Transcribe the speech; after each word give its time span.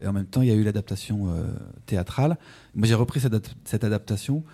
Et 0.00 0.06
en 0.06 0.12
même 0.12 0.26
temps, 0.26 0.42
il 0.42 0.48
y 0.48 0.52
a 0.52 0.54
eu 0.54 0.62
l'adaptation 0.62 1.28
euh, 1.28 1.46
théâtrale. 1.86 2.38
Moi, 2.74 2.86
j'ai 2.86 2.94
repris 2.94 3.20
cette, 3.20 3.34
ad- 3.34 3.46
cette 3.64 3.84
adaptation 3.84 4.44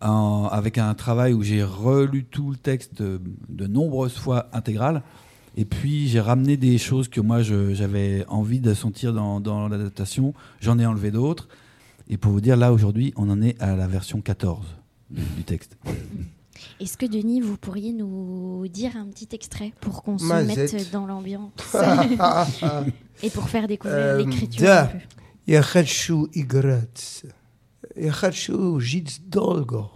avec 0.00 0.78
un 0.78 0.94
travail 0.94 1.34
où 1.34 1.42
j'ai 1.42 1.62
relu 1.62 2.24
tout 2.24 2.50
le 2.50 2.56
texte 2.56 3.02
de, 3.02 3.20
nombreuses 3.66 4.16
fois 4.16 4.48
intégral. 4.54 5.02
Et 5.58 5.66
puis, 5.66 6.08
j'ai 6.08 6.20
ramené 6.20 6.56
des 6.56 6.78
choses 6.78 7.08
que 7.08 7.20
moi, 7.20 7.42
j'avais 7.42 8.24
envie 8.28 8.60
de 8.60 8.72
sentir 8.72 9.12
dans, 9.12 9.68
l'adaptation. 9.68 10.32
J'en 10.60 10.78
ai 10.78 10.86
enlevé 10.86 11.10
d'autres. 11.10 11.48
Et 12.08 12.16
pour 12.16 12.32
vous 12.32 12.40
dire, 12.40 12.56
là, 12.56 12.72
aujourd'hui, 12.72 13.12
on 13.16 13.28
en 13.28 13.42
est 13.42 13.60
à 13.60 13.76
la 13.76 13.86
version 13.86 14.22
14 14.22 14.64
du, 15.10 15.22
du 15.36 15.44
texte. 15.44 15.76
Est-ce 16.79 16.97
que 16.97 17.05
Denis, 17.05 17.41
vous 17.41 17.57
pourriez 17.57 17.91
nous 17.93 18.65
dire 18.69 18.95
un 18.95 19.07
petit 19.07 19.27
extrait 19.33 19.73
pour 19.81 20.03
qu'on 20.03 20.17
se 20.17 20.23
Mazette. 20.25 20.73
mette 20.73 20.91
dans 20.91 21.05
l'ambiance 21.05 21.51
et 23.23 23.29
pour 23.29 23.49
faire 23.49 23.67
découvrir 23.67 23.97
Euh, 23.99 24.17
l'écriture 24.17 24.61
da. 24.65 24.83
un 24.83 24.87
peu 24.87 24.97
Я 25.47 25.61
хочу 25.61 26.27
играть. 26.33 27.23
Я 27.95 28.11
хочу 28.11 28.79
жить 28.79 29.21
долго. 29.29 29.89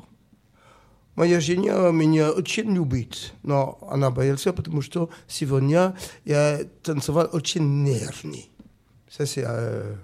Моя 1.16 1.40
жена 1.42 1.92
меня 1.92 2.32
очень 2.32 2.74
любит, 2.74 3.34
но 3.44 3.78
она 3.90 4.10
боялась, 4.12 4.44
потому 4.44 4.82
что 4.82 5.10
сегодня 5.28 5.96
я 6.24 6.60
танцевал 6.84 7.28
очень 7.34 7.84
нервный. 7.84 8.50
Ça, 9.10 9.26
c'est 9.26 9.44
euh, 9.46 9.96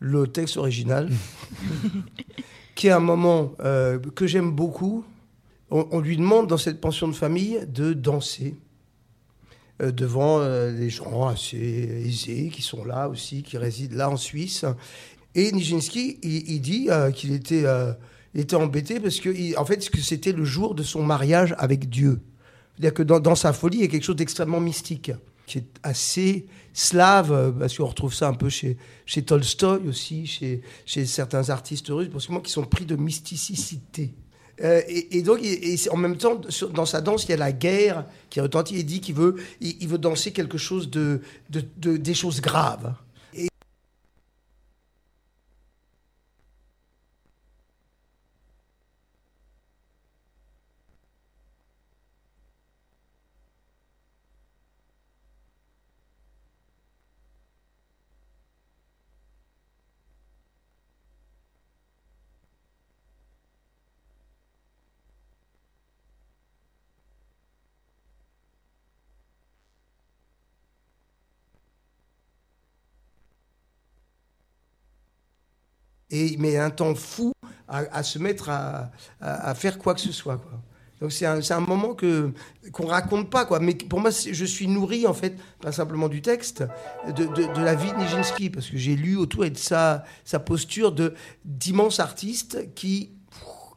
le 0.00 0.26
texte 0.26 0.56
original, 0.58 1.08
qui 2.74 2.88
est 2.88 2.90
un 2.90 3.00
moment 3.00 3.52
euh, 3.60 3.98
que 4.14 4.26
j'aime 4.26 4.50
beaucoup. 4.50 5.04
on, 5.69 5.99
lui 5.99 6.17
demande 6.17 6.47
dans 6.47 6.57
cette 6.57 6.79
pension 6.79 7.07
de 7.07 7.13
famille 7.13 7.59
de 7.67 7.93
danser 7.93 8.55
euh, 9.81 9.91
devant 9.91 10.39
euh, 10.39 10.71
les 10.71 10.91
gens 10.91 11.27
assez 11.27 11.57
aisés 11.57 12.51
qui 12.53 12.61
sont 12.61 12.85
là 12.85 13.09
aussi, 13.09 13.41
qui 13.41 13.57
résident 13.57 13.97
là 13.97 14.09
en 14.09 14.17
Suisse. 14.17 14.65
Et 15.33 15.51
Nijinsky, 15.51 16.19
il, 16.21 16.61
dit 16.61 16.87
euh, 16.89 17.09
qu'il 17.09 17.33
était, 17.33 17.65
embêté 18.53 18.99
parce 18.99 19.19
que, 19.19 19.57
en 19.57 19.65
fait, 19.65 19.89
que 19.89 19.99
c'était 19.99 20.31
le 20.31 20.45
jour 20.45 20.75
de 20.75 20.83
son 20.83 21.01
mariage 21.01 21.55
avec 21.57 21.89
Dieu. 21.89 22.21
C'est-à-dire 22.75 22.93
que 22.93 23.03
dans, 23.03 23.35
sa 23.35 23.51
folie, 23.51 23.77
il 23.77 23.81
y 23.81 23.85
a 23.85 23.87
quelque 23.87 24.03
chose 24.03 24.15
d'extrêmement 24.15 24.59
mystique, 24.59 25.11
qui 25.47 25.57
est 25.57 25.79
assez 25.81 26.45
slave, 26.73 27.55
parce 27.57 27.75
qu'on 27.77 27.87
retrouve 27.87 28.13
ça 28.13 28.27
un 28.27 28.33
peu 28.35 28.49
chez, 28.49 28.77
chez 29.07 29.25
aussi, 29.87 30.27
chez, 30.27 30.61
chez 30.85 31.05
certains 31.07 31.49
artistes 31.49 31.87
russes, 31.87 32.09
parce 32.11 32.27
que 32.27 32.31
moi, 32.31 32.41
qui 32.41 32.51
sont 32.51 32.63
pris 32.63 32.85
de 32.85 32.95
mysticité. 32.95 34.13
Euh, 34.61 34.81
et, 34.87 35.21
donc, 35.23 35.39
et 35.41 35.75
en 35.89 35.97
même 35.97 36.17
temps, 36.17 36.39
dans 36.73 36.85
sa 36.85 37.01
danse, 37.01 37.23
il 37.25 37.31
y 37.31 37.33
a 37.33 37.37
la 37.37 37.51
guerre 37.51 38.05
qui 38.29 38.39
retentit. 38.39 38.75
Il 38.75 38.85
dit 38.85 39.01
qu'il 39.01 39.15
veut, 39.15 39.35
il, 39.61 39.87
veut 39.87 39.97
danser 39.97 40.31
quelque 40.31 40.57
chose 40.57 40.89
de, 40.89 41.21
de- 41.49 41.97
des 41.97 42.13
choses 42.13 42.39
graves. 42.39 42.93
Et 76.13 76.27
il 76.27 76.39
met 76.39 76.57
un 76.57 76.69
temps 76.69 76.93
fou 76.93 77.33
à, 77.67 78.03
se 78.03 78.19
mettre 78.19 78.49
à, 78.51 79.55
faire 79.55 79.79
quoi 79.79 79.95
que 79.95 79.99
ce 79.99 80.11
soit. 80.11 80.39
Donc 81.01 81.11
c'est 81.11 81.25
un, 81.25 81.59
moment 81.59 81.95
que 81.95 82.31
qu'on 82.71 82.85
raconte 82.85 83.31
pas 83.31 83.45
quoi. 83.45 83.59
Mais 83.59 83.73
pour 83.73 83.99
moi, 83.99 84.11
je 84.11 84.45
suis 84.45 84.67
nourri 84.67 85.07
en 85.07 85.13
fait 85.13 85.35
pas 85.59 85.71
simplement 85.71 86.07
du 86.07 86.21
texte, 86.21 86.63
de, 87.07 87.25
de- 87.25 87.61
la 87.61 87.73
vie 87.73 87.91
de 87.91 87.97
Nijinsky 87.97 88.51
parce 88.51 88.69
que 88.69 88.77
j'ai 88.77 88.95
lu 88.95 89.17
autour 89.17 89.43
et 89.43 89.49
de 89.49 89.57
sa 89.57 90.03
sa 90.23 90.39
posture 90.39 90.91
de 90.91 91.15
d'immense 91.45 91.99
artiste 91.99 92.73
qui 92.75 93.09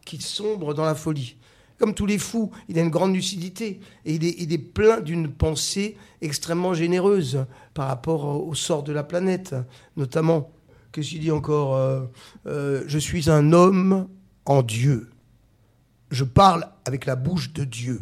qui 0.04 0.20
sombre 0.20 0.74
dans 0.74 0.84
la 0.84 0.94
folie. 0.94 1.36
Comme 1.78 1.94
tous 1.94 2.06
les 2.06 2.18
fous, 2.18 2.50
il 2.68 2.78
a 2.78 2.82
une 2.82 2.90
grande 2.90 3.14
lucidité 3.14 3.80
et 4.04 4.14
il 4.14 4.52
est 4.52 4.58
plein 4.58 5.00
d'une 5.00 5.32
pensée 5.32 5.96
extrêmement 6.20 6.74
généreuse 6.74 7.46
par 7.74 7.88
rapport 7.88 8.46
au 8.46 8.54
sort 8.54 8.82
de 8.82 8.92
la 8.92 9.02
planète, 9.02 9.54
notamment. 9.96 10.50
Qu'est-ce 10.96 11.10
qu'il 11.10 11.20
dit 11.20 11.30
encore 11.30 11.76
euh, 11.76 12.00
euh, 12.46 12.82
Je 12.86 12.98
suis 12.98 13.28
un 13.28 13.52
homme 13.52 14.08
en 14.46 14.62
Dieu. 14.62 15.10
Je 16.10 16.24
parle 16.24 16.70
avec 16.86 17.04
la 17.04 17.16
bouche 17.16 17.52
de 17.52 17.64
Dieu. 17.64 18.00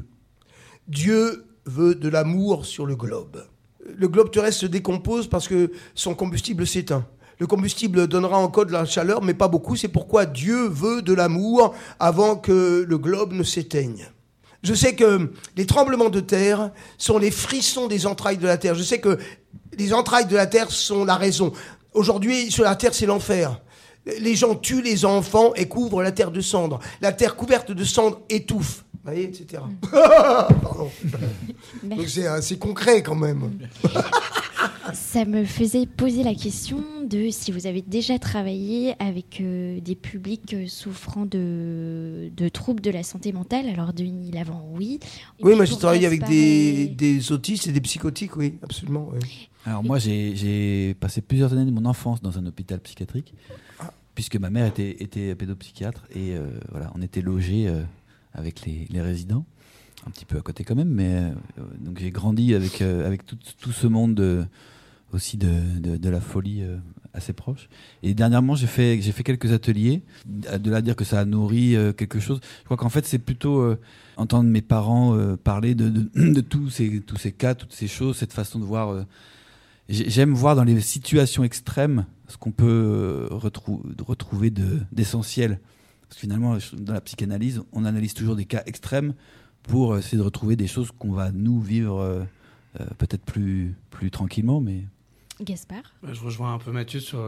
Dieu 0.87 1.45
veut 1.65 1.97
de 1.97 2.09
l'amour 2.09 2.65
sur 2.65 2.87
le 2.87 2.95
globe. 2.95 3.49
Le 3.85 4.07
globe 4.07 4.31
terrestre 4.31 4.61
se 4.61 4.67
décompose 4.67 5.27
parce 5.27 5.49
que 5.49 5.73
son 5.97 6.15
combustible 6.15 6.69
s'éteint. 6.69 7.05
Le 7.41 7.49
combustible 7.49 8.07
donnera 8.07 8.39
encore 8.39 8.67
de 8.67 8.71
la 8.71 8.85
chaleur, 8.85 9.23
mais 9.23 9.35
pas 9.35 9.49
beaucoup. 9.49 9.75
C'est 9.75 9.89
pourquoi 9.89 10.25
Dieu 10.25 10.69
veut 10.69 11.03
de 11.03 11.15
l'amour 11.15 11.75
avant 11.99 12.37
que 12.37 12.85
le 12.89 12.99
globe 12.99 13.33
ne 13.33 13.43
s'éteigne. 13.43 14.07
Je 14.63 14.73
sais 14.73 14.95
que 14.95 15.33
les 15.57 15.67
tremblements 15.67 16.11
de 16.11 16.21
terre 16.21 16.71
sont 16.97 17.19
les 17.19 17.33
frissons 17.33 17.89
des 17.89 18.07
entrailles 18.07 18.39
de 18.39 18.47
la 18.47 18.57
terre. 18.57 18.77
Je 18.77 18.85
sais 18.85 19.01
que 19.01 19.19
les 19.77 19.93
entrailles 19.93 20.27
de 20.27 20.37
la 20.37 20.47
terre 20.47 20.71
sont 20.71 21.05
la 21.05 21.17
raison. 21.17 21.53
Aujourd'hui, 21.95 22.51
sur 22.51 22.65
la 22.65 22.75
terre, 22.77 22.93
c'est 22.93 23.07
l'enfer. 23.07 23.61
Les 24.21 24.35
gens 24.35 24.55
tuent 24.55 24.83
les 24.83 25.05
enfants 25.05 25.55
et 25.55 25.67
couvrent 25.67 26.03
la 26.03 26.13
terre 26.13 26.31
de 26.31 26.41
cendres. 26.41 26.81
La 27.01 27.13
terre 27.13 27.37
couverte 27.37 27.71
de 27.73 27.85
cendres 27.85 28.21
étouffe. 28.29 28.85
Vous 28.93 29.11
voyez, 29.11 29.25
etc. 29.25 29.63
Pardon. 29.91 30.91
Donc 31.83 32.09
c'est 32.09 32.27
assez 32.27 32.59
concret 32.59 33.03
quand 33.03 33.15
même. 33.15 33.51
Ça 34.93 35.25
me 35.25 35.45
faisait 35.45 35.87
poser 35.87 36.23
la 36.23 36.35
question 36.35 36.83
de 37.05 37.31
si 37.31 37.53
vous 37.53 37.67
avez 37.67 37.81
déjà 37.81 38.19
travaillé 38.19 38.95
avec 38.99 39.41
euh, 39.41 39.81
des 39.81 39.95
publics 39.95 40.53
euh, 40.55 40.67
souffrant 40.67 41.25
de, 41.27 42.31
de 42.37 42.49
troubles 42.49 42.83
de 42.83 42.91
la 42.91 43.03
santé 43.03 43.33
mentale. 43.33 43.69
Alors, 43.69 43.93
Denis 43.93 44.31
Lavant, 44.31 44.69
oui. 44.73 45.01
Et 45.39 45.45
Oui, 45.45 45.55
moi 45.55 45.65
j'ai 45.65 45.77
travaillé 45.77 46.07
avec 46.07 46.25
des, 46.25 47.33
autistes 47.33 47.67
et 47.67 47.73
des 47.73 47.81
psychotiques, 47.81 48.37
oui, 48.37 48.59
absolument. 48.63 49.11
oui. 49.13 49.49
Alors 49.67 49.83
moi, 49.83 49.99
j'ai 49.99 50.95
passé 51.01 51.21
plusieurs 51.23 51.53
années 51.53 51.65
de 51.65 51.71
mon 51.71 51.85
enfance 51.87 52.21
dans 52.21 52.39
un 52.39 52.47
hôpital 52.47 52.81
psychiatrique, 52.81 53.35
puisque 54.15 54.37
ma 54.37 54.51
mère 54.51 54.67
était, 54.67 55.03
était 55.03 55.35
pédopsychiatre, 55.35 56.05
et 56.15 56.37
euh, 56.37 56.47
voilà, 56.71 56.91
on 56.95 57.03
était 57.03 57.23
logés 57.23 57.67
euh, 57.69 57.83
avec 58.35 58.65
les, 58.67 58.87
les 58.91 59.01
résidents, 59.01 59.47
un 60.07 60.11
petit 60.11 60.27
peu 60.27 60.37
à 60.37 60.43
côté 60.43 60.65
quand 60.65 60.75
même, 60.75 60.91
mais 60.91 61.15
euh, 61.15 61.33
donc 61.81 61.99
j'ai 61.99 62.11
grandi 62.11 62.55
avec, 62.55 62.83
euh, 62.83 63.07
avec 63.07 63.25
tout, 63.25 63.39
tout 63.59 63.73
ce 63.73 63.87
monde 63.87 64.15
de- 64.15 64.45
aussi 65.13 65.37
de, 65.39 65.51
de, 65.81 65.97
de 65.97 66.09
la 66.11 66.21
folie 66.21 66.63
euh, 66.63 66.77
assez 67.15 67.33
proche. 67.33 67.69
Et 68.03 68.13
dernièrement, 68.15 68.57
j'ai 68.57 68.67
fait, 68.67 69.01
j'ai 69.01 69.13
fait 69.13 69.23
quelques 69.23 69.53
ateliers, 69.53 70.03
de 70.27 70.71
là 70.71 70.79
à 70.79 70.81
dire 70.83 70.97
que 70.97 71.05
ça 71.05 71.21
a 71.21 71.25
nourri 71.25 71.75
euh, 71.75 71.93
quelque 71.93 72.21
chose. 72.21 72.41
Je 72.61 72.65
crois 72.65 72.77
qu'en 72.77 72.89
fait, 72.91 73.07
c'est 73.07 73.19
plutôt 73.21 73.61
euh, 73.61 73.81
entendre 74.17 74.51
mes 74.51 74.63
parents 74.63 75.17
euh, 75.17 75.37
parler 75.37 75.75
de, 75.75 75.89
de, 75.89 76.33
de 76.35 76.41
tous, 76.41 76.69
ces, 76.69 77.01
tous 77.01 77.17
ces 77.17 77.33
cas, 77.33 77.55
toutes 77.55 77.73
ces 77.73 77.89
choses, 77.89 78.19
cette 78.19 78.35
façon 78.35 78.59
de 78.59 78.65
voir... 78.65 79.07
euh, 79.89 79.93
j'ai- 79.93 80.11
J'aime 80.11 80.33
voir 80.35 80.57
dans 80.57 80.65
les 80.65 80.81
situations 80.81 81.45
extrêmes 81.45 82.07
ce 82.29 82.37
qu'on 82.37 82.53
peut 82.53 82.65
euh, 82.67 83.29
retrou- 83.31 83.83
retrouver 84.03 84.51
de- 84.51 84.81
d'essentiel. 84.93 85.61
Parce 86.03 86.15
que 86.17 86.21
finalement, 86.21 86.57
dans 86.75 86.93
la 86.93 87.01
psychanalyse, 87.01 87.63
on 87.73 87.85
analyse 87.85 88.15
toujours 88.15 88.37
des 88.37 88.45
cas 88.45 88.63
extrêmes 88.67 89.15
pour 89.63 89.97
essayer 89.97 90.19
de 90.19 90.23
retrouver 90.23 90.57
des 90.57 90.67
choses 90.67 90.91
qu'on 90.99 91.13
va 91.13 91.33
nous 91.33 91.61
vivre 91.61 91.99
euh, 91.99 92.23
euh, 92.81 92.85
peut-être 92.99 93.25
plus, 93.25 93.75
plus 93.91 94.11
tranquillement. 94.11 94.61
Mais 94.61 94.85
Gaspard? 95.43 95.83
Bah, 96.03 96.11
Je 96.13 96.21
rejoins 96.21 96.55
un 96.55 96.59
peu 96.59 96.71
Mathieu 96.73 97.01
sur. 97.01 97.19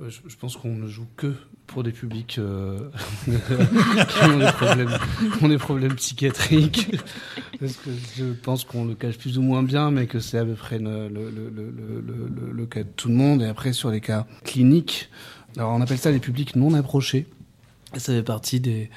Euh, 0.00 0.08
je, 0.08 0.20
je 0.26 0.36
pense 0.36 0.56
qu'on 0.56 0.74
ne 0.74 0.86
joue 0.86 1.06
que 1.16 1.34
pour 1.66 1.82
des 1.82 1.92
publics 1.92 2.36
euh, 2.38 2.78
qui, 3.24 4.24
ont 4.24 4.38
des 4.38 4.52
problèmes, 4.52 4.98
qui 5.36 5.44
ont 5.44 5.48
des 5.48 5.58
problèmes 5.58 5.94
psychiatriques. 5.94 6.90
Parce 7.58 7.76
que 7.76 7.90
je 8.16 8.24
pense 8.24 8.64
qu'on 8.64 8.84
le 8.84 8.94
cache 8.94 9.18
plus 9.18 9.38
ou 9.38 9.42
moins 9.42 9.62
bien, 9.62 9.90
mais 9.90 10.06
que 10.06 10.18
c'est 10.18 10.38
à 10.38 10.44
peu 10.44 10.54
près 10.54 10.78
le, 10.78 12.66
cas 12.66 12.82
de 12.82 12.88
tout 12.96 13.08
le 13.08 13.14
monde. 13.14 13.42
Et 13.42 13.46
après, 13.46 13.72
sur 13.72 13.90
les 13.90 14.00
cas 14.00 14.26
cliniques, 14.44 15.10
alors 15.56 15.72
on 15.72 15.80
appelle 15.80 15.98
ça 15.98 16.10
les 16.10 16.18
publics 16.18 16.56
non 16.56 16.74
approchés. 16.74 17.26
Ça 17.96 18.12
fait 18.12 18.22
partie 18.22 18.60
des. 18.60 18.90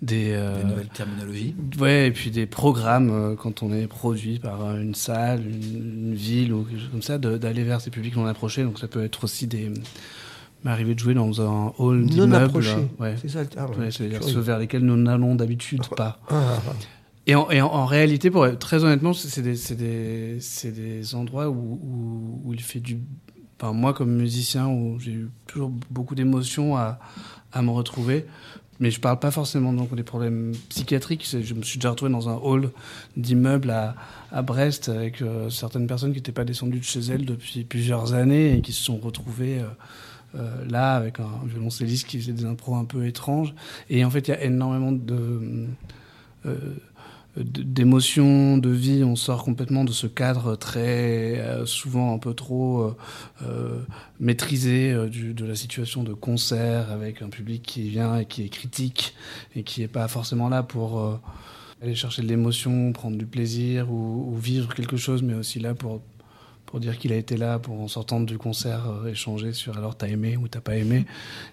Des, 0.00 0.30
euh, 0.30 0.62
des 0.62 0.64
nouvelles 0.68 0.88
terminologies. 0.88 1.56
Ouais, 1.80 2.06
et 2.06 2.12
puis 2.12 2.30
des 2.30 2.46
programmes, 2.46 3.10
euh, 3.10 3.34
quand 3.34 3.64
on 3.64 3.72
est 3.72 3.88
produit 3.88 4.38
par 4.38 4.76
une 4.76 4.94
salle, 4.94 5.40
une, 5.44 6.10
une 6.10 6.14
ville 6.14 6.52
ou 6.52 6.62
quelque 6.62 6.78
chose 6.78 6.90
comme 6.92 7.02
ça, 7.02 7.18
d'aller 7.18 7.64
vers 7.64 7.80
ces 7.80 7.90
publics 7.90 8.14
non 8.14 8.26
approchés. 8.26 8.62
Donc 8.62 8.78
ça 8.78 8.86
peut 8.86 9.02
être 9.02 9.24
aussi 9.24 9.48
des. 9.48 9.72
M'arriver 10.64 10.94
de 10.94 10.98
jouer 11.00 11.14
dans 11.14 11.40
un 11.40 11.72
hall 11.78 12.04
d'immeuble. 12.06 12.64
Ouais. 12.98 13.14
C'est 13.20 13.28
ça 13.28 13.40
le 13.42 13.46
terme. 13.48 13.70
Ouais, 13.78 13.90
c'est-à-dire 13.90 14.22
ceux 14.22 14.40
vers 14.40 14.58
lesquels 14.58 14.84
nous 14.84 14.96
n'allons 14.96 15.34
d'habitude 15.34 15.86
pas. 15.96 16.18
Ah, 16.30 16.58
Et 17.26 17.34
en, 17.34 17.50
et 17.50 17.60
en- 17.60 17.66
en 17.68 17.84
réalité, 17.86 18.30
pour 18.30 18.46
être 18.46 18.58
très 18.58 18.82
honnêtement, 18.84 19.12
c'est 19.12 19.42
des, 19.42 21.14
endroits 21.14 21.48
où, 21.48 21.54
où, 21.82 22.40
où 22.44 22.54
il 22.54 22.60
fait 22.60 22.80
du 22.80 22.98
enfin, 23.60 23.72
moi 23.72 23.92
comme 23.92 24.14
musicien, 24.16 24.68
où 24.68 24.98
j'ai 25.00 25.12
eu 25.12 25.30
toujours 25.46 25.70
beaucoup 25.90 26.14
d'émotions 26.14 26.76
à, 26.76 26.98
à 27.52 27.62
me 27.62 27.70
retrouver. 27.70 28.26
Mais 28.80 28.92
je 28.92 29.00
parle 29.00 29.18
pas 29.18 29.32
forcément 29.32 29.72
donc 29.72 29.92
des 29.96 30.04
problèmes 30.04 30.52
psychiatriques. 30.68 31.26
Je 31.42 31.54
me 31.54 31.62
suis 31.62 31.78
déjà 31.80 31.90
retrouvé 31.90 32.12
dans 32.12 32.28
un 32.28 32.36
hall 32.36 32.70
d'immeuble 33.16 33.70
à, 33.70 33.96
à 34.30 34.42
Brest 34.42 34.88
avec 34.88 35.20
euh, 35.20 35.50
certaines 35.50 35.88
personnes 35.88 36.12
qui 36.12 36.18
n'étaient 36.18 36.30
pas 36.30 36.44
descendues 36.44 36.78
de 36.78 36.84
chez 36.84 37.00
elles 37.00 37.24
depuis 37.24 37.64
plusieurs 37.64 38.14
années 38.14 38.56
et 38.56 38.60
qui 38.60 38.70
se 38.72 38.84
sont 38.84 38.98
retrouvées 38.98 39.58
euh, 39.58 39.66
là 40.68 40.94
avec 40.94 41.20
un 41.20 41.30
violoncelliste 41.46 42.06
qui 42.06 42.18
faisait 42.20 42.32
des 42.32 42.44
impros 42.44 42.76
un 42.76 42.84
peu 42.84 43.06
étranges. 43.06 43.54
Et 43.90 44.04
en 44.04 44.10
fait, 44.10 44.28
il 44.28 44.30
y 44.30 44.34
a 44.34 44.44
énormément 44.44 44.92
de 44.92 45.66
d'émotions, 47.44 48.58
de 48.58 48.70
vie, 48.70 49.04
on 49.04 49.16
sort 49.16 49.44
complètement 49.44 49.84
de 49.84 49.92
ce 49.92 50.06
cadre 50.06 50.56
très 50.56 51.38
euh, 51.38 51.66
souvent 51.66 52.14
un 52.14 52.18
peu 52.18 52.34
trop 52.34 52.82
euh, 52.82 52.96
euh 53.42 53.82
maîtrisé 54.18 54.92
euh, 54.92 55.08
de 55.08 55.44
la 55.44 55.54
situation 55.54 56.02
de 56.02 56.14
concert 56.14 56.90
avec 56.90 57.22
un 57.22 57.28
public 57.28 57.62
qui 57.62 57.88
vient 57.88 58.18
et 58.18 58.24
qui 58.24 58.44
est 58.44 58.48
critique 58.48 59.14
et 59.54 59.62
qui 59.62 59.80
n'est 59.80 59.88
pas 59.88 60.08
forcément 60.08 60.48
là 60.48 60.62
pour 60.62 61.20
aller 61.80 61.94
chercher 61.94 62.22
de 62.22 62.26
l'émotion, 62.26 62.92
prendre 62.92 63.16
du 63.16 63.26
plaisir 63.26 63.90
ou, 63.92 64.34
vivre 64.36 64.74
quelque 64.74 64.96
chose, 64.96 65.22
mais 65.22 65.34
aussi 65.34 65.60
là 65.60 65.74
pour 65.74 66.02
pour 66.68 66.80
dire 66.80 66.98
qu'il 66.98 67.12
a 67.12 67.16
été 67.16 67.36
là 67.36 67.58
pour 67.58 67.80
en 67.80 67.88
sortant 67.88 68.20
du 68.20 68.38
concert 68.38 68.82
échanger 69.10 69.52
sur 69.52 69.76
alors 69.76 69.96
t'as 69.96 70.08
aimé 70.08 70.36
ou 70.36 70.48
t'as 70.48 70.60
pas 70.60 70.76
aimé. 70.76 71.06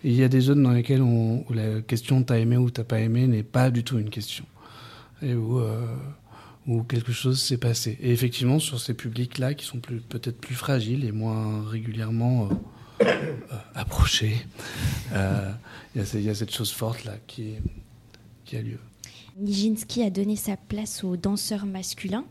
Il 0.03 0.13
y 0.13 0.23
a 0.23 0.27
des 0.27 0.41
zones 0.41 0.61
dans 0.61 0.71
lesquelles 0.71 1.01
où 1.01 1.45
la 1.49 1.81
question 1.81 2.21
t'as 2.21 2.37
aimé 2.37 2.57
ou 2.57 2.69
t'as 2.69 2.83
pas 2.83 2.99
aimé 2.99 3.25
n'est 3.25 3.43
pas 3.43 3.71
du 3.71 3.83
tout 3.83 3.97
une 3.97 4.09
question 4.09 4.45
et 5.21 5.33
où, 5.33 5.59
euh, 5.59 5.95
où 6.67 6.83
quelque 6.83 7.11
chose 7.11 7.41
s'est 7.41 7.57
passé. 7.57 7.97
Et 8.01 8.11
effectivement, 8.11 8.59
sur 8.59 8.79
ces 8.79 8.93
publics-là, 8.93 9.53
qui 9.53 9.65
sont 9.65 9.79
peut-être 9.79 10.39
plus 10.39 10.55
fragiles 10.55 11.05
et 11.05 11.11
moins 11.11 11.67
régulièrement 11.67 12.49
euh, 13.01 13.05
euh, 13.05 13.57
approchés, 13.73 14.45
il 15.11 16.21
y, 16.21 16.29
a 16.29 16.35
cette 16.35 16.51
chose 16.51 16.71
forte-là 16.71 17.13
qui, 17.27 17.55
qui 18.43 18.57
a 18.57 18.61
lieu. 18.61 18.79
Nijinsky 19.37 20.03
a 20.03 20.09
donné 20.09 20.37
sa 20.37 20.55
place 20.55 21.03
aux 21.03 21.17
danseurs 21.17 21.65
masculins. 21.65 22.25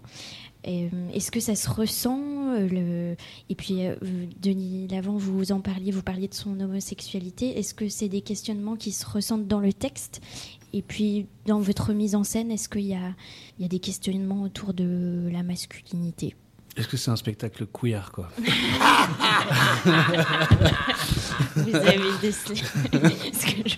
Est-ce 0.64 1.30
que 1.30 1.40
ça 1.40 1.54
se 1.54 1.68
ressent 1.68 2.20
le... 2.58 3.16
Et 3.50 3.54
puis, 3.54 3.80
Denis 4.40 4.88
Lavant, 4.88 5.16
vous 5.16 5.52
en 5.52 5.60
parliez, 5.60 5.90
vous 5.90 6.02
parliez 6.02 6.28
de 6.28 6.34
son 6.34 6.58
homosexualité. 6.60 7.58
Est-ce 7.58 7.74
que 7.74 7.88
c'est 7.88 8.08
des 8.08 8.22
questionnements 8.22 8.76
qui 8.76 8.92
se 8.92 9.06
ressentent 9.06 9.46
dans 9.46 9.60
le 9.60 9.72
texte 9.72 10.20
et 10.76 10.82
puis, 10.82 11.28
dans 11.46 11.60
votre 11.60 11.92
mise 11.92 12.16
en 12.16 12.24
scène, 12.24 12.50
est-ce 12.50 12.68
qu'il 12.68 12.80
y 12.80 12.94
a, 12.94 13.14
il 13.58 13.62
y 13.62 13.64
a 13.64 13.68
des 13.68 13.78
questionnements 13.78 14.42
autour 14.42 14.74
de 14.74 15.28
la 15.30 15.44
masculinité? 15.44 16.34
Est-ce 16.76 16.88
que 16.88 16.96
c'est 16.96 17.12
un 17.12 17.16
spectacle 17.16 17.64
queer, 17.66 18.10
quoi? 18.10 18.28
Vous 21.54 21.76
avez 21.76 22.18
décelé. 22.20 22.56
je... 23.66 23.76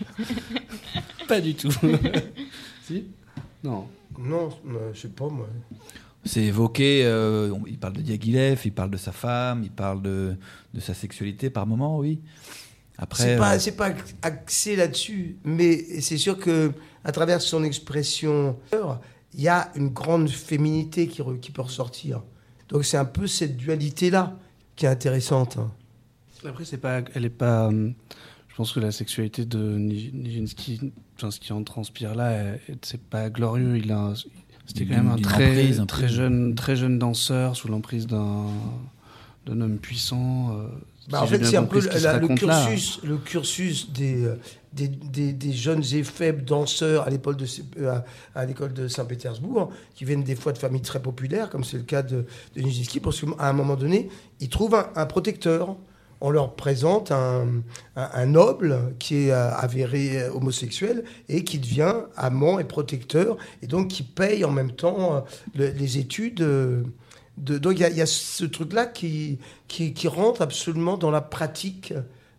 Pas 1.28 1.42
du 1.42 1.54
tout. 1.54 1.70
si? 2.82 3.04
Non. 3.62 3.86
Non, 4.18 4.48
je 4.94 4.98
sais 4.98 5.08
pas, 5.08 5.28
moi. 5.28 5.46
C'est 6.26 6.42
évoqué, 6.42 7.02
euh, 7.04 7.52
il 7.66 7.78
parle 7.78 7.94
de 7.94 8.02
Diaghilev, 8.02 8.60
il 8.64 8.72
parle 8.72 8.90
de 8.90 8.96
sa 8.96 9.12
femme, 9.12 9.62
il 9.62 9.70
parle 9.70 10.02
de, 10.02 10.36
de 10.74 10.80
sa 10.80 10.94
sexualité 10.94 11.50
par 11.50 11.66
moment, 11.66 11.98
oui. 11.98 12.20
Après, 12.98 13.36
c'est 13.58 13.72
pas, 13.72 13.88
euh... 13.90 13.94
pas 13.94 14.02
axé 14.22 14.74
là-dessus, 14.74 15.36
mais 15.44 16.00
c'est 16.00 16.16
sûr 16.16 16.38
que 16.38 16.72
à 17.04 17.12
travers 17.12 17.40
son 17.40 17.62
expression, 17.62 18.56
il 19.34 19.40
y 19.40 19.48
a 19.48 19.70
une 19.76 19.90
grande 19.90 20.28
féminité 20.28 21.06
qui, 21.06 21.22
qui 21.40 21.50
peut 21.50 21.62
ressortir. 21.62 22.22
Donc 22.68 22.84
c'est 22.84 22.96
un 22.96 23.04
peu 23.04 23.26
cette 23.26 23.56
dualité-là 23.56 24.36
qui 24.74 24.86
est 24.86 24.88
intéressante. 24.88 25.58
Après, 26.44 26.64
c'est 26.64 26.78
pas, 26.78 27.02
elle 27.14 27.24
est 27.24 27.30
pas. 27.30 27.68
Euh, 27.68 27.90
je 28.48 28.54
pense 28.56 28.72
que 28.72 28.80
la 28.80 28.92
sexualité 28.92 29.44
de 29.44 29.76
Nijinsky, 29.76 30.92
enfin, 31.16 31.30
ce 31.30 31.38
qui 31.38 31.52
en 31.52 31.62
transpire 31.62 32.14
là, 32.14 32.54
c'est 32.82 33.02
pas 33.02 33.28
glorieux. 33.28 33.76
Il 33.76 33.92
a, 33.92 34.14
c'était 34.66 34.84
quand 34.84 34.96
même 34.96 35.10
un 35.10 35.16
très, 35.16 35.78
un 35.78 35.86
très 35.86 36.08
jeune, 36.08 36.54
très 36.54 36.76
jeune 36.76 36.98
danseur 36.98 37.56
sous 37.56 37.68
l'emprise 37.68 38.06
d'un 38.06 38.46
d'un 39.46 39.60
homme 39.60 39.78
puissant. 39.78 40.50
Euh, 40.50 40.66
bah, 41.08 41.22
en 41.22 41.26
fait, 41.26 41.44
c'est 41.44 41.56
un 41.56 41.64
peu 41.64 41.80
la, 42.02 42.18
le, 42.18 42.28
cursus, 42.28 43.00
le 43.04 43.16
cursus 43.16 43.92
des, 43.92 44.24
euh, 44.24 44.34
des, 44.72 44.88
des, 44.88 45.32
des, 45.32 45.52
jeunes 45.52 45.84
et 45.92 46.02
faibles 46.02 46.44
danseurs 46.44 47.06
à 47.06 47.10
l'école 47.10 47.36
de, 47.36 47.46
euh, 47.78 48.00
à, 48.34 48.44
l'école 48.44 48.72
de 48.72 48.88
Saint-Pétersbourg, 48.88 49.70
qui 49.94 50.04
viennent 50.04 50.24
des 50.24 50.34
fois 50.34 50.52
de 50.52 50.58
familles 50.58 50.82
très 50.82 51.00
populaires, 51.00 51.48
comme 51.48 51.62
c'est 51.62 51.76
le 51.76 51.84
cas 51.84 52.02
de, 52.02 52.26
de 52.56 52.60
Nijinsky, 52.60 52.98
parce 52.98 53.20
qu'à 53.20 53.28
un 53.38 53.52
moment 53.52 53.76
donné, 53.76 54.08
ils 54.40 54.48
trouvent 54.48 54.74
un, 54.74 54.88
un 54.96 55.06
protecteur. 55.06 55.76
On 56.20 56.30
leur 56.30 56.54
présente 56.54 57.12
un, 57.12 57.46
un, 57.94 58.26
noble 58.26 58.94
qui 58.98 59.28
est 59.28 59.30
avéré 59.30 60.28
homosexuel 60.28 61.04
et 61.28 61.44
qui 61.44 61.58
devient 61.58 61.94
amant 62.16 62.58
et 62.58 62.64
protecteur, 62.64 63.36
et 63.62 63.66
donc 63.66 63.88
qui 63.88 64.02
paye 64.02 64.44
en 64.44 64.50
même 64.50 64.72
temps 64.72 65.24
le, 65.54 65.68
les 65.68 65.98
études 65.98 66.42
donc 67.36 67.78
il 67.78 67.96
y, 67.96 68.00
a 68.00 68.06
ce 68.06 68.44
truc-là 68.44 68.86
qui, 68.86 69.38
qui, 69.68 70.08
rentre 70.08 70.40
absolument 70.40 70.96
dans 70.96 71.10
la 71.10 71.20
pratique 71.20 71.92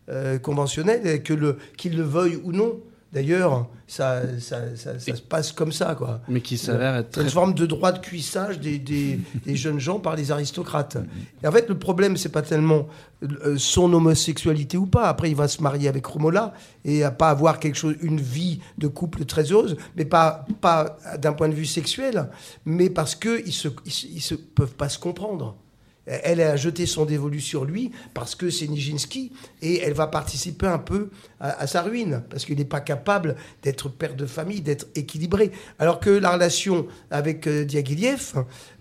euh, 0.10 0.40
conventionnelle, 0.40 1.22
que 1.22 1.34
le, 1.34 1.58
qu'il 1.78 1.96
le 1.96 2.04
veuille 2.04 2.40
ou 2.44 2.52
non. 2.52 2.80
D'ailleurs, 3.18 3.66
ça, 3.88 4.22
ça, 4.40 4.76
ça, 4.76 5.00
ça, 5.00 5.16
se 5.16 5.22
passe 5.24 5.52
comme 5.52 5.72
ça. 5.72 5.96
Quoi. 5.96 6.20
Mais 6.28 6.40
qui 6.40 6.56
s'avère 6.56 6.98
être. 6.98 7.16
C'est 7.16 7.22
une 7.22 7.32
forme 7.32 7.56
de 7.56 7.66
droit 7.66 7.92
de 7.92 7.98
cuissage 7.98 8.60
des, 8.60 8.78
des, 8.78 9.20
des, 9.44 9.56
jeunes 9.56 9.80
gens 9.80 9.98
par 9.98 10.16
les 10.16 10.30
aristocrates. 10.32 10.98
Et 11.44 11.48
en 11.48 11.52
fait, 11.52 11.68
le 11.68 11.80
problème, 11.80 12.16
c'est 12.16 12.30
pas 12.30 12.44
tellement 12.44 12.88
euh, 13.24 13.56
son 13.58 13.92
homosexualité 13.92 14.78
ou 14.78 14.86
pas. 14.86 15.10
Après, 15.10 15.32
il 15.32 15.36
va 15.36 15.48
se 15.48 15.64
marier 15.64 15.88
avec 15.88 16.06
Romola 16.06 16.54
et 16.86 17.02
pas 17.18 17.30
avoir 17.30 17.60
quelque 17.60 17.78
chose, 17.78 17.96
une 18.04 18.22
vie 18.22 18.60
de 18.78 18.86
couple 18.88 19.26
très 19.26 19.52
heureuse, 19.52 19.78
mais 19.96 20.06
pas, 20.06 20.46
pas 20.62 21.00
d'un 21.18 21.34
point 21.34 21.50
de 21.50 21.56
vue 21.56 21.66
sexuel, 21.66 22.30
mais 22.66 22.92
parce 22.92 23.16
qu'ils 23.16 23.48
ne 23.48 23.52
se, 23.52 23.70
ils 23.88 24.22
se 24.22 24.36
peuvent 24.36 24.76
pas 24.76 24.90
se 24.90 25.00
comprendre. 25.00 25.56
Elle 26.08 26.40
a 26.40 26.56
jeté 26.56 26.86
son 26.86 27.06
dévolu 27.06 27.42
sur 27.42 27.66
lui 27.66 27.92
parce 28.14 28.34
que 28.34 28.50
c'est 28.50 28.68
Nijinsky 28.68 29.34
et 29.62 29.80
elle 29.82 29.94
va 29.94 30.08
participer 30.08 30.66
un 30.66 30.78
peu 30.78 31.10
à, 31.40 31.68
sa 31.68 31.82
ruine 31.82 32.24
parce 32.30 32.46
qu'il 32.46 32.58
n'est 32.58 32.66
pas 32.66 32.80
capable 32.80 33.36
d'être 33.62 33.90
père 33.90 34.16
de 34.16 34.26
famille, 34.26 34.62
d'être 34.62 34.88
équilibré. 34.96 35.52
Alors 35.80 36.00
que 36.00 36.10
la 36.10 36.32
relation 36.32 36.88
avec 37.12 37.46
euh, 37.48 37.66
Diaghilev, 37.66 38.34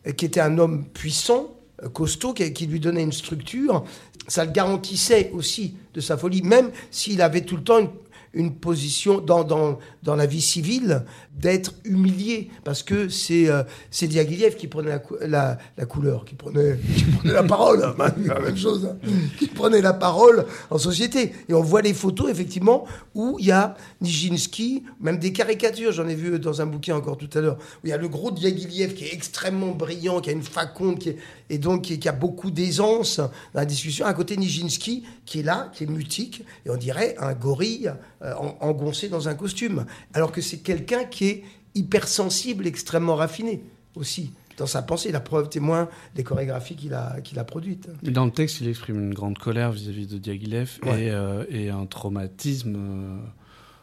euh, 0.07 0.13
qui 0.13 0.25
était 0.25 0.41
un 0.41 0.57
homme 0.59 0.87
puissant, 0.87 1.57
euh, 1.83 1.89
costaud, 1.89 2.33
qui, 2.33 2.53
qui, 2.53 2.67
lui 2.67 2.79
donnait 2.79 3.03
une 3.03 3.13
structure, 3.13 3.85
ça 4.29 4.45
le 4.45 4.53
garantissait 4.53 5.31
aussi 5.33 5.77
de 5.95 6.01
sa 6.01 6.17
folie, 6.17 6.43
même 6.43 6.71
s'il 6.93 7.21
avait 7.23 7.43
tout 7.43 7.57
le 7.57 7.65
temps 7.65 7.79
une, 7.81 7.91
une 8.35 8.55
position 8.55 9.21
dans, 9.21 9.43
dans, 9.43 9.79
dans 10.03 10.15
la 10.15 10.27
vie 10.27 10.41
civile 10.43 11.05
d'être 11.37 11.75
humilié 11.85 12.51
parce 12.65 12.83
que 12.83 13.09
c'est 13.09 13.49
euh, 13.49 13.63
Diaghilev 13.93 14.57
qui 14.57 14.69
prenait 14.69 14.99
la, 15.23 15.59
la, 15.77 15.87
couleur, 15.87 16.25
qui 16.25 16.35
prenait, 16.35 16.79
qui 16.97 17.05
prenait 17.05 17.35
la 17.35 17.43
parole, 17.43 17.81
la 17.99 18.41
même 18.41 18.57
chose, 18.57 18.89
hein, 18.91 19.09
qui 19.39 19.47
prenait 19.47 19.83
la 19.83 19.93
parole 19.93 20.47
en 20.71 20.79
société. 20.79 21.33
Et 21.49 21.55
on 21.55 21.63
voit 21.63 21.83
les 21.83 21.95
photos 21.95 22.31
effectivement 22.31 22.87
où 23.15 23.37
il 23.39 23.47
y 23.47 23.53
a 23.53 23.77
Nijinsky, 24.01 24.85
même 25.01 25.19
des 25.19 25.33
caricatures, 25.33 25.93
j'en 25.93 26.09
ai 26.09 26.15
vu 26.15 26.39
dans 26.39 26.63
un 26.63 26.67
bouquin 26.67 26.97
encore 26.97 27.19
tout 27.19 27.31
à 27.35 27.41
l'heure, 27.41 27.59
où 27.59 27.87
il 27.87 27.91
y 27.91 27.93
a 27.93 27.99
le 27.99 28.09
gros 28.09 28.31
Diaghilev 28.31 28.95
qui 28.95 29.05
est 29.05 29.13
extrêmement 29.13 29.73
brillant, 29.73 30.21
qui 30.21 30.31
a 30.31 30.33
une 30.33 30.43
faconde, 30.43 30.99
qui 30.99 31.11
est, 31.11 31.17
et 31.51 31.59
donc 31.59 31.83
qui, 31.83 31.99
qui, 31.99 32.09
a 32.09 32.13
beaucoup 32.13 32.51
d'aisance 32.51 33.19
dans 33.19 33.31
la 33.55 33.65
discussion. 33.65 34.07
À 34.07 34.15
côté 34.15 34.37
Nijinsky 34.37 35.05
qui 35.27 35.41
est 35.41 35.43
là, 35.43 35.71
qui 35.75 35.85
est 35.85 35.87
mutique, 35.89 36.45
et 36.65 36.71
on 36.71 36.77
dirait 36.77 37.17
un 37.19 37.35
gorille 37.35 37.93
euh, 38.23 38.35
engoncé 38.61 39.09
dans 39.09 39.29
un 39.29 39.35
costume, 39.35 39.85
alors 40.15 40.33
que 40.33 40.41
c'est 40.41 40.59
quelqu'un 40.59 41.05
qui 41.05 41.26
est 41.26 41.26
hypersensible, 41.75 42.67
extrêmement 42.67 43.17
raffiné 43.17 43.63
aussi 43.95 44.33
dans 44.57 44.67
sa 44.67 44.83
pensée. 44.83 45.13
La 45.13 45.21
preuve 45.21 45.49
témoin 45.49 45.89
des 46.15 46.25
chorégraphies 46.25 46.77
qu'il 46.77 46.95
a, 46.95 47.21
qu'il 47.23 47.39
a 47.39 47.45
produites. 47.45 47.89
Et 48.03 48.11
dans 48.11 48.25
le 48.25 48.31
texte, 48.31 48.61
il 48.61 48.69
exprime 48.69 48.99
une 49.01 49.15
grande 49.15 49.39
colère 49.39 49.73
vis-à-vis 49.73 50.07
-vis 50.07 50.13
de 50.13 50.19
Diaghilev 50.19 50.79
ouais. 50.85 51.05
et, 51.05 51.11
euh, 51.11 51.45
et, 51.51 51.71
un 51.71 51.87
traumatisme. 51.87 52.75
Euh... 52.77 53.19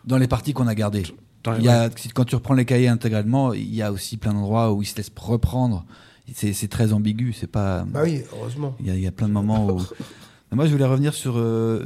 Dans 0.06 0.18
les 0.18 0.28
parties 0.28 0.54
qu'on 0.54 0.68
a 0.68 0.76
gardées. 0.76 1.04
Il 1.58 1.64
y 1.64 1.70
a, 1.70 1.90
quand 2.14 2.24
tu 2.24 2.36
reprends 2.36 2.54
les 2.54 2.66
cahiers 2.66 2.88
intégralement, 2.88 3.54
il 3.54 3.74
y 3.74 3.82
a 3.82 3.92
aussi 3.92 4.16
plein 4.16 4.34
d'endroits 4.34 4.72
où 4.74 4.82
il 4.82 4.86
se 4.86 4.96
laisse 4.96 5.12
reprendre. 5.16 5.86
C'est 6.34 6.70
très 6.70 6.94
ambigu, 6.94 7.34
c'est 7.34 7.52
pas. 7.52 7.84
Bah 7.84 8.02
oui, 8.04 8.22
heureusement. 8.32 8.76
Il 8.80 8.88
y, 8.88 8.92
a, 8.92 8.96
il 8.96 9.02
y 9.02 9.08
a 9.08 9.12
plein 9.12 9.28
de 9.28 9.34
moments 9.34 9.68
où. 9.68 9.82
Moi, 10.54 10.68
je 10.68 10.72
voulais 10.72 10.86
revenir 10.86 11.16
sur 11.16 11.38
euh, 11.38 11.84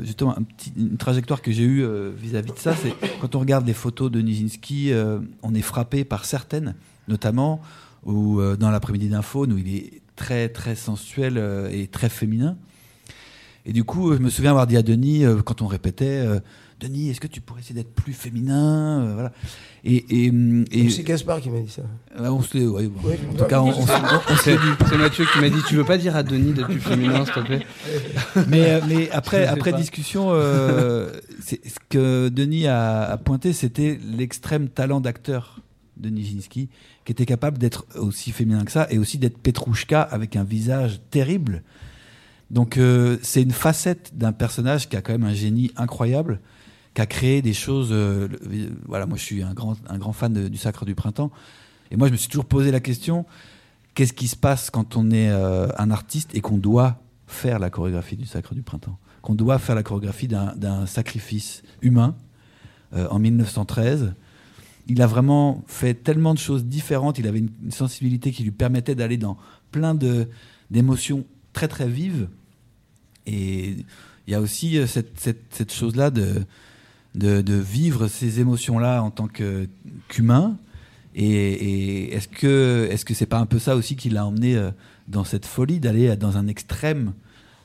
une 0.75 0.97
trajectoire 0.97 1.41
que 1.41 1.51
j'ai 1.51 1.63
eue 1.63 1.85
euh, 1.85 2.11
vis-à-vis 2.17 2.51
de 2.51 2.57
ça. 2.57 2.75
Quand 3.21 3.35
on 3.35 3.39
regarde 3.39 3.65
les 3.65 3.73
photos 3.73 4.11
de 4.11 4.19
Nijinsky, 4.19 4.91
euh, 4.91 5.19
on 5.41 5.55
est 5.55 5.61
frappé 5.61 6.03
par 6.03 6.25
certaines, 6.25 6.75
notamment 7.07 7.61
où, 8.05 8.41
dans 8.59 8.69
l'après-midi 8.69 9.09
d'info, 9.09 9.45
où 9.45 9.57
il 9.57 9.75
est 9.75 10.01
très 10.15 10.49
très 10.49 10.75
sensuel 10.75 11.41
et 11.71 11.87
très 11.87 12.09
féminin. 12.09 12.55
Et 13.65 13.73
du 13.73 13.83
coup, 13.83 14.13
je 14.13 14.19
me 14.19 14.29
souviens 14.29 14.51
avoir 14.51 14.67
dit 14.67 14.77
à 14.77 14.81
Denis, 14.81 15.23
quand 15.45 15.61
on 15.61 15.67
répétait, 15.67 16.25
Denis, 16.79 17.09
est-ce 17.09 17.19
que 17.19 17.25
tu 17.27 17.41
pourrais 17.41 17.61
essayer 17.61 17.73
d'être 17.75 17.93
plus 17.95 18.13
féminin 18.13 19.01
euh, 19.01 19.13
voilà. 19.15 19.31
Et, 19.83 19.95
et, 20.25 20.31
et- 20.71 20.89
C'est 20.91 21.01
Gaspard 21.03 21.41
qui 21.41 21.49
m'a 21.49 21.59
dit 21.59 21.71
ça. 21.71 21.81
Ouais, 22.19 22.27
on 22.27 22.41
se 22.43 22.55
l'est- 22.57 22.65
ouais, 22.67 22.87
bon. 22.87 23.07
Ouais, 23.07 23.17
En 23.31 23.33
tout 23.33 23.45
cas, 23.45 23.61
on, 23.61 23.69
on 23.69 23.73
se- 23.73 23.91
on 24.31 24.35
se 24.35 24.43
C'est 24.43 24.51
l'est 24.51 24.57
dit. 24.57 24.85
c'est 24.89 24.97
Mathieu 24.97 25.25
qui 25.33 25.39
m'a 25.39 25.49
dit 25.49 25.57
Tu 25.67 25.75
veux 25.75 25.83
pas 25.85 25.97
dire 25.97 26.15
à 26.15 26.21
Denis 26.21 26.53
d'être 26.53 26.67
plus 26.67 26.79
féminin, 26.79 27.25
s'il 27.25 27.33
te 27.33 27.39
plaît? 27.39 27.65
Mais, 28.47 28.71
euh, 28.73 28.81
mais 28.87 29.09
après, 29.11 29.47
après 29.47 29.71
pas. 29.71 29.77
discussion, 29.77 30.27
euh, 30.31 31.11
c'est- 31.43 31.67
ce 31.67 31.75
que 31.89 32.29
Denis 32.29 32.67
a, 32.67 33.03
a 33.05 33.17
pointé, 33.17 33.53
c'était 33.53 33.99
l'extrême 34.15 34.67
talent 34.69 35.01
d'acteur 35.01 35.61
de 35.97 36.09
Nijinsky, 36.09 36.69
qui 37.05 37.11
était 37.11 37.25
capable 37.25 37.57
d'être 37.57 37.87
aussi 37.95 38.31
féminin 38.31 38.63
que 38.65 38.71
ça 38.71 38.85
et 38.91 38.99
aussi 38.99 39.17
d'être 39.17 39.39
Petrouchka 39.39 40.01
avec 40.03 40.35
un 40.35 40.43
visage 40.43 40.99
terrible. 41.09 41.63
Donc, 42.51 42.77
euh, 42.77 43.17
c'est 43.23 43.41
une 43.41 43.51
facette 43.51 44.11
d'un 44.15 44.31
personnage 44.31 44.87
qui 44.89 44.95
a 44.95 45.01
quand 45.01 45.11
même 45.13 45.23
un 45.25 45.33
génie 45.33 45.71
incroyable, 45.75 46.39
a 47.01 47.05
créé 47.05 47.41
des 47.41 47.53
choses. 47.53 47.89
euh, 47.91 48.27
voilà, 48.85 49.05
moi, 49.05 49.17
je 49.17 49.23
suis 49.23 49.43
un 49.43 49.53
grand, 49.53 49.75
un 49.89 49.97
grand 49.97 50.13
fan 50.13 50.49
du 50.49 50.57
Sacre 50.57 50.85
du 50.85 50.95
Printemps. 50.95 51.31
Et 51.91 51.97
moi, 51.97 52.07
je 52.07 52.13
me 52.13 52.17
suis 52.17 52.27
toujours 52.27 52.45
posé 52.45 52.71
la 52.71 52.79
question 52.79 53.25
qu'est-ce 53.97 54.13
qui 54.13 54.27
se 54.27 54.35
passe 54.35 54.69
quand 54.69 54.95
on 54.95 55.09
est 55.09 55.29
euh, 55.29 55.67
un 55.79 55.89
artiste 55.89 56.35
et 56.35 56.41
qu'on 56.41 56.59
doit 56.59 57.01
faire 57.25 57.57
la 57.57 57.71
chorégraphie 57.71 58.15
du 58.15 58.25
Sacre 58.25 58.53
du 58.53 58.61
Printemps? 58.61 58.97
Qu'on 59.23 59.33
doit 59.33 59.57
faire 59.57 59.73
la 59.73 59.81
chorégraphie 59.81 60.27
d'un 60.27 60.85
sacrifice 60.85 61.63
humain 61.81 62.15
euh, 62.93 63.07
en 63.09 63.19
1913 63.19 64.13
il 64.89 65.01
a 65.01 65.07
vraiment 65.07 65.65
fait 65.67 65.93
tellement 65.93 66.33
de 66.33 66.39
choses 66.39 66.63
différentes. 66.63 67.19
Il 67.19 67.27
avait 67.27 67.39
une, 67.39 67.71
sensibilité 67.71 68.31
qui 68.31 68.43
lui 68.43 68.51
permettait 68.51 68.95
d'aller 68.95 69.17
dans 69.17 69.35
plein 69.69 69.93
d'émotions 70.71 71.25
très 71.51 71.67
très 71.67 71.89
vives. 71.89 72.29
Et 73.25 73.75
il 74.27 74.31
y 74.31 74.33
a 74.33 74.39
aussi 74.39 74.79
cette, 74.87 75.19
cette 75.19 75.73
chose-là 75.73 76.09
de, 76.09 76.45
de, 77.17 77.53
vivre 77.53 78.07
ces 78.07 78.39
émotions-là 78.39 79.01
en 79.01 79.11
tant 79.11 79.27
qu'humain. 80.07 80.57
Et, 81.15 82.13
est-ce 82.13 82.27
que 82.27 82.87
est-ce 82.91 83.03
que 83.05 83.13
c'est 83.13 83.25
pas 83.25 83.39
un 83.39 83.47
peu 83.47 83.59
ça 83.59 83.75
aussi 83.75 83.95
qui 83.95 84.09
l'a 84.09 84.25
emmené 84.25 84.55
euh, 84.55 84.69
dans 85.07 85.23
cette 85.23 85.45
folie 85.45 85.79
d'aller 85.79 86.15
dans 86.15 86.37
un 86.37 86.47
extrême 86.47 87.13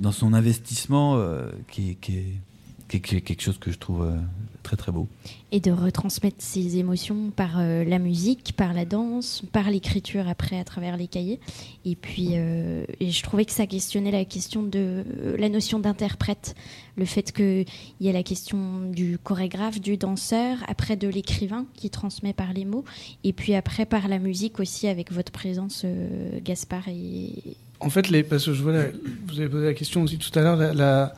dans 0.01 0.13
son 0.13 0.33
investissement 0.33 1.17
euh, 1.17 1.51
qui, 1.69 1.91
est- 1.91 2.41
quelque 2.89 3.41
chose 3.43 3.59
que 3.59 3.71
je 3.71 3.79
trouve 3.79 4.03
euh, 4.07 4.17
très 4.63 4.77
très 4.77 4.93
beau. 4.93 5.09
Et 5.51 5.61
de 5.61 5.71
retransmettre 5.71 6.37
ces 6.39 6.79
émotions 6.79 7.31
par 7.35 7.59
euh, 7.59 7.85
la 7.85 7.99
musique, 7.99 8.55
par 8.57 8.73
la 8.73 8.85
danse, 8.85 9.43
par 9.53 9.71
l'écriture 9.71 10.29
après 10.29 10.59
à 10.59 10.65
travers 10.65 10.97
les 10.97 11.07
cahiers. 11.09 11.41
Et 11.85 11.97
puis, 11.97 12.31
euh, 12.33 12.85
et 13.01 13.11
je 13.11 13.23
trouvais 13.23 13.45
que 13.45 13.53
ça 13.53 13.67
questionnait 13.67 14.11
la 14.13 14.25
question 14.25 14.63
de 14.63 15.05
euh, 15.25 15.37
la 15.39 15.49
notion 15.49 15.79
d'interprète, 15.79 16.55
le 16.97 17.05
fait 17.05 17.33
qu'il 17.33 17.67
y 18.01 18.09
a 18.09 18.13
la 18.13 18.23
question 18.23 18.91
du 18.91 19.19
chorégraphe, 19.19 19.81
du 19.81 19.97
danseur, 19.97 20.59
après 20.69 20.97
de 20.97 21.09
l'écrivain 21.09 21.67
qui 21.75 21.91
transmet 21.91 22.33
par 22.33 22.53
les 22.53 22.65
mots, 22.65 22.85
et 23.25 23.33
puis 23.33 23.55
après 23.55 23.85
par 23.87 24.09
la 24.09 24.19
musique 24.19 24.61
aussi 24.61 24.87
avec 24.89 25.13
votre 25.13 25.33
présence, 25.33 25.83
euh, 25.85 26.39
Gaspard 26.45 26.89
et, 26.89 27.57
En 27.81 27.91
fait, 27.91 28.09
les, 28.11 28.23
parce 28.23 28.45
que 28.47 28.55
je 28.55 28.63
vois, 28.63 28.73
la- 28.73 28.91
vous 29.27 29.41
avez 29.41 29.49
posé 29.49 29.67
la 29.67 29.75
question 29.75 30.03
aussi 30.03 30.17
tout 30.19 30.37
à 30.39 30.43
l'heure, 30.43 30.57
la- 30.57 30.73
la- 30.73 31.15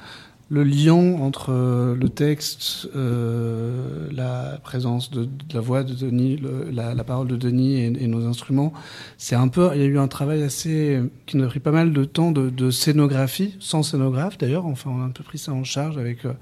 le 0.55 0.63
lien 0.63 1.17
entre 1.21 1.51
euh, 1.51 1.97
le 1.97 2.09
texte, 2.09 2.89
euh, 2.95 4.09
la 4.13 4.61
présence 4.63 5.11
de, 5.11 5.29
la 5.53 5.61
voix 5.61 5.83
de 5.83 5.95
Denis, 5.95 6.41
la, 6.71 7.03
parole 7.03 7.27
de 7.27 7.37
Denis 7.37 7.81
et, 7.81 8.07
nos 8.07 8.27
instruments, 8.27 8.73
c'est 9.19 9.35
un 9.35 9.49
peu, 9.49 9.71
il 9.75 9.81
y 9.81 9.83
a 9.83 9.87
eu 9.87 9.99
un 9.99 10.07
travail 10.07 10.45
assez 10.45 11.01
qui 11.27 11.37
nous 11.37 11.45
a 11.45 11.49
pris 11.49 11.59
pas 11.59 11.73
mal 11.73 11.93
de 11.93 12.05
temps 12.05 12.31
de, 12.31 12.71
scénographie, 12.71 13.57
sans 13.59 13.83
scénographe 13.83 14.39
d'ailleurs. 14.39 14.67
Enfin, 14.67 14.91
on 14.95 15.03
a 15.03 15.05
un 15.05 15.11
peu 15.11 15.25
pris 15.25 15.39
ça 15.39 15.53
en 15.53 15.65
charge 15.65 15.99
avec. 15.99 16.25
euh, 16.25 16.33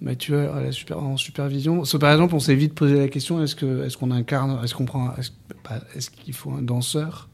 Mathieu 0.00 0.50
en 0.92 1.16
supervision. 1.16 1.84
Par 2.00 2.10
exemple, 2.10 2.34
on 2.34 2.40
s'est 2.40 2.56
vite 2.56 2.74
posé 2.74 2.98
la 2.98 3.06
question 3.06 3.40
est-ce 3.40 3.96
qu'on 3.96 4.10
incarne, 4.10 4.58
est-ce 4.64 4.74
qu'on 4.74 4.84
prend, 4.84 5.14
pas- 5.62 5.80
est-ce 5.94 6.10
qu'il 6.10 6.34
faut 6.34 6.50
un 6.50 6.60
danseur? 6.60 7.28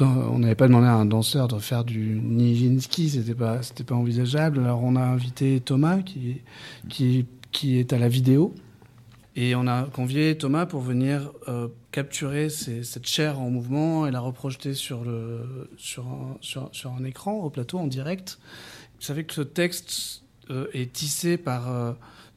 On 0.00 0.38
n'avait 0.38 0.54
pas 0.54 0.68
demandé 0.68 0.86
à 0.86 0.94
un 0.94 1.06
danseur 1.06 1.48
de 1.48 1.58
faire 1.58 1.84
du 1.84 2.20
Nijinsky, 2.20 3.10
c'était 3.10 3.34
pas, 3.34 3.60
pas 3.86 3.94
envisageable. 3.94 4.60
Alors 4.60 4.82
on 4.82 4.96
a 4.96 5.02
invité 5.02 5.60
Thomas 5.60 6.00
qui, 6.02 6.42
est 7.64 7.92
à 7.92 7.98
la 7.98 8.08
vidéo 8.08 8.54
et 9.36 9.54
on 9.54 9.66
a 9.66 9.84
convié 9.84 10.36
Thomas 10.36 10.66
pour 10.66 10.80
venir 10.80 11.32
euh, 11.48 11.68
capturer 11.92 12.50
cette 12.50 13.06
chair 13.06 13.40
en 13.40 13.50
mouvement 13.50 14.06
et 14.06 14.10
la 14.10 14.20
reprojeter 14.20 14.74
sur 14.74 15.04
un 16.04 17.04
écran 17.04 17.32
au 17.32 17.50
plateau 17.50 17.78
en 17.78 17.86
direct. 17.86 18.38
Vous 19.00 19.06
savez 19.06 19.24
que 19.24 19.32
ce 19.32 19.40
texte 19.40 20.24
euh, 20.50 20.66
est 20.74 20.92
tissé 20.92 21.38
par 21.38 21.70
euh, 21.70 21.92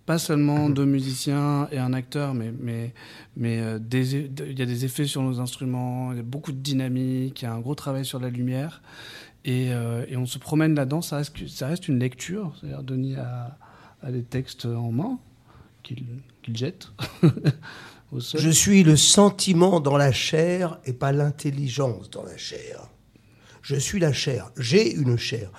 pas 0.05 0.17
seulement 0.17 0.69
deux 0.69 0.85
musiciens 0.85 1.67
et 1.71 1.77
un 1.77 1.93
acteur, 1.93 2.33
mais, 2.33 2.51
mais, 2.59 2.93
mais 3.37 3.59
euh, 3.61 3.79
des- 3.79 4.15
il 4.47 4.59
y 4.59 4.61
a 4.61 4.65
des 4.65 4.85
effets 4.85 5.05
sur 5.05 5.21
nos 5.21 5.39
instruments, 5.39 6.11
il 6.11 6.17
y 6.17 6.19
a 6.19 6.23
beaucoup 6.23 6.51
de 6.51 6.57
dynamique, 6.57 7.41
il 7.41 7.45
y 7.45 7.47
a 7.47 7.53
un 7.53 7.59
gros 7.59 7.75
travail 7.75 8.05
sur 8.05 8.19
la 8.19 8.29
lumière. 8.29 8.81
Et, 9.45 9.73
euh, 9.73 10.05
et 10.09 10.17
on 10.17 10.25
se 10.25 10.37
promène 10.39 10.75
là-dedans, 10.75 11.01
ça 11.01 11.17
reste, 11.17 11.47
ça 11.47 11.67
reste 11.67 11.87
une 11.87 11.99
lecture. 11.99 12.53
C'est-à-dire, 12.59 12.83
Denis 12.83 13.15
a, 13.15 13.57
a 14.01 14.11
des 14.11 14.23
textes 14.23 14.65
en 14.65 14.91
main 14.91 15.19
qu'il 15.83 16.05
qu'il 16.41 16.57
jette 16.57 16.89
au 18.11 18.19
sol. 18.19 18.39
Je 18.41 18.49
suis 18.49 18.83
le 18.83 18.97
sentiment 18.97 19.79
dans 19.79 19.95
la 19.97 20.11
chair 20.11 20.79
et 20.85 20.93
pas 20.93 21.11
l'intelligence 21.13 22.09
dans 22.09 22.23
la 22.23 22.37
chair. 22.37 22.89
Je 23.61 23.75
suis 23.77 23.99
la 23.99 24.11
chair. 24.11 24.51
J'ai 24.57 24.93
une 24.93 25.17
chair. 25.17 25.49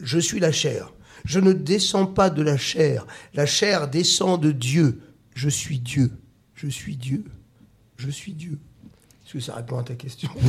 Je 0.00 0.18
suis 0.18 0.40
la 0.40 0.52
chair. 0.52 0.92
Je 1.24 1.40
ne 1.40 1.52
descends 1.52 2.06
pas 2.06 2.30
de 2.30 2.42
la 2.42 2.56
chair. 2.56 3.06
La 3.34 3.46
chair 3.46 3.88
descend 3.88 4.40
de 4.42 4.52
Dieu. 4.52 5.00
Je 5.34 5.48
suis 5.48 5.78
Dieu. 5.78 6.12
Je 6.54 6.68
suis 6.68 6.96
Dieu. 6.96 7.24
Je 7.96 8.10
suis 8.10 8.32
Dieu. 8.32 8.58
Est-ce 9.24 9.34
que 9.34 9.40
ça 9.40 9.54
répond 9.54 9.78
à 9.78 9.84
ta 9.84 9.94
question. 9.94 10.28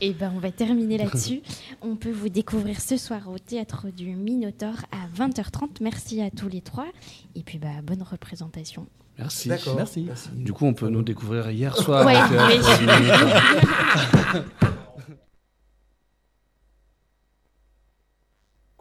Et 0.00 0.12
ben, 0.14 0.32
on 0.34 0.38
va 0.38 0.50
terminer 0.50 0.96
là-dessus. 0.96 1.42
On 1.82 1.96
peut 1.96 2.10
vous 2.10 2.30
découvrir 2.30 2.80
ce 2.80 2.96
soir 2.96 3.28
au 3.28 3.38
théâtre 3.38 3.88
du 3.94 4.16
Minotaure 4.16 4.86
à 4.90 5.06
20h30. 5.14 5.82
Merci 5.82 6.22
à 6.22 6.30
tous 6.30 6.48
les 6.48 6.62
trois. 6.62 6.86
Et 7.34 7.42
puis, 7.42 7.58
bah, 7.58 7.82
bonne 7.82 8.02
représentation. 8.02 8.86
Merci. 9.18 9.50
D'accord. 9.50 9.76
Merci. 9.76 10.08
Du 10.32 10.54
coup, 10.54 10.64
on 10.64 10.72
peut 10.72 10.88
nous 10.88 11.02
découvrir 11.02 11.50
hier 11.50 11.76
soir. 11.76 12.06
Ouais, 12.06 12.16
au 12.24 12.28
théâtre 12.28 12.48
oui. 12.48 12.56
du 12.78 12.86
Minotaure. 12.86 13.42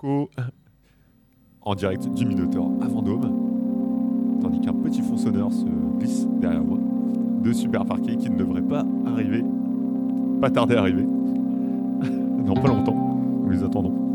En 0.04 1.76
direct 1.76 2.08
du 2.14 2.26
Minotaure 2.26 2.70
à 2.82 2.88
Vendôme, 2.88 4.40
tandis 4.42 4.62
qu'un 4.62 4.74
petit 4.74 5.02
fond 5.02 5.18
se 5.18 5.30
glisse 5.30 6.28
derrière 6.40 6.64
moi. 6.64 6.78
Deux 7.44 7.54
super 7.54 7.84
parquets 7.84 8.16
qui 8.16 8.30
ne 8.30 8.38
devraient 8.38 8.62
pas 8.62 8.86
arriver, 9.08 9.44
pas 10.40 10.52
tarder 10.52 10.76
à 10.76 10.82
arriver. 10.82 11.04
Dans 12.46 12.54
pas 12.54 12.68
longtemps, 12.68 13.18
nous 13.44 13.50
les 13.50 13.64
attendons. 13.64 14.07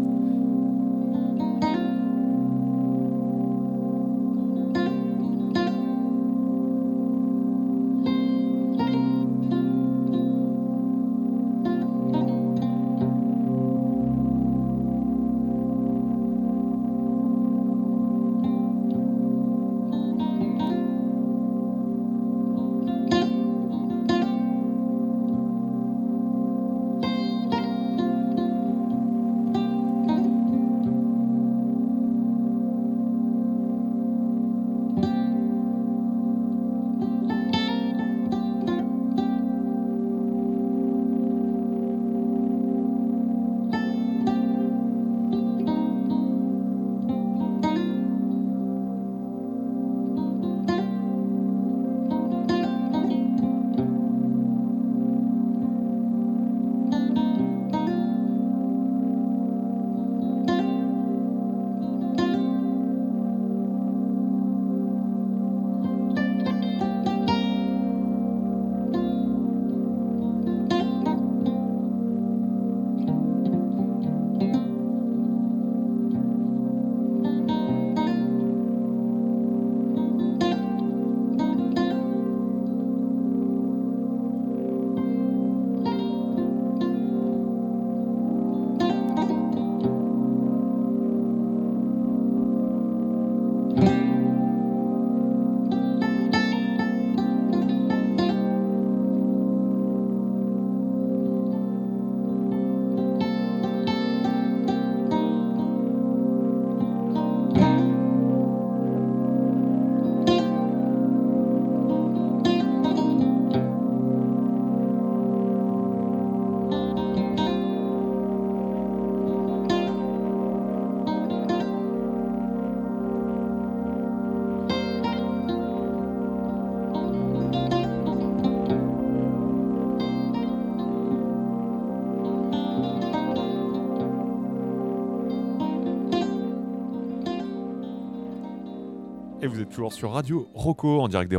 Toujours 139.72 139.92
sur 139.92 140.12
Radio 140.12 140.48
Rocco, 140.54 141.00
en 141.00 141.08
direct 141.08 141.30
des 141.30 141.38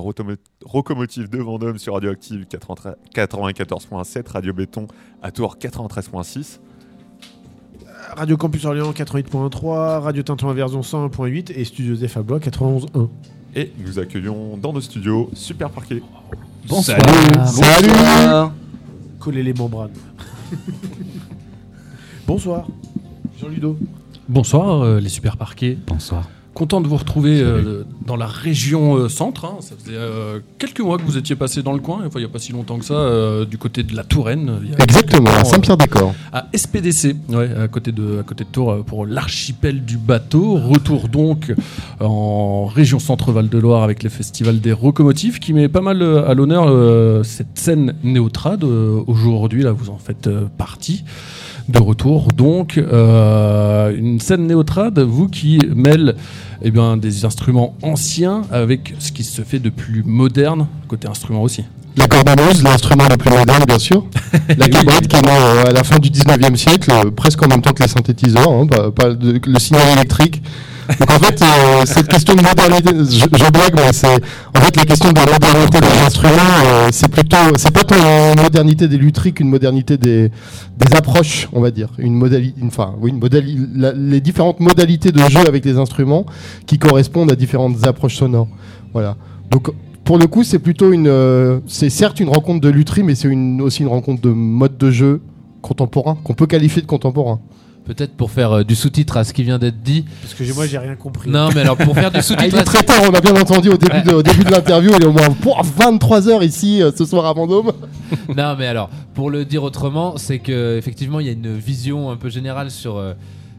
Rocomotives 0.65 1.29
de 1.29 1.37
Vendôme 1.37 1.77
sur 1.77 1.93
Radioactive 1.93 2.45
93 2.47 2.95
94.7, 3.13 4.31
Radio 4.31 4.53
Béton 4.53 4.87
à 5.21 5.31
Tours 5.31 5.57
93.6. 5.57 6.59
Radio 8.17 8.35
Campus 8.35 8.65
Orléans 8.65 8.91
88.3, 8.91 9.99
Radio 9.99 10.23
Tinton 10.23 10.49
Inversion 10.49 10.81
101.8 10.81 11.53
et 11.55 11.63
Studio 11.63 11.95
Zeph 11.95 12.17
à 12.17 12.23
Blois 12.23 12.39
91.1. 12.39 13.07
Et 13.55 13.71
nous 13.77 13.99
accueillons 13.99 14.57
dans 14.57 14.73
nos 14.73 14.81
studios 14.81 15.29
Super 15.33 15.69
Parquet. 15.69 16.01
Bonsoir. 16.67 16.97
Salut. 17.47 18.51
Coller 19.19 19.43
les 19.43 19.53
membranes. 19.53 19.93
Bonsoir. 22.27 22.67
Jean 23.39 23.49
Ludo. 23.49 23.77
Bonsoir 24.27 24.81
euh, 24.81 24.99
les 24.99 25.09
super 25.09 25.37
parquets. 25.37 25.77
Bonsoir. 25.85 26.27
Content 26.53 26.81
de 26.81 26.87
vous 26.87 26.97
retrouver 26.97 27.41
euh, 27.41 27.83
dans 28.05 28.15
la 28.15 28.27
région 28.27 28.95
euh, 28.95 29.09
centre. 29.09 29.45
hein. 29.45 29.55
Ça 29.61 29.73
faisait 29.75 29.97
euh, 29.97 30.39
quelques 30.59 30.81
mois 30.81 30.97
que 30.99 31.03
vous 31.03 31.17
étiez 31.17 31.35
passé 31.35 31.63
dans 31.63 31.73
le 31.73 31.79
coin, 31.79 32.01
enfin, 32.05 32.19
il 32.19 32.23
n'y 32.23 32.25
a 32.25 32.29
pas 32.29 32.37
si 32.37 32.51
longtemps 32.51 32.77
que 32.77 32.85
ça, 32.85 33.43
du 33.45 33.57
côté 33.57 33.81
de 33.81 33.95
la 33.95 34.03
Touraine. 34.03 34.59
il 34.63 34.69
y 34.69 34.73
a 34.75 34.83
Exactement, 34.83 35.31
à 35.31 35.43
Saint-Pierre-des-Corps. 35.45 36.13
à 36.31 36.45
SPDC, 36.53 37.15
ouais, 37.29 37.49
à, 37.59 37.67
côté 37.67 37.91
de, 37.91 38.19
à 38.19 38.23
côté 38.23 38.43
de 38.43 38.49
Tours, 38.49 38.83
pour 38.85 39.07
l'archipel 39.07 39.83
du 39.83 39.97
bateau. 39.97 40.57
Retour 40.57 41.07
donc 41.09 41.51
en 41.99 42.65
région 42.67 42.99
Centre-Val 42.99 43.49
de 43.49 43.57
Loire 43.57 43.81
avec 43.81 44.03
le 44.03 44.09
festival 44.09 44.59
des 44.59 44.73
Rocomotives 44.73 45.39
qui 45.39 45.53
met 45.53 45.67
pas 45.69 45.81
mal 45.81 46.03
à 46.03 46.35
l'honneur 46.35 47.25
cette 47.25 47.57
scène 47.57 47.95
néotrade. 48.03 48.63
Aujourd'hui, 48.63 49.63
là, 49.63 49.71
vous 49.71 49.89
en 49.89 49.97
faites 49.97 50.29
partie. 50.57 51.03
De 51.69 51.79
retour, 51.79 52.33
donc, 52.33 52.77
euh, 52.77 53.95
une 53.97 54.19
scène 54.19 54.47
néotrade, 54.47 54.99
vous 54.99 55.29
qui 55.29 55.59
mêle 55.73 56.15
eh 56.61 56.71
bien, 56.71 56.97
des 56.97 57.23
instruments 57.23 57.75
anciens 57.81 58.41
avec 58.51 58.93
ce 58.99 59.13
qui 59.13 59.23
se 59.23 59.41
fait 59.43 59.59
de 59.59 59.69
plus 59.69 60.03
moderne, 60.03 60.67
côté 60.89 61.07
instrument 61.07 61.41
aussi. 61.41 61.63
Cornemuse, 62.23 62.63
l'instrument 62.63 63.07
le 63.09 63.17
plus 63.17 63.29
moderne, 63.31 63.63
bien 63.67 63.79
sûr. 63.79 64.05
La 64.57 64.65
Oui. 64.65 64.69
cabrette 64.71 65.07
qui 65.07 65.15
est 65.15 65.21
née 65.21 65.29
euh, 65.31 65.65
à 65.69 65.71
la 65.71 65.83
fin 65.83 65.97
du 65.99 66.09
19e 66.09 66.55
siècle, 66.55 66.91
euh, 66.91 67.11
presque 67.11 67.43
en 67.43 67.47
même 67.47 67.61
temps 67.61 67.71
que 67.73 67.83
les 67.83 67.89
synthétiseurs, 67.89 68.51
hein, 68.51 68.67
pas, 68.67 68.91
pas 68.91 69.13
de- 69.13 69.39
le 69.45 69.59
signal 69.59 69.83
électrique. 69.97 70.41
Donc 70.99 71.09
en 71.11 71.19
fait, 71.19 71.41
euh, 71.41 71.83
cette 71.85 72.09
question 72.09 72.35
de 72.35 72.41
modernité, 72.41 72.89
je, 72.93 73.21
je 73.37 73.51
blague, 73.51 73.73
mais 73.73 73.93
c'est 73.93 74.05
en 74.53 74.59
fait 74.59 74.75
la 74.75 74.83
question 74.83 75.11
de 75.13 75.15
la 75.15 75.25
modernité 75.31 75.79
des 75.79 76.05
instruments, 76.05 76.33
euh, 76.65 76.89
c'est 76.91 77.07
plutôt, 77.07 77.37
c'est 77.55 77.71
pas 77.71 77.83
tant 77.85 77.95
une 77.95 78.41
modernité 78.41 78.89
des 78.89 78.97
lutheries 78.97 79.31
qu'une 79.31 79.47
modernité 79.47 79.97
des, 79.97 80.29
des 80.77 80.95
approches, 80.97 81.47
on 81.53 81.61
va 81.61 81.71
dire, 81.71 81.87
une 81.97 82.15
modalité, 82.15 82.59
enfin 82.67 82.95
oui, 82.99 83.11
une 83.11 83.19
modali- 83.19 83.65
la- 83.73 83.93
les 83.93 84.19
différentes 84.19 84.59
modalités 84.59 85.13
de 85.13 85.19
jeu 85.29 85.39
avec 85.47 85.63
les 85.63 85.77
instruments 85.77 86.25
qui 86.67 86.77
correspondent 86.79 87.31
à 87.31 87.35
différentes 87.35 87.87
approches 87.87 88.17
sonores. 88.17 88.49
Voilà. 88.91 89.15
Donc 89.51 89.69
pour 90.03 90.17
le 90.17 90.27
coup, 90.27 90.43
c'est 90.43 90.59
plutôt 90.59 90.91
une, 90.91 91.07
euh, 91.07 91.59
c'est 91.67 91.89
certes 91.89 92.19
une 92.19 92.29
rencontre 92.29 92.61
de 92.61 92.69
lutherie, 92.69 93.03
mais 93.03 93.15
c'est 93.15 93.27
une, 93.29 93.61
aussi 93.61 93.81
une 93.83 93.87
rencontre 93.87 94.21
de 94.21 94.29
mode 94.29 94.77
de 94.77 94.91
jeu 94.91 95.21
contemporain 95.61 96.17
qu'on 96.23 96.33
peut 96.33 96.47
qualifier 96.47 96.81
de 96.81 96.87
contemporain. 96.87 97.39
Peut-être 97.85 98.13
pour 98.15 98.31
faire 98.31 98.51
euh, 98.53 98.63
du 98.63 98.75
sous-titre 98.75 99.17
à 99.17 99.25
ce 99.25 99.33
qui 99.33 99.43
vient 99.43 99.59
d'être 99.59 99.81
dit. 99.83 100.05
Parce 100.21 100.33
que 100.33 100.43
j'ai- 100.45 100.53
moi 100.53 100.65
j'ai 100.67 100.77
rien 100.77 100.95
compris. 100.95 101.29
Non, 101.29 101.49
mais 101.53 101.61
alors 101.61 101.75
pour 101.75 101.93
faire 101.95 102.11
du 102.11 102.17
Ah, 102.17 102.19
il 102.19 102.23
sous-titre 102.23 102.55
est 102.57 102.59
à 102.59 102.63
très 102.63 102.83
tard, 102.83 103.01
on 103.09 103.13
a 103.13 103.19
bien 103.19 103.35
entendu 103.35 103.69
au 103.69 103.77
début 103.77 104.01
de, 104.01 104.13
au 104.13 104.23
début 104.23 104.43
de 104.45 104.51
l'interview, 104.51 104.91
il 104.97 105.03
est 105.03 105.05
au 105.05 105.11
moins 105.11 105.27
23 105.61 106.29
heures 106.29 106.43
ici 106.43 106.81
euh, 106.81 106.91
ce 106.97 107.03
soir 107.05 107.25
à 107.25 107.33
Vendôme. 107.33 107.71
Non, 108.37 108.55
mais 108.57 108.67
alors, 108.67 108.89
pour 109.13 109.29
le 109.29 109.43
dire 109.43 109.63
autrement, 109.63 110.15
c'est 110.17 110.39
que 110.39 110.77
effectivement, 110.77 111.19
il 111.19 111.25
y 111.25 111.29
a 111.29 111.33
une 111.33 111.53
vision 111.57 112.09
un 112.09 112.15
peu 112.15 112.29
générale 112.29 112.71
sur 112.71 112.97
euh, 112.97 113.13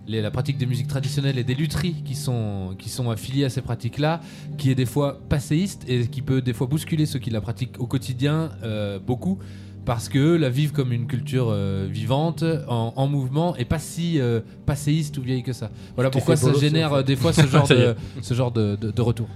les- 0.06 0.20
la 0.22 0.30
pratique 0.30 0.58
des 0.58 0.66
musiques 0.66 0.88
traditionnelles 0.88 1.38
et 1.38 1.44
des 1.44 1.54
lutheries 1.54 1.96
qui 2.04 2.14
sont, 2.14 2.74
qui 2.78 2.88
sont 2.88 3.10
affiliées 3.10 3.44
à 3.44 3.50
ces 3.50 3.62
pratiques-là, 3.62 4.20
qui 4.58 4.70
est 4.70 4.74
des 4.74 4.86
fois 4.86 5.20
passéiste 5.28 5.84
et 5.88 6.06
qui 6.06 6.22
peut 6.22 6.42
des 6.42 6.52
fois 6.52 6.66
bousculer 6.66 7.06
ceux 7.06 7.18
qui 7.18 7.30
la 7.30 7.40
pratiquent 7.40 7.80
au 7.80 7.86
quotidien 7.86 8.50
euh, 8.62 8.98
beaucoup. 8.98 9.38
Parce 9.84 10.08
que 10.08 10.18
la 10.36 10.48
vivent 10.48 10.72
comme 10.72 10.92
une 10.94 11.06
culture 11.06 11.48
euh, 11.50 11.86
vivante, 11.90 12.42
en, 12.68 12.94
en 12.96 13.06
mouvement, 13.06 13.54
et 13.56 13.66
pas 13.66 13.78
si 13.78 14.18
euh, 14.18 14.40
passéiste 14.64 15.18
ou 15.18 15.22
vieille 15.22 15.42
que 15.42 15.52
ça. 15.52 15.70
Voilà 15.94 16.08
pourquoi 16.10 16.36
ça 16.36 16.52
génère 16.60 17.04
des 17.04 17.16
fois 17.16 17.34
ce 17.34 17.46
genre 17.46 17.68
de, 17.76 17.94
ce 18.22 18.32
genre 18.32 18.50
de, 18.50 18.76
de- 18.76 18.90
de 18.90 19.02
retour. 19.02 19.28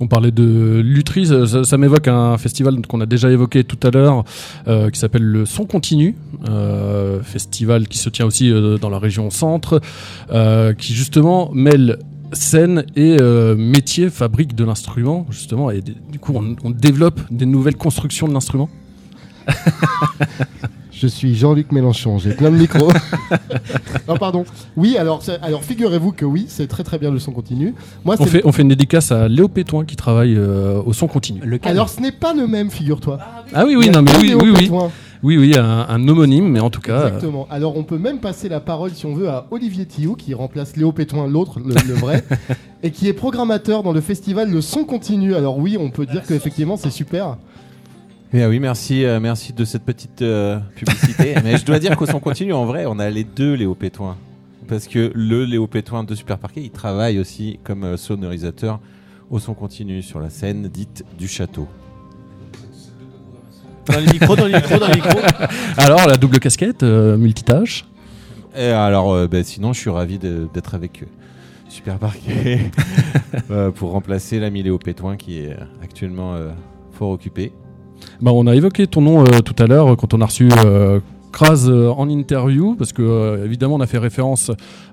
On 0.00 0.08
parlait 0.08 0.30
de 0.30 0.80
lutherie, 0.84 1.26
ça, 1.26 1.78
m'évoque 1.78 2.08
un 2.08 2.36
festival 2.38 2.80
qu'on 2.86 3.00
a 3.00 3.06
déjà 3.06 3.30
évoqué 3.30 3.64
tout 3.64 3.78
à 3.86 3.90
l'heure, 3.90 4.24
euh, 4.68 4.90
qui 4.90 4.98
s'appelle 4.98 5.22
le 5.22 5.46
Son 5.46 5.64
Continu, 5.64 6.16
euh, 6.48 7.22
festival 7.22 7.88
qui 7.88 7.98
se 7.98 8.10
tient 8.10 8.26
aussi 8.26 8.50
euh, 8.50 8.76
dans 8.78 8.90
la 8.90 8.98
région 8.98 9.30
centre, 9.30 9.80
qui 10.78 10.94
justement 10.94 11.50
mêle 11.52 11.98
scène 12.32 12.84
et 12.96 13.16
euh, 13.20 13.56
métier, 13.56 14.10
fabrique 14.10 14.54
de 14.54 14.64
l'instrument, 14.64 15.26
justement, 15.30 15.70
et 15.70 15.80
du 15.80 16.18
coup 16.18 16.32
on, 16.34 16.56
on 16.64 16.70
développe 16.70 17.20
des 17.30 17.46
nouvelles 17.46 17.76
constructions 17.76 18.28
de 18.28 18.32
l'instrument. 18.32 18.68
Je 20.98 21.06
suis 21.06 21.34
Jean-Luc 21.34 21.72
Mélenchon, 21.72 22.16
j'ai 22.16 22.32
plein 22.32 22.50
de 22.50 22.56
micros. 22.56 22.90
non, 24.08 24.16
pardon. 24.16 24.46
Oui, 24.78 24.96
alors, 24.96 25.22
alors 25.42 25.62
figurez-vous 25.62 26.12
que 26.12 26.24
oui, 26.24 26.46
c'est 26.48 26.68
très 26.68 26.84
très 26.84 26.98
bien 26.98 27.10
le 27.10 27.18
son 27.18 27.32
continu. 27.32 27.74
Moi, 28.06 28.16
On 28.18 28.24
fait, 28.24 28.40
on 28.46 28.52
fait 28.52 28.62
une 28.62 28.68
dédicace 28.68 29.12
à 29.12 29.28
Léo 29.28 29.46
Pétoin 29.48 29.84
qui 29.84 29.94
travaille 29.96 30.34
euh, 30.36 30.80
au 30.86 30.94
Son 30.94 31.06
Continu. 31.06 31.42
Alors, 31.64 31.90
ce 31.90 32.00
n'est 32.00 32.12
pas 32.12 32.32
le 32.32 32.46
même, 32.46 32.70
figure-toi. 32.70 33.18
Ah 33.52 33.64
oui, 33.66 33.76
oui, 33.76 33.90
non, 33.90 34.00
mais 34.00 34.10
oui, 34.18 34.28
Léo 34.28 34.40
oui, 34.40 34.48
oui, 34.50 34.62
Pétoin. 34.62 34.90
oui, 35.22 35.36
oui, 35.36 35.54
un, 35.58 35.86
un 35.86 36.08
homonyme, 36.08 36.48
mais 36.48 36.60
en 36.60 36.70
tout 36.70 36.80
cas, 36.80 36.92
euh, 37.00 37.06
Exactement. 37.08 37.46
Alors, 37.50 37.76
on 37.76 37.82
peut 37.84 37.98
même 37.98 38.18
passer 38.18 38.48
la 38.48 38.60
parole, 38.60 38.92
si 38.92 39.04
on 39.04 39.14
veut, 39.14 39.28
à 39.28 39.46
Olivier 39.50 39.84
Thioux, 39.84 40.14
qui 40.14 40.32
remplace 40.32 40.76
Léo 40.76 40.92
Pétoin, 40.92 41.26
l'autre, 41.28 41.60
le, 41.60 41.74
le 41.86 41.94
vrai, 41.94 42.24
et 42.82 42.90
qui 42.90 43.06
est 43.06 43.12
programmateur 43.12 43.82
dans 43.82 43.92
le 43.92 44.00
festival 44.00 44.50
Le 44.50 44.62
Son 44.62 44.84
Continu. 44.84 45.34
Alors, 45.34 45.58
oui, 45.58 45.76
on 45.78 45.90
peut 45.90 46.06
dire 46.06 46.22
qu'effectivement, 46.26 46.78
c'est 46.78 46.88
super. 46.90 47.36
Eh 48.32 48.44
oui, 48.46 48.58
merci, 48.60 49.04
euh, 49.04 49.20
merci 49.20 49.52
de 49.52 49.64
cette 49.64 49.84
petite 49.84 50.20
euh, 50.22 50.58
publicité. 50.74 51.34
Mais 51.44 51.56
je 51.56 51.64
dois 51.64 51.78
dire 51.78 51.96
qu'au 51.96 52.06
son 52.06 52.20
continu, 52.20 52.52
en 52.52 52.64
vrai, 52.66 52.84
on 52.86 52.98
a 52.98 53.08
les 53.08 53.24
deux 53.24 53.54
Léo 53.54 53.74
Pétoin. 53.74 54.16
Parce 54.68 54.88
que 54.88 55.12
le 55.14 55.44
Léo 55.44 55.66
Pétoin 55.68 56.02
de 56.04 56.14
Super 56.14 56.38
Parquet, 56.38 56.60
il 56.62 56.70
travaille 56.70 57.18
aussi 57.20 57.60
comme 57.62 57.84
euh, 57.84 57.96
sonorisateur 57.96 58.80
au 59.30 59.38
son 59.38 59.54
continu 59.54 60.02
sur 60.02 60.18
la 60.20 60.28
scène 60.28 60.68
dite 60.68 61.04
du 61.18 61.28
château. 61.28 61.68
Dans 63.86 64.00
les 64.00 64.12
micros, 64.12 64.34
dans 64.34 64.46
les 64.46 64.54
micros, 64.54 64.78
dans 64.78 64.88
les 64.88 64.96
micros. 64.96 65.20
alors 65.76 66.06
la 66.08 66.16
double 66.16 66.40
casquette, 66.40 66.82
euh, 66.82 67.16
multitâche. 67.16 67.84
Et 68.56 68.66
alors, 68.70 69.12
euh, 69.12 69.28
ben, 69.28 69.44
sinon, 69.44 69.72
je 69.72 69.78
suis 69.80 69.90
ravi 69.90 70.18
de- 70.18 70.48
d'être 70.52 70.74
avec 70.74 71.02
euh, 71.02 71.06
Super 71.68 71.98
Parquet 71.98 72.70
euh, 73.52 73.70
pour 73.70 73.92
remplacer 73.92 74.40
l'ami 74.40 74.64
Léo 74.64 74.78
Pétoin 74.78 75.16
qui 75.16 75.38
est 75.38 75.56
actuellement 75.82 76.34
euh, 76.34 76.50
fort 76.92 77.10
occupé. 77.10 77.52
Bah, 78.20 78.32
on 78.34 78.46
a 78.46 78.54
évoqué 78.54 78.86
ton 78.86 79.00
nom 79.02 79.22
euh, 79.24 79.40
tout 79.44 79.60
à 79.62 79.66
l'heure 79.66 79.96
quand 79.96 80.14
on 80.14 80.20
a 80.20 80.26
reçu 80.26 80.48
euh, 80.64 81.00
Kraz 81.32 81.66
euh, 81.68 81.90
en 81.90 82.08
interview, 82.08 82.74
parce 82.76 82.92
que 82.92 83.02
euh, 83.02 83.44
évidemment 83.44 83.74
on 83.74 83.80
a 83.80 83.86
fait 83.86 83.98
référence 83.98 84.50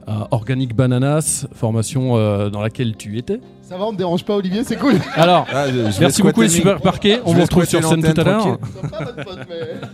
à 0.08 0.28
Organic 0.32 0.76
Bananas, 0.76 1.48
formation 1.54 2.18
euh, 2.18 2.50
dans 2.50 2.62
laquelle 2.62 2.98
tu 2.98 3.18
étais. 3.18 3.40
Ça 3.62 3.78
va, 3.78 3.86
on 3.86 3.94
ne 3.94 3.98
dérange 3.98 4.26
pas, 4.26 4.36
Olivier, 4.36 4.64
c'est 4.66 4.76
cool. 4.76 4.96
Alors, 5.16 5.48
Ah, 5.54 5.68
je- 5.68 5.72
je 5.74 5.80
vais 5.82 6.00
merci 6.02 6.22
beaucoup 6.22 6.42
les 6.42 6.50
super 6.50 6.82
parquets, 6.82 7.22
on 7.26 7.34
vous 7.34 7.42
retrouve 7.42 7.64
sur 7.66 7.82
scène 7.88 8.02
tout 8.04 8.20
à 8.22 8.24
l'heure. 8.26 8.58
mais- 9.50 9.88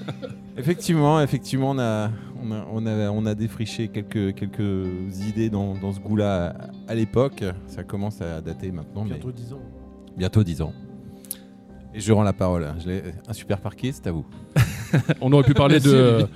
Effectivement, 0.57 1.21
effectivement, 1.21 1.69
on 1.71 1.79
a, 1.79 2.09
on 2.43 2.51
a, 2.51 2.65
on 2.73 2.85
a, 2.85 3.09
on 3.11 3.25
a 3.25 3.35
défriché 3.35 3.87
quelques, 3.87 4.35
quelques 4.35 4.87
idées 5.29 5.49
dans, 5.49 5.75
dans 5.75 5.93
ce 5.93 5.99
goût-là 5.99 6.55
à, 6.87 6.91
à 6.91 6.95
l'époque. 6.95 7.43
Ça 7.67 7.83
commence 7.83 8.21
à 8.21 8.41
dater 8.41 8.71
maintenant, 8.71 9.03
mais 9.03 9.11
Bientôt 9.15 9.31
10 9.31 9.53
ans. 9.53 9.59
bientôt 10.17 10.43
10 10.43 10.61
ans. 10.61 10.73
Et 11.93 11.99
je 11.99 12.11
rends 12.13 12.23
la 12.23 12.33
parole. 12.33 12.67
Je 12.83 12.87
l'ai- 12.89 13.03
un 13.27 13.33
super 13.33 13.59
parquet, 13.59 13.91
c'est 13.91 14.07
à 14.07 14.11
vous. 14.11 14.25
On 15.21 15.31
aurait 15.33 15.43
pu 15.43 15.53
parler 15.53 15.79
de, 15.79 16.27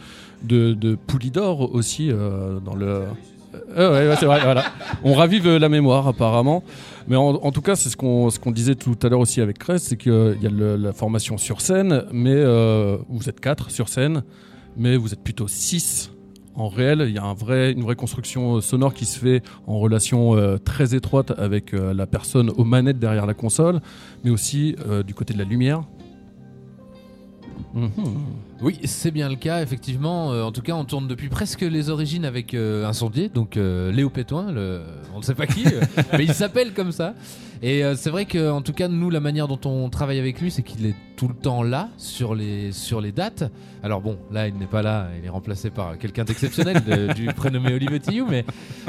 de, 0.43 0.73
de 0.73 0.95
Poulidor 0.95 1.73
aussi 1.73 2.09
euh, 2.11 2.59
dans 2.59 2.75
le. 2.75 3.03
Euh, 3.77 3.91
ouais, 3.91 4.09
ouais, 4.09 4.15
c'est 4.19 4.25
vrai, 4.25 4.41
voilà. 4.43 4.63
On 5.03 5.13
ravive 5.13 5.47
la 5.47 5.69
mémoire 5.69 6.07
apparemment. 6.07 6.63
Mais 7.07 7.15
en, 7.15 7.35
en 7.35 7.51
tout 7.51 7.61
cas, 7.61 7.75
c'est 7.75 7.89
ce 7.89 7.97
qu'on 7.97 8.29
ce 8.31 8.39
qu'on 8.39 8.49
disait 8.51 8.73
tout 8.75 8.97
à 9.03 9.09
l'heure 9.09 9.19
aussi 9.19 9.41
avec 9.41 9.59
Crest, 9.59 9.85
c'est 9.89 9.97
qu'il 9.97 10.37
y 10.41 10.47
a 10.47 10.49
le- 10.49 10.75
la 10.75 10.91
formation 10.93 11.37
sur 11.37 11.61
scène, 11.61 12.03
mais 12.11 12.33
euh, 12.33 12.97
vous 13.09 13.29
êtes 13.29 13.39
quatre 13.39 13.69
sur 13.69 13.89
scène, 13.89 14.23
mais 14.75 14.97
vous 14.97 15.13
êtes 15.13 15.21
plutôt 15.23 15.47
six 15.47 16.09
en 16.55 16.67
réel. 16.67 17.05
Il 17.07 17.13
y 17.13 17.19
a 17.19 17.23
une 17.69 17.83
vraie 17.83 17.95
construction 17.95 18.55
euh, 18.55 18.61
sonore 18.61 18.93
qui 18.93 19.05
se 19.05 19.19
fait 19.19 19.41
en 19.67 19.79
relation 19.79 20.35
euh, 20.35 20.57
très 20.57 20.95
étroite 20.95 21.31
avec 21.37 21.73
euh, 21.73 21.93
la 21.93 22.07
personne 22.07 22.51
aux 22.57 22.63
manettes 22.63 22.99
derrière 22.99 23.25
la 23.25 23.33
console, 23.33 23.81
mais 24.23 24.29
aussi 24.29 24.75
du 25.05 25.13
côté 25.13 25.33
de 25.33 25.39
la 25.39 25.45
lumière. 25.45 25.83
Mhm. 27.73 27.89
Oui, 28.63 28.80
c'est 28.86 29.12
bien 29.12 29.28
le 29.28 29.36
cas, 29.36 29.62
effectivement. 29.62 30.32
Euh, 30.32 30.43
en 30.43 30.52
tout 30.54 30.62
cas, 30.62 30.73
on 30.73 30.86
tourne 30.86 31.08
depuis 31.08 31.28
presque 31.28 31.62
les 31.62 31.89
origines 31.89 32.23
avec 32.23 32.54
euh, 32.54 32.86
un 32.88 32.93
sondier, 32.93 33.28
donc 33.28 33.58
euh, 33.58 33.91
Léo 33.91 34.10
Pétoin, 34.10 34.52
le... 34.54 34.82
on 35.13 35.17
ne 35.19 35.23
sait 35.23 35.36
pas 35.36 35.47
qui, 35.47 35.65
euh, 35.67 35.82
mais 36.13 36.23
il 36.23 36.34
s'appelle 36.34 36.73
comme 36.73 36.93
ça. 36.93 37.13
Et 37.62 37.84
euh, 37.84 37.95
c'est 37.95 38.10
vrai 38.10 38.26
que, 38.26 38.49
en 38.52 38.62
tout 38.62 38.71
cas, 38.73 38.88
nous, 38.88 39.10
la 39.10 39.19
manière 39.19 39.47
dont 39.49 39.60
on 39.65 39.89
travaille 39.89 40.19
avec 40.19 40.39
lui, 40.41 40.49
c'est 40.49 40.63
qu'il 40.63 40.86
est 40.86 40.95
tout 41.17 41.28
le 41.28 41.34
temps 41.34 41.62
là 41.63 41.89
sur 41.97 42.36
les, 42.36 42.71
sur 42.71 43.02
les 43.02 43.12
dates. 43.12 43.43
Alors 43.84 44.02
bon, 44.02 44.17
là, 44.32 44.47
il 44.47 44.56
n'est 44.58 44.65
pas 44.65 44.82
là, 44.82 45.08
il 45.19 45.26
est 45.26 45.30
remplacé 45.30 45.69
par 45.69 45.97
quelqu'un 45.97 46.23
d'exceptionnel, 46.23 46.82
de- 46.86 47.13
du 47.15 47.26
prénommé 47.28 47.73
Olivier 47.73 47.99
Tillou, 47.99 48.28
mais. 48.30 48.45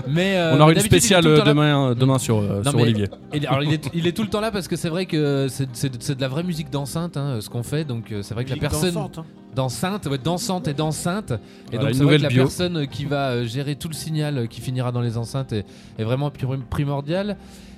mais 0.09 0.37
euh, 0.37 0.57
On 0.57 0.61
aura 0.61 0.73
une 0.73 0.79
spéciale 0.81 1.25
là. 1.27 1.41
demain, 1.45 1.95
demain 1.95 2.19
sur, 2.19 2.39
euh, 2.39 2.63
Non, 2.65 2.71
sur 2.71 2.77
mais 2.79 2.83
Olivier. 2.85 3.07
il, 3.33 3.45
alors, 3.47 3.63
il, 3.65 3.73
est, 3.73 3.91
il 3.95 4.07
est 4.07 4.13
tout 4.13 4.23
le 4.23 4.29
temps 4.29 4.41
là 4.41 4.51
parce 4.53 4.69
que 4.69 4.77
c'est 4.77 4.89
vrai 4.89 5.07
que 5.07 5.49
c'est- 5.49 6.15
de 6.15 6.21
la 6.21 6.29
vraie 6.29 6.45
musique 6.45 6.71
d'enceinte, 6.71 7.17
hein, 7.17 7.39
ce 7.41 7.49
qu'on 7.51 7.63
fait. 7.65 7.85
Donc 7.85 8.13
c'est 8.23 8.35
vrai 8.35 8.45
que 8.45 8.51
la 8.51 8.57
personne 8.57 8.95
dansante, 8.95 9.19
hein. 9.19 9.25
D'enceinte, 9.55 10.09
dansante 10.23 10.69
et 10.69 10.75
d'enceinte. 10.75 11.33
Et 11.73 11.77
Voilà, 11.77 11.85
donc 11.91 11.95
c'est 11.99 12.05
vrai 12.05 12.17
que 12.19 12.23
la 12.23 12.29
bio. 12.29 12.43
personne 12.43 12.77
euh, 12.79 12.87
qui 12.87 13.05
va 13.05 13.31
euh, 13.31 13.45
gérer 13.47 13.77
tout 13.77 13.89
le 13.89 13.95
signal 13.95 14.39
euh, 14.39 14.47
qui 14.47 14.61
finira 14.61 14.93
dans 14.93 15.01
les 15.01 15.17
enceintes 15.17 15.53
est, 15.53 15.65
est 15.99 16.05
vraiment 16.05 16.31
prim- 16.31 16.63
primordiale. 16.69 17.37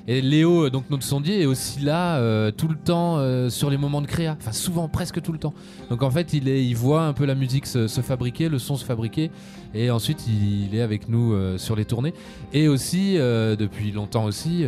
Et 0.09 0.21
Léo, 0.23 0.71
donc 0.71 0.85
notre 0.89 1.03
sondier, 1.03 1.43
est 1.43 1.47
aussi 1.47 1.81
là 1.81 2.19
euh, 2.19 2.53
tout 2.53 2.69
le 2.69 2.77
temps 2.77 3.17
euh, 3.19 3.51
sur 3.51 3.71
les 3.71 3.77
moments 3.77 4.01
de 4.01 4.07
créa, 4.07 4.37
enfin 4.41 4.53
souvent 4.53 4.87
presque 4.89 5.21
tout 5.21 5.33
le 5.33 5.39
temps. 5.39 5.53
Donc 5.91 6.05
en 6.05 6.11
fait, 6.12 6.33
il, 6.33 6.49
est, 6.49 6.65
il 6.65 6.75
voit 6.77 7.03
un 7.03 7.12
peu 7.12 7.25
la 7.27 7.35
musique 7.35 7.67
se, 7.67 7.89
se 7.89 8.01
fabriquer, 8.03 8.49
le 8.49 8.61
son 8.61 8.77
se 8.77 8.85
fabriquer, 8.85 9.33
et 9.75 9.91
ensuite 9.91 10.29
il, 10.29 10.67
il 10.69 10.77
est 10.77 10.81
avec 10.83 11.09
nous 11.09 11.33
euh, 11.33 11.59
sur 11.59 11.75
les 11.75 11.85
tournées. 11.85 12.15
Et 12.53 12.69
aussi, 12.69 13.15
depuis 13.17 13.91
longtemps 13.91 14.25
aussi, 14.27 14.65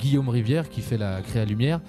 Guillaume 0.00 0.28
Rivière 0.28 0.68
qui 0.68 0.80
fait 0.80 0.98
la 0.98 1.20
créa 1.22 1.44
lumière 1.44 1.80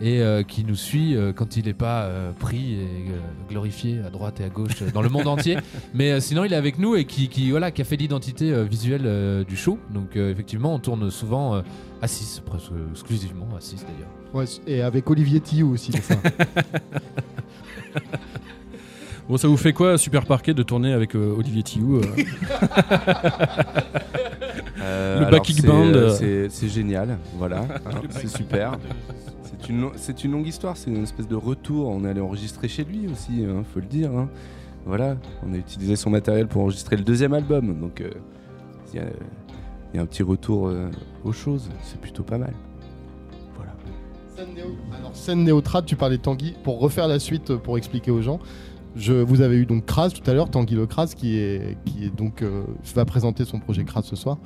et 0.00 0.20
euh, 0.20 0.42
qui 0.42 0.64
nous 0.64 0.76
suit 0.76 1.16
euh, 1.16 1.32
quand 1.32 1.56
il 1.56 1.66
n'est 1.66 1.74
pas 1.74 2.02
euh, 2.02 2.32
pris 2.32 2.74
et 2.74 3.10
euh, 3.10 3.18
glorifié 3.48 4.00
à 4.06 4.10
droite 4.10 4.40
et 4.40 4.44
à 4.44 4.48
gauche 4.48 4.82
dans 4.94 5.02
le 5.02 5.08
monde 5.08 5.26
entier. 5.26 5.56
Mais 5.94 6.12
euh, 6.12 6.20
sinon, 6.20 6.44
il 6.44 6.52
est 6.52 6.56
avec 6.56 6.78
nous 6.78 6.94
et 6.94 7.04
qui, 7.04 7.28
qui, 7.28 7.50
voilà, 7.50 7.70
qui 7.70 7.82
a 7.82 7.84
fait 7.84 7.96
l'identité 7.96 8.52
euh, 8.52 8.64
visuelle 8.64 9.02
euh, 9.06 9.44
du 9.44 9.56
show. 9.56 9.78
Donc 9.90 10.16
euh, 10.16 10.30
effectivement, 10.30 10.74
on 10.74 10.78
tourne 10.78 11.10
souvent 11.10 11.56
euh, 11.56 11.62
à 12.00 12.08
6, 12.08 12.42
presque 12.46 12.70
exclusivement 12.92 13.48
à 13.56 13.60
6 13.60 13.84
d'ailleurs. 13.84 14.08
Ouais, 14.34 14.44
et 14.66 14.82
avec 14.82 15.10
Olivier 15.10 15.40
Tillou 15.40 15.72
aussi, 15.72 15.90
des 15.90 16.00
fois. 16.00 16.16
Bon, 19.28 19.36
ça 19.36 19.46
vous 19.46 19.58
fait 19.58 19.74
quoi, 19.74 19.98
Super 19.98 20.24
Parquet, 20.24 20.54
de 20.54 20.62
tourner 20.62 20.94
avec 20.94 21.14
euh, 21.14 21.34
Olivier 21.36 21.62
euh 21.78 22.00
Euh, 24.80 25.20
Le 25.20 25.30
backing 25.30 25.56
c'est, 25.56 25.66
band, 25.66 25.92
c'est 26.16 26.48
c'est 26.48 26.68
génial, 26.68 27.18
voilà, 27.36 27.58
hein, 27.60 28.00
c'est 28.08 28.28
super. 28.28 28.78
C'est 29.96 30.24
une, 30.24 30.32
longue 30.32 30.46
histoire, 30.46 30.76
c'est 30.76 30.90
une 30.90 31.02
espèce 31.02 31.28
de 31.28 31.34
retour. 31.36 31.88
On 31.88 32.04
est 32.04 32.08
allé 32.08 32.20
enregistrer 32.20 32.68
chez 32.68 32.84
lui 32.84 33.06
aussi, 33.08 33.44
hein, 33.44 33.64
faut 33.74 33.80
le 33.80 33.86
dire. 33.86 34.10
hein. 34.16 34.28
Voilà, 34.86 35.16
on 35.46 35.52
a 35.52 35.56
utilisé 35.56 35.96
son 35.96 36.08
matériel 36.10 36.46
pour 36.48 36.62
enregistrer 36.62 36.96
le 36.96 37.02
deuxième 37.02 37.34
album, 37.34 37.78
donc 37.78 38.00
euh, 38.00 38.10
il 38.94 39.00
y, 39.00 39.02
a- 39.98 40.00
un 40.00 40.06
petit 40.06 40.22
retour 40.22 40.68
euh, 40.68 40.88
aux 41.24 41.32
choses, 41.32 41.68
c'est 41.82 42.00
plutôt 42.00 42.22
pas 42.22 42.38
mal. 42.38 42.54
Voilà. 43.56 43.72
Scène 44.34 44.56
Alors, 44.98 45.14
scène 45.14 45.84
tu 45.84 45.96
parlais 45.96 46.16
Tanguy. 46.18 46.54
Pour 46.64 46.78
refaire 46.78 47.08
la 47.08 47.18
suite, 47.18 47.50
euh, 47.50 47.58
pour 47.58 47.76
expliquer 47.76 48.10
aux 48.10 48.22
gens, 48.22 48.38
je, 48.96 49.12
vous 49.12 49.40
avez 49.40 49.56
eu 49.56 49.66
donc 49.66 49.86
Kras 49.86 50.10
tout 50.10 50.28
à 50.28 50.34
l'heure, 50.34 50.50
Tanguy 50.50 50.74
Le 50.74 50.86
Kras, 50.86 51.12
qui 51.16 51.38
est, 51.38 51.76
qui 51.84 52.04
est 52.04 52.14
donc 52.14 52.42
euh, 52.42 52.62
va 52.94 53.04
présenter 53.04 53.44
son 53.44 53.58
projet 53.60 53.84
Kras 53.84 54.02
ce 54.02 54.16
soir. 54.16 54.38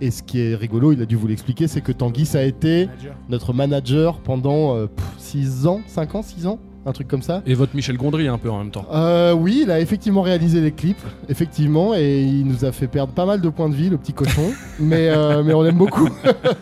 Et 0.00 0.10
ce 0.10 0.22
qui 0.22 0.40
est 0.40 0.54
rigolo, 0.54 0.92
il 0.92 1.00
a 1.00 1.06
dû 1.06 1.16
vous 1.16 1.26
l'expliquer, 1.26 1.68
c'est 1.68 1.80
que 1.80 1.92
Tanguy, 1.92 2.26
ça 2.26 2.38
a 2.38 2.42
été 2.42 2.88
notre 3.30 3.54
manager 3.54 4.20
pendant 4.20 4.76
6 5.16 5.66
ans, 5.66 5.80
5 5.86 6.14
ans, 6.16 6.22
6 6.22 6.46
ans, 6.46 6.58
un 6.86 6.92
truc 6.92 7.08
comme 7.08 7.22
ça. 7.22 7.42
Et 7.46 7.54
votre 7.54 7.74
Michel 7.74 7.96
Gondry 7.96 8.28
un 8.28 8.38
peu 8.38 8.48
en 8.50 8.58
même 8.58 8.70
temps. 8.70 8.86
Euh, 8.92 9.32
oui, 9.34 9.62
il 9.64 9.70
a 9.70 9.80
effectivement 9.80 10.22
réalisé 10.22 10.60
les 10.60 10.70
clips, 10.70 11.02
effectivement, 11.28 11.94
et 11.94 12.22
il 12.22 12.46
nous 12.46 12.64
a 12.64 12.70
fait 12.72 12.86
perdre 12.86 13.12
pas 13.12 13.26
mal 13.26 13.40
de 13.40 13.48
points 13.48 13.68
de 13.68 13.74
vie, 13.74 13.90
le 13.90 13.98
petit 13.98 14.12
cochon. 14.12 14.52
mais, 14.78 15.08
euh, 15.10 15.42
mais 15.44 15.52
on 15.52 15.62
l'aime 15.62 15.76
beaucoup. 15.76 16.08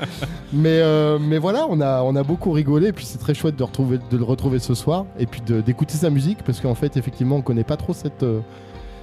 mais, 0.52 0.80
euh, 0.80 1.18
mais 1.20 1.38
voilà, 1.38 1.66
on 1.68 1.80
a, 1.80 2.02
on 2.02 2.16
a 2.16 2.22
beaucoup 2.22 2.52
rigolé, 2.52 2.88
et 2.88 2.92
puis 2.92 3.04
c'est 3.04 3.18
très 3.18 3.34
chouette 3.34 3.56
de, 3.56 3.62
retrouver, 3.62 3.98
de 4.10 4.16
le 4.16 4.24
retrouver 4.24 4.58
ce 4.58 4.74
soir, 4.74 5.04
et 5.18 5.26
puis 5.26 5.42
d'écouter 5.42 5.94
sa 5.94 6.10
musique, 6.10 6.38
parce 6.44 6.60
qu'en 6.60 6.74
fait, 6.74 6.96
effectivement, 6.96 7.36
on 7.36 7.42
connaît 7.42 7.64
pas 7.64 7.76
trop 7.76 7.92
cette, 7.92 8.24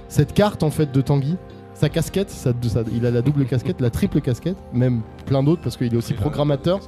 cette 0.08 0.34
carte 0.34 0.62
en 0.62 0.70
fait 0.70 0.90
de 0.92 1.00
Tanguy. 1.00 1.36
Sa 1.74 1.88
casquette, 1.88 2.30
sa- 2.30 2.52
sa- 2.62 2.82
il 2.94 3.06
a 3.06 3.10
la 3.10 3.22
double 3.22 3.44
casquette, 3.46 3.80
la 3.80 3.90
triple 3.90 4.20
casquette, 4.20 4.56
même 4.72 5.00
plein 5.26 5.42
d'autres, 5.42 5.62
parce 5.62 5.76
qu'il 5.76 5.92
est 5.92 5.96
aussi 5.96 6.14
programmateur. 6.14 6.80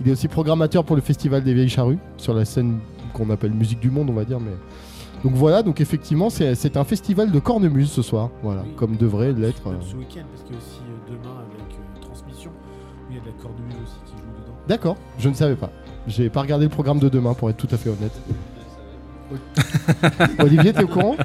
Il 0.00 0.08
est 0.08 0.12
aussi 0.12 0.26
programmateur 0.26 0.82
pour 0.84 0.96
le 0.96 1.02
Festival 1.02 1.44
des 1.44 1.54
Vieilles 1.54 1.68
Charrues, 1.68 1.98
sur 2.16 2.34
la 2.34 2.44
scène 2.44 2.78
qu'on 3.12 3.30
appelle 3.30 3.52
Musique 3.52 3.80
du 3.80 3.90
Monde, 3.90 4.10
on 4.10 4.14
va 4.14 4.24
dire. 4.24 4.40
Mais... 4.40 4.52
Donc 5.24 5.34
voilà, 5.34 5.62
donc 5.62 5.80
effectivement, 5.80 6.30
c'est 6.30 6.76
un 6.76 6.84
festival 6.84 7.30
de 7.30 7.38
cornemuse 7.38 7.90
ce 7.90 8.02
soir, 8.02 8.30
voilà, 8.42 8.64
comme 8.76 8.96
devrait 8.96 9.32
l'être. 9.32 9.66
euh. 9.68 9.74
Ce 9.80 9.94
week-end, 9.96 10.24
parce 10.32 10.42
qu'il 10.42 10.52
y 10.54 10.56
a 10.56 10.58
aussi 10.58 10.80
euh, 10.80 11.10
demain 11.12 11.36
avec 11.38 11.74
euh, 11.74 12.00
Transmission, 12.00 12.50
où 12.50 13.10
il 13.12 13.16
y 13.16 13.18
a 13.20 13.22
de 13.22 13.26
la 13.26 13.32
cornemuse 13.42 13.74
aussi 13.84 14.00
qui 14.06 14.12
joue 14.12 14.42
dedans. 14.42 14.56
D'accord, 14.66 14.96
je 15.18 15.28
ne 15.28 15.34
savais 15.34 15.54
pas. 15.56 15.70
J'ai 16.08 16.28
pas 16.28 16.40
regardé 16.40 16.64
le 16.64 16.70
programme 16.70 16.98
de 16.98 17.08
demain, 17.08 17.34
pour 17.34 17.48
être 17.50 17.56
tout 17.56 17.68
à 17.72 17.76
fait 17.76 17.90
honnête. 17.90 18.12
Olivier, 20.40 20.72
t'es 20.72 20.82
au 20.82 20.88
courant? 20.88 21.16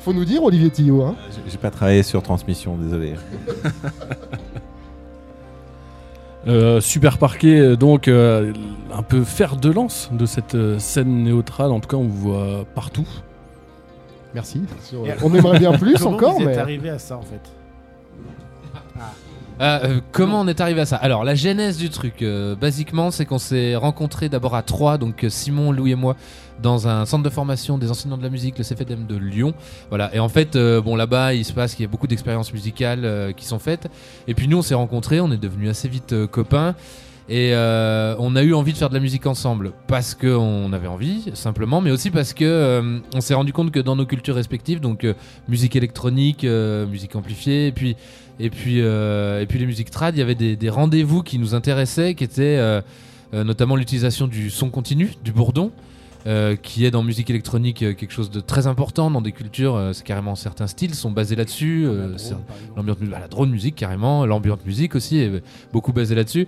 Faut 0.00 0.12
nous 0.12 0.24
dire, 0.24 0.42
Olivier 0.42 0.68
Tillot. 0.70 1.02
Hein 1.04 1.14
J'ai 1.48 1.56
pas 1.56 1.70
travaillé 1.70 2.02
sur 2.02 2.22
transmission, 2.22 2.76
désolé. 2.76 3.14
Euh, 6.48 6.80
Super 6.80 7.18
Parquet, 7.18 7.58
euh, 7.58 7.76
donc 7.76 8.08
euh, 8.08 8.52
un 8.94 9.02
peu 9.02 9.22
fer 9.22 9.56
de 9.56 9.70
lance 9.70 10.08
de 10.12 10.24
cette 10.24 10.54
euh, 10.54 10.78
scène 10.78 11.22
néotrale. 11.24 11.70
En 11.70 11.80
tout 11.80 11.88
cas, 11.88 11.96
on 11.96 12.04
vous 12.04 12.32
voit 12.32 12.64
partout. 12.74 13.06
Merci. 14.34 14.62
On 15.22 15.34
aimerait 15.34 15.58
bien 15.58 15.72
plus 15.78 15.94
Comment 15.96 16.16
encore, 16.16 16.34
vous 16.36 16.42
êtes 16.42 16.46
mais. 16.48 16.58
arrivé 16.58 16.90
à 16.90 16.98
ça 16.98 17.16
en 17.18 17.22
fait? 17.22 17.40
Euh, 19.60 20.00
comment 20.12 20.40
on 20.40 20.48
est 20.48 20.60
arrivé 20.60 20.80
à 20.80 20.86
ça? 20.86 20.96
Alors, 20.96 21.24
la 21.24 21.34
genèse 21.34 21.78
du 21.78 21.90
truc, 21.90 22.22
euh, 22.22 22.54
basiquement, 22.54 23.10
c'est 23.10 23.24
qu'on 23.24 23.38
s'est 23.38 23.76
rencontrés 23.76 24.28
d'abord 24.28 24.54
à 24.54 24.62
Troyes, 24.62 24.98
donc 24.98 25.24
euh, 25.24 25.28
Simon, 25.28 25.72
Louis 25.72 25.92
et 25.92 25.96
moi, 25.96 26.16
dans 26.62 26.88
un 26.88 27.06
centre 27.06 27.22
de 27.22 27.30
formation 27.30 27.78
des 27.78 27.90
enseignants 27.90 28.18
de 28.18 28.22
la 28.22 28.30
musique, 28.30 28.58
le 28.58 28.64
CFDM 28.64 29.06
de 29.06 29.16
Lyon. 29.16 29.54
Voilà. 29.88 30.14
Et 30.14 30.18
en 30.18 30.28
fait, 30.28 30.56
bon, 30.56 30.96
là-bas, 30.96 31.34
il 31.34 31.44
se 31.44 31.52
passe 31.52 31.74
qu'il 31.74 31.84
y 31.84 31.88
a 31.88 31.90
beaucoup 31.90 32.08
d'expériences 32.08 32.52
musicales 32.52 33.32
qui 33.36 33.44
sont 33.44 33.60
faites. 33.60 33.88
Et 34.26 34.34
puis 34.34 34.48
nous, 34.48 34.58
on 34.58 34.62
s'est 34.62 34.74
rencontrés, 34.74 35.20
on 35.20 35.30
est 35.30 35.36
devenus 35.36 35.70
assez 35.70 35.88
vite 35.88 36.26
copains. 36.26 36.74
Et 37.30 37.50
euh, 37.52 38.14
on 38.18 38.36
a 38.36 38.42
eu 38.42 38.54
envie 38.54 38.72
de 38.72 38.78
faire 38.78 38.88
de 38.88 38.94
la 38.94 39.00
musique 39.00 39.26
ensemble 39.26 39.72
parce 39.86 40.14
qu'on 40.14 40.72
avait 40.72 40.86
envie, 40.86 41.30
simplement, 41.34 41.82
mais 41.82 41.90
aussi 41.90 42.10
parce 42.10 42.32
que 42.32 42.44
euh, 42.44 43.00
on 43.14 43.20
s'est 43.20 43.34
rendu 43.34 43.52
compte 43.52 43.70
que 43.70 43.80
dans 43.80 43.96
nos 43.96 44.06
cultures 44.06 44.34
respectives, 44.34 44.80
donc 44.80 45.04
euh, 45.04 45.12
musique 45.46 45.76
électronique, 45.76 46.44
euh, 46.44 46.86
musique 46.86 47.14
amplifiée, 47.16 47.66
et 47.66 47.72
puis 47.72 47.96
et 48.40 48.48
puis 48.48 48.78
et 48.78 49.46
puis 49.46 49.58
les 49.58 49.66
musiques 49.66 49.90
trad, 49.90 50.16
il 50.16 50.20
y 50.20 50.22
avait 50.22 50.34
des, 50.34 50.70
rendez-vous 50.70 51.22
qui 51.22 51.38
nous 51.38 51.54
intéressaient, 51.54 52.14
qui 52.14 52.24
étaient 52.24 52.80
notamment 53.32 53.74
l'utilisation 53.74 54.28
du 54.28 54.48
son 54.48 54.70
continu, 54.70 55.10
du 55.24 55.32
bourdon. 55.32 55.72
Euh, 56.26 56.56
qui 56.56 56.84
est 56.84 56.90
dans 56.90 57.02
musique 57.02 57.30
électronique 57.30 57.82
euh, 57.82 57.94
quelque 57.94 58.10
chose 58.12 58.30
de 58.30 58.40
très 58.40 58.66
important 58.66 59.10
dans 59.10 59.20
des 59.20 59.32
cultures, 59.32 59.76
euh, 59.76 59.92
c'est 59.92 60.04
carrément 60.04 60.34
certains 60.34 60.66
styles 60.66 60.94
sont 60.94 61.10
basés 61.10 61.36
là-dessus. 61.36 61.86
L'ambiance, 62.76 63.00
mu- 63.00 63.08
bah, 63.08 63.18
la 63.20 63.28
drone 63.28 63.50
musique 63.50 63.74
carrément, 63.76 64.26
l'ambiance 64.26 64.58
musique 64.66 64.94
aussi 64.94 65.18
est 65.18 65.42
beaucoup 65.72 65.92
basée 65.92 66.14
là-dessus. 66.14 66.46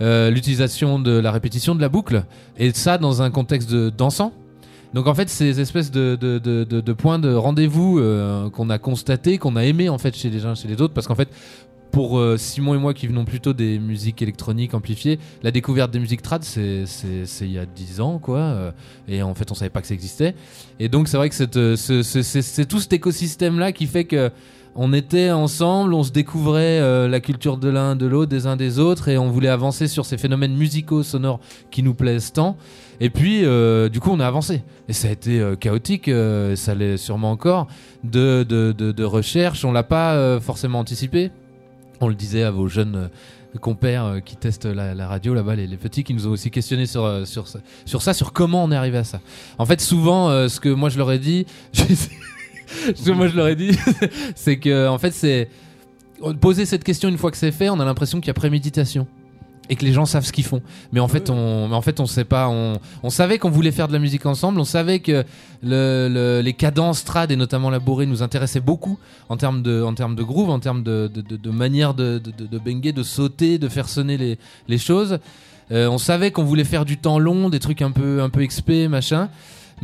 L'utilisation 0.00 0.98
de 0.98 1.12
la 1.12 1.30
répétition 1.30 1.74
de 1.74 1.80
la 1.80 1.88
boucle 1.88 2.24
et 2.58 2.72
ça 2.72 2.98
dans 2.98 3.22
un 3.22 3.30
contexte 3.30 3.70
de 3.70 3.90
dansant. 3.90 4.32
Donc 4.94 5.06
en 5.06 5.14
fait, 5.14 5.28
ces 5.30 5.58
espèces 5.60 5.90
de, 5.90 6.18
de, 6.20 6.38
de, 6.38 6.64
de- 6.64 6.80
de 6.82 6.92
points 6.92 7.18
de 7.18 7.32
rendez-vous 7.32 7.98
euh, 7.98 8.50
qu'on 8.50 8.68
a 8.68 8.78
constaté, 8.78 9.38
qu'on 9.38 9.56
a 9.56 9.64
aimé 9.64 9.88
en 9.88 9.96
fait 9.96 10.14
chez 10.14 10.28
les 10.28 10.44
uns 10.44 10.54
chez 10.54 10.68
les 10.68 10.82
autres, 10.82 10.92
parce 10.92 11.06
qu'en 11.06 11.14
fait, 11.14 11.28
pour 11.92 12.18
euh, 12.18 12.36
Simon 12.38 12.74
et 12.74 12.78
moi 12.78 12.94
qui 12.94 13.06
venons 13.06 13.24
plutôt 13.24 13.52
des 13.52 13.78
musiques 13.78 14.22
électroniques 14.22 14.74
amplifiées, 14.74 15.18
la 15.42 15.50
découverte 15.52 15.90
des 15.92 16.00
musiques 16.00 16.22
trad, 16.22 16.42
c'est 16.42 16.84
il 17.42 17.52
y 17.52 17.58
a 17.58 17.66
10 17.66 18.00
ans, 18.00 18.18
quoi. 18.18 18.38
euh, 18.38 18.72
et 19.06 19.22
en 19.22 19.34
fait, 19.34 19.50
on 19.50 19.54
savait 19.54 19.68
pas 19.70 19.82
que 19.82 19.86
ça 19.86 19.94
existait. 19.94 20.34
Et 20.80 20.88
donc, 20.88 21.06
c'est 21.06 21.16
vrai 21.18 21.28
que 21.28 21.34
euh, 21.58 21.76
ce- 21.76 22.02
ce- 22.02 22.22
c'est 22.22 22.64
tout 22.66 22.80
cet 22.80 22.92
écosystème-là 22.94 23.72
qui 23.72 23.86
fait 23.86 24.04
que 24.04 24.30
on 24.74 24.94
était 24.94 25.30
ensemble, 25.30 25.92
on 25.92 26.02
se 26.02 26.12
découvrait 26.12 26.80
la 27.06 27.20
culture 27.20 27.58
de 27.58 27.68
l'un, 27.68 27.94
de 27.94 28.06
l'autre, 28.06 28.30
des 28.30 28.46
uns 28.46 28.56
des 28.56 28.78
autres, 28.78 29.08
et 29.08 29.18
on 29.18 29.30
voulait 29.30 29.50
avancer 29.50 29.86
sur 29.86 30.06
ces 30.06 30.16
phénomènes 30.16 30.56
musicaux, 30.56 31.02
sonores 31.02 31.40
qui 31.70 31.82
nous 31.82 31.92
plaisent 31.92 32.32
tant. 32.32 32.56
Et 32.98 33.10
puis, 33.10 33.40
du 33.90 34.00
coup, 34.00 34.08
on 34.10 34.18
a 34.20 34.26
avancé. 34.26 34.62
Et 34.88 34.94
ça 34.94 35.08
a 35.08 35.10
été 35.10 35.40
euh, 35.40 35.56
chaotique, 35.56 36.10
ça 36.54 36.74
l'est 36.74 36.96
sûrement 36.96 37.32
encore, 37.32 37.66
de, 38.02 38.44
de, 38.48 38.72
de, 38.72 38.92
de 38.92 39.04
recherche. 39.04 39.62
On 39.66 39.72
l'a 39.72 39.82
pas 39.82 40.40
forcément 40.40 40.78
anticipé. 40.78 41.30
On 42.00 42.08
le 42.08 42.14
disait 42.14 42.42
à 42.42 42.50
vos 42.50 42.68
jeunes 42.68 42.96
euh, 42.96 43.58
compères 43.60 44.04
euh, 44.04 44.20
qui 44.20 44.36
testent 44.36 44.66
la, 44.66 45.06
radio 45.06 45.34
là-bas, 45.34 45.56
les, 45.56 45.76
petits 45.76 46.04
qui 46.04 46.14
nous 46.14 46.26
ont 46.26 46.30
aussi 46.30 46.50
questionné 46.50 46.86
sur, 46.86 47.04
euh, 47.04 47.24
sur, 47.24 47.46
ça, 48.02 48.14
sur 48.14 48.32
comment 48.32 48.64
on 48.64 48.72
est 48.72 48.76
arrivé 48.76 48.98
à 48.98 49.04
ça. 49.04 49.20
En 49.58 49.66
fait, 49.66 49.80
souvent, 49.80 50.48
ce 50.48 50.60
que 50.60 50.68
moi 50.68 50.88
je 50.88 50.98
leur 50.98 51.12
ai 51.12 51.18
dit, 51.18 51.46
moi 53.06 53.28
je 53.28 53.36
leur 53.36 53.48
ai 53.48 53.56
dit, 53.56 53.76
c'est 54.34 54.58
que 54.58 54.88
en 54.88 54.98
fait, 54.98 55.12
c'est 55.12 55.48
poser 56.40 56.66
cette 56.66 56.84
question 56.84 57.08
une 57.08 57.18
fois 57.18 57.30
que 57.30 57.36
c'est 57.36 57.52
fait, 57.52 57.68
on 57.68 57.80
a 57.80 57.84
l'impression 57.84 58.20
qu'il 58.20 58.28
y 58.28 58.30
a 58.30 58.34
préméditation. 58.34 59.06
Et 59.70 59.76
que 59.76 59.84
les 59.84 59.92
gens 59.92 60.04
savent 60.06 60.24
ce 60.24 60.32
qu'ils 60.32 60.44
font. 60.44 60.60
Mais 60.92 61.00
en 61.00 61.08
fait, 61.08 61.30
on, 61.30 61.68
mais 61.68 61.74
en 61.74 61.82
fait, 61.82 62.00
on 62.00 62.06
sait 62.06 62.24
pas. 62.24 62.48
On, 62.48 62.78
on 63.02 63.10
savait 63.10 63.38
qu'on 63.38 63.48
voulait 63.50 63.70
faire 63.72 63.88
de 63.88 63.92
la 63.92 63.98
musique 63.98 64.26
ensemble. 64.26 64.58
On 64.60 64.64
savait 64.64 64.98
que 64.98 65.24
le, 65.62 66.08
le- 66.10 66.40
les 66.42 66.52
cadences 66.52 67.04
trad 67.04 67.30
et 67.30 67.36
notamment 67.36 67.70
la 67.70 67.78
bourrée 67.78 68.06
nous 68.06 68.22
intéressaient 68.22 68.60
beaucoup 68.60 68.98
en 69.28 69.36
termes 69.36 69.62
de, 69.62 69.82
en 69.82 69.94
termes 69.94 70.16
de 70.16 70.22
groove, 70.22 70.50
en 70.50 70.58
termes 70.58 70.82
de, 70.82 71.08
de, 71.12 71.20
de- 71.20 71.36
de 71.36 71.50
manière 71.50 71.94
de, 71.94 72.18
de, 72.18 72.58
banger, 72.58 72.92
de 72.92 73.02
sauter, 73.02 73.58
de 73.58 73.68
faire 73.68 73.88
sonner 73.88 74.16
les, 74.18 74.38
les 74.68 74.78
choses. 74.78 75.18
Euh, 75.70 75.88
on 75.88 75.98
savait 75.98 76.32
qu'on 76.32 76.44
voulait 76.44 76.64
faire 76.64 76.84
du 76.84 76.98
temps 76.98 77.18
long, 77.18 77.48
des 77.48 77.60
trucs 77.60 77.82
un 77.82 77.92
peu, 77.92 78.20
un 78.20 78.28
peu 78.30 78.44
XP, 78.44 78.88
machin. 78.90 79.28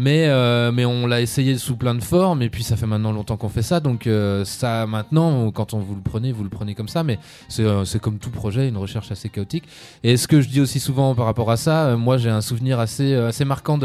Mais, 0.00 0.28
euh, 0.28 0.70
mais 0.70 0.84
on 0.84 1.08
l'a 1.08 1.20
essayé 1.20 1.58
sous 1.58 1.74
plein 1.74 1.96
de 1.96 2.04
formes 2.04 2.40
et 2.40 2.50
puis 2.50 2.62
ça 2.62 2.76
fait 2.76 2.87
maintenant 2.87 3.11
longtemps 3.11 3.37
qu'on 3.37 3.48
fait 3.48 3.62
ça 3.62 3.80
donc 3.80 4.06
euh, 4.06 4.44
ça 4.44 4.87
maintenant 4.87 5.50
quand 5.50 5.74
on 5.74 5.80
vous 5.80 5.96
le 5.96 6.00
prenez 6.00 6.30
vous 6.30 6.44
le 6.44 6.48
prenez 6.48 6.76
comme 6.76 6.87
ça 6.87 7.02
mais 7.02 7.18
c'est 7.48 7.64
euh, 7.64 7.84
c'est 7.84 8.00
comme 8.00 8.20
tout 8.20 8.30
projet 8.30 8.68
une 8.68 8.76
recherche 8.76 9.11
assez 9.11 9.28
chaotique. 9.28 9.64
Et 10.04 10.16
ce 10.16 10.28
que 10.28 10.40
je 10.40 10.48
dis 10.48 10.61
aussi 10.61 10.78
souvent 10.78 11.16
par 11.16 11.24
rapport 11.24 11.50
à 11.50 11.56
ça 11.56 11.96
moi 11.96 12.16
j'ai 12.16 12.30
un 12.30 12.42
souvenir 12.42 12.78
assez, 12.78 13.12
assez 13.12 13.44
marquant 13.44 13.76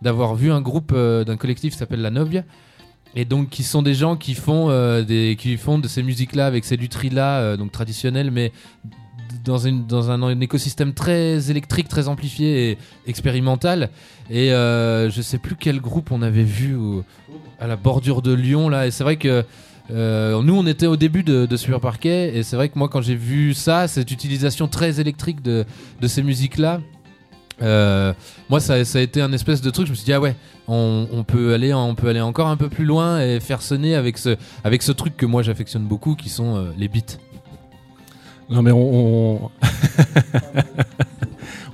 d'avoir 0.00 0.36
vu 0.36 0.52
un 0.52 0.60
groupe 0.60 0.94
d'un 0.94 1.36
collectif 1.36 1.72
qui 1.72 1.78
s'appelle 1.80 2.00
La 2.00 2.10
Novia 2.10 2.44
et 3.16 3.24
donc 3.24 3.48
qui 3.48 3.64
sont 3.64 3.82
des 3.82 3.94
gens 3.94 4.14
qui 4.14 4.34
font 4.34 4.68
des 5.02 5.34
qui 5.36 5.56
font 5.56 5.80
de 5.80 5.88
ces 5.88 6.04
musiques 6.04 6.36
là 6.36 6.46
avec 6.46 6.64
ces 6.64 6.76
lutheries 6.76 7.10
là 7.10 7.56
donc 7.56 7.72
traditionnelles 7.72 8.30
mais 8.30 8.52
dans, 9.44 10.10
un, 10.10 10.40
écosystème 10.40 10.94
très 10.94 11.50
électrique, 11.50 11.88
très 11.88 12.08
amplifié 12.08 12.70
et 12.70 12.78
expérimental. 13.06 13.90
Et 14.30 14.52
euh, 14.52 15.10
je 15.10 15.22
sais 15.22 15.38
plus 15.38 15.56
quel 15.56 15.80
groupe 15.80 16.12
on 16.12 16.22
avait 16.22 16.44
vu 16.44 16.76
à 17.58 17.66
la 17.66 17.76
bordure 17.76 18.22
de 18.22 18.32
Lyon 18.32 18.68
là. 18.68 18.86
Et 18.86 18.90
c'est 18.90 19.04
vrai 19.04 19.16
que 19.16 19.44
euh, 19.90 20.40
nous 20.42 20.54
on 20.54 20.66
était 20.66 20.86
au 20.86 20.96
début 20.96 21.22
de, 21.22 21.46
de 21.46 21.56
Super 21.56 21.80
Parquet 21.80 22.36
et 22.36 22.42
c'est 22.42 22.56
vrai 22.56 22.68
que 22.68 22.78
moi 22.78 22.88
quand 22.88 23.00
j'ai 23.00 23.16
vu 23.16 23.54
ça, 23.54 23.88
cette 23.88 24.10
utilisation 24.10 24.68
très 24.68 25.00
électrique 25.00 25.42
de, 25.42 25.64
ces 26.06 26.22
musiques 26.22 26.58
là. 26.58 26.80
euh, 27.62 28.12
moi, 28.48 28.60
ça, 28.60 28.74
a 28.74 29.00
été 29.00 29.20
un 29.20 29.32
espèce 29.32 29.60
de 29.60 29.70
truc. 29.70 29.86
Je 29.86 29.90
me 29.90 29.96
suis 29.96 30.04
dit 30.04 30.12
ah 30.12 30.20
ouais, 30.20 30.36
on, 30.68 31.24
peut 31.26 31.54
aller, 31.54 31.74
on 31.74 31.94
peut 31.94 32.08
aller 32.08 32.20
encore 32.20 32.48
un 32.48 32.56
peu 32.56 32.68
plus 32.68 32.84
loin 32.84 33.20
et 33.20 33.40
faire 33.40 33.62
sonner 33.62 33.94
avec 33.94 34.16
ce, 34.16 34.36
avec 34.64 34.82
ce 34.82 34.92
truc 34.92 35.16
que 35.16 35.26
moi 35.26 35.42
j'affectionne 35.42 35.84
beaucoup, 35.84 36.14
qui 36.14 36.28
sont 36.28 36.56
euh, 36.56 36.70
les 36.78 36.88
beats. 36.88 37.18
Non 38.50 38.62
mais 38.62 38.72
on, 38.72 39.44
on... 39.44 39.50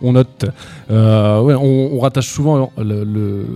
on 0.02 0.12
note. 0.12 0.46
Euh, 0.90 1.40
ouais, 1.40 1.54
on, 1.54 1.94
on 1.94 2.00
rattache 2.00 2.28
souvent 2.28 2.72
le, 2.78 3.04
le, 3.04 3.46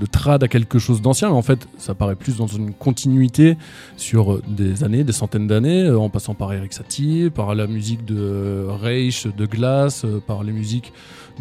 le 0.00 0.06
trad 0.06 0.42
à 0.42 0.48
quelque 0.48 0.78
chose 0.78 1.02
d'ancien, 1.02 1.28
mais 1.28 1.34
en 1.34 1.42
fait, 1.42 1.66
ça 1.78 1.94
paraît 1.94 2.14
plus 2.14 2.36
dans 2.36 2.46
une 2.46 2.72
continuité 2.72 3.56
sur 3.96 4.40
des 4.46 4.84
années, 4.84 5.04
des 5.04 5.12
centaines 5.12 5.46
d'années, 5.46 5.84
euh, 5.84 5.98
en 5.98 6.08
passant 6.08 6.34
par 6.34 6.52
Eric 6.52 6.72
Satie, 6.72 7.30
par 7.34 7.54
la 7.54 7.66
musique 7.66 8.04
de 8.04 8.66
Reich, 8.68 9.26
de 9.26 9.46
Glass, 9.46 10.04
euh, 10.04 10.20
par 10.24 10.44
les 10.44 10.52
musiques 10.52 10.92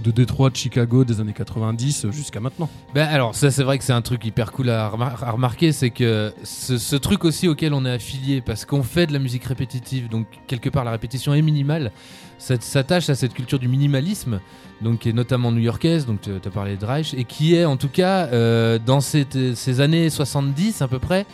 de 0.03 0.11
Détroit, 0.11 0.49
de 0.49 0.55
Chicago 0.55 1.03
des 1.03 1.19
années 1.19 1.33
90 1.33 2.05
euh, 2.05 2.11
jusqu'à 2.11 2.39
maintenant. 2.39 2.69
Ben 2.93 3.07
alors 3.07 3.35
ça 3.35 3.51
c'est 3.51 3.63
vrai 3.63 3.77
que 3.77 3.83
c'est 3.83 3.93
un 3.93 4.01
truc 4.01 4.25
hyper 4.25 4.51
cool 4.51 4.69
à, 4.69 4.89
remar- 4.89 5.23
à 5.23 5.31
remarquer, 5.31 5.71
c'est 5.71 5.89
que 5.89 6.33
ce, 6.43 6.95
truc 6.95 7.25
aussi 7.25 7.47
auquel 7.47 7.73
on 7.73 7.85
est 7.85 7.91
affilié, 7.91 8.41
parce 8.41 8.65
qu'on 8.65 8.83
fait 8.83 9.07
de 9.07 9.13
la 9.13 9.19
musique 9.19 9.43
répétitive, 9.45 10.09
donc 10.09 10.27
quelque 10.47 10.69
part 10.69 10.83
la 10.83 10.91
répétition 10.91 11.33
est 11.33 11.41
minimale, 11.41 11.91
ça 12.37 12.55
s'attache 12.59 13.09
à 13.09 13.15
cette 13.15 13.33
culture 13.33 13.59
du 13.59 13.67
minimalisme, 13.67 14.39
donc 14.81 14.99
qui 14.99 15.09
est 15.09 15.13
notamment 15.13 15.51
new-yorkaise, 15.51 16.05
donc 16.05 16.21
tu 16.21 16.31
as 16.31 16.51
parlé 16.51 16.77
de 16.77 16.85
Reich, 16.85 17.13
et 17.15 17.23
qui 17.23 17.55
est 17.55 17.65
en 17.65 17.77
tout 17.77 17.89
cas 17.89 18.27
euh, 18.27 18.79
dans 18.83 19.01
ces 19.01 19.81
années 19.81 20.09
70 20.09 20.81
à 20.81 20.87
peu 20.87 20.99
près, 20.99 21.25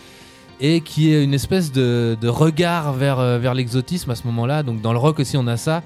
et 0.61 0.81
qui 0.81 1.13
est 1.13 1.23
une 1.23 1.33
espèce 1.33 1.71
de, 1.71 2.17
de 2.19 2.27
regard 2.27 2.93
vers, 2.93 3.19
euh, 3.19 3.37
vers 3.39 3.53
l'exotisme 3.53 4.11
à 4.11 4.15
ce 4.15 4.25
moment-là, 4.27 4.63
donc 4.63 4.81
dans 4.81 4.93
le 4.93 4.99
rock 4.99 5.19
aussi 5.19 5.35
on 5.37 5.47
a 5.47 5.57
ça. 5.57 5.83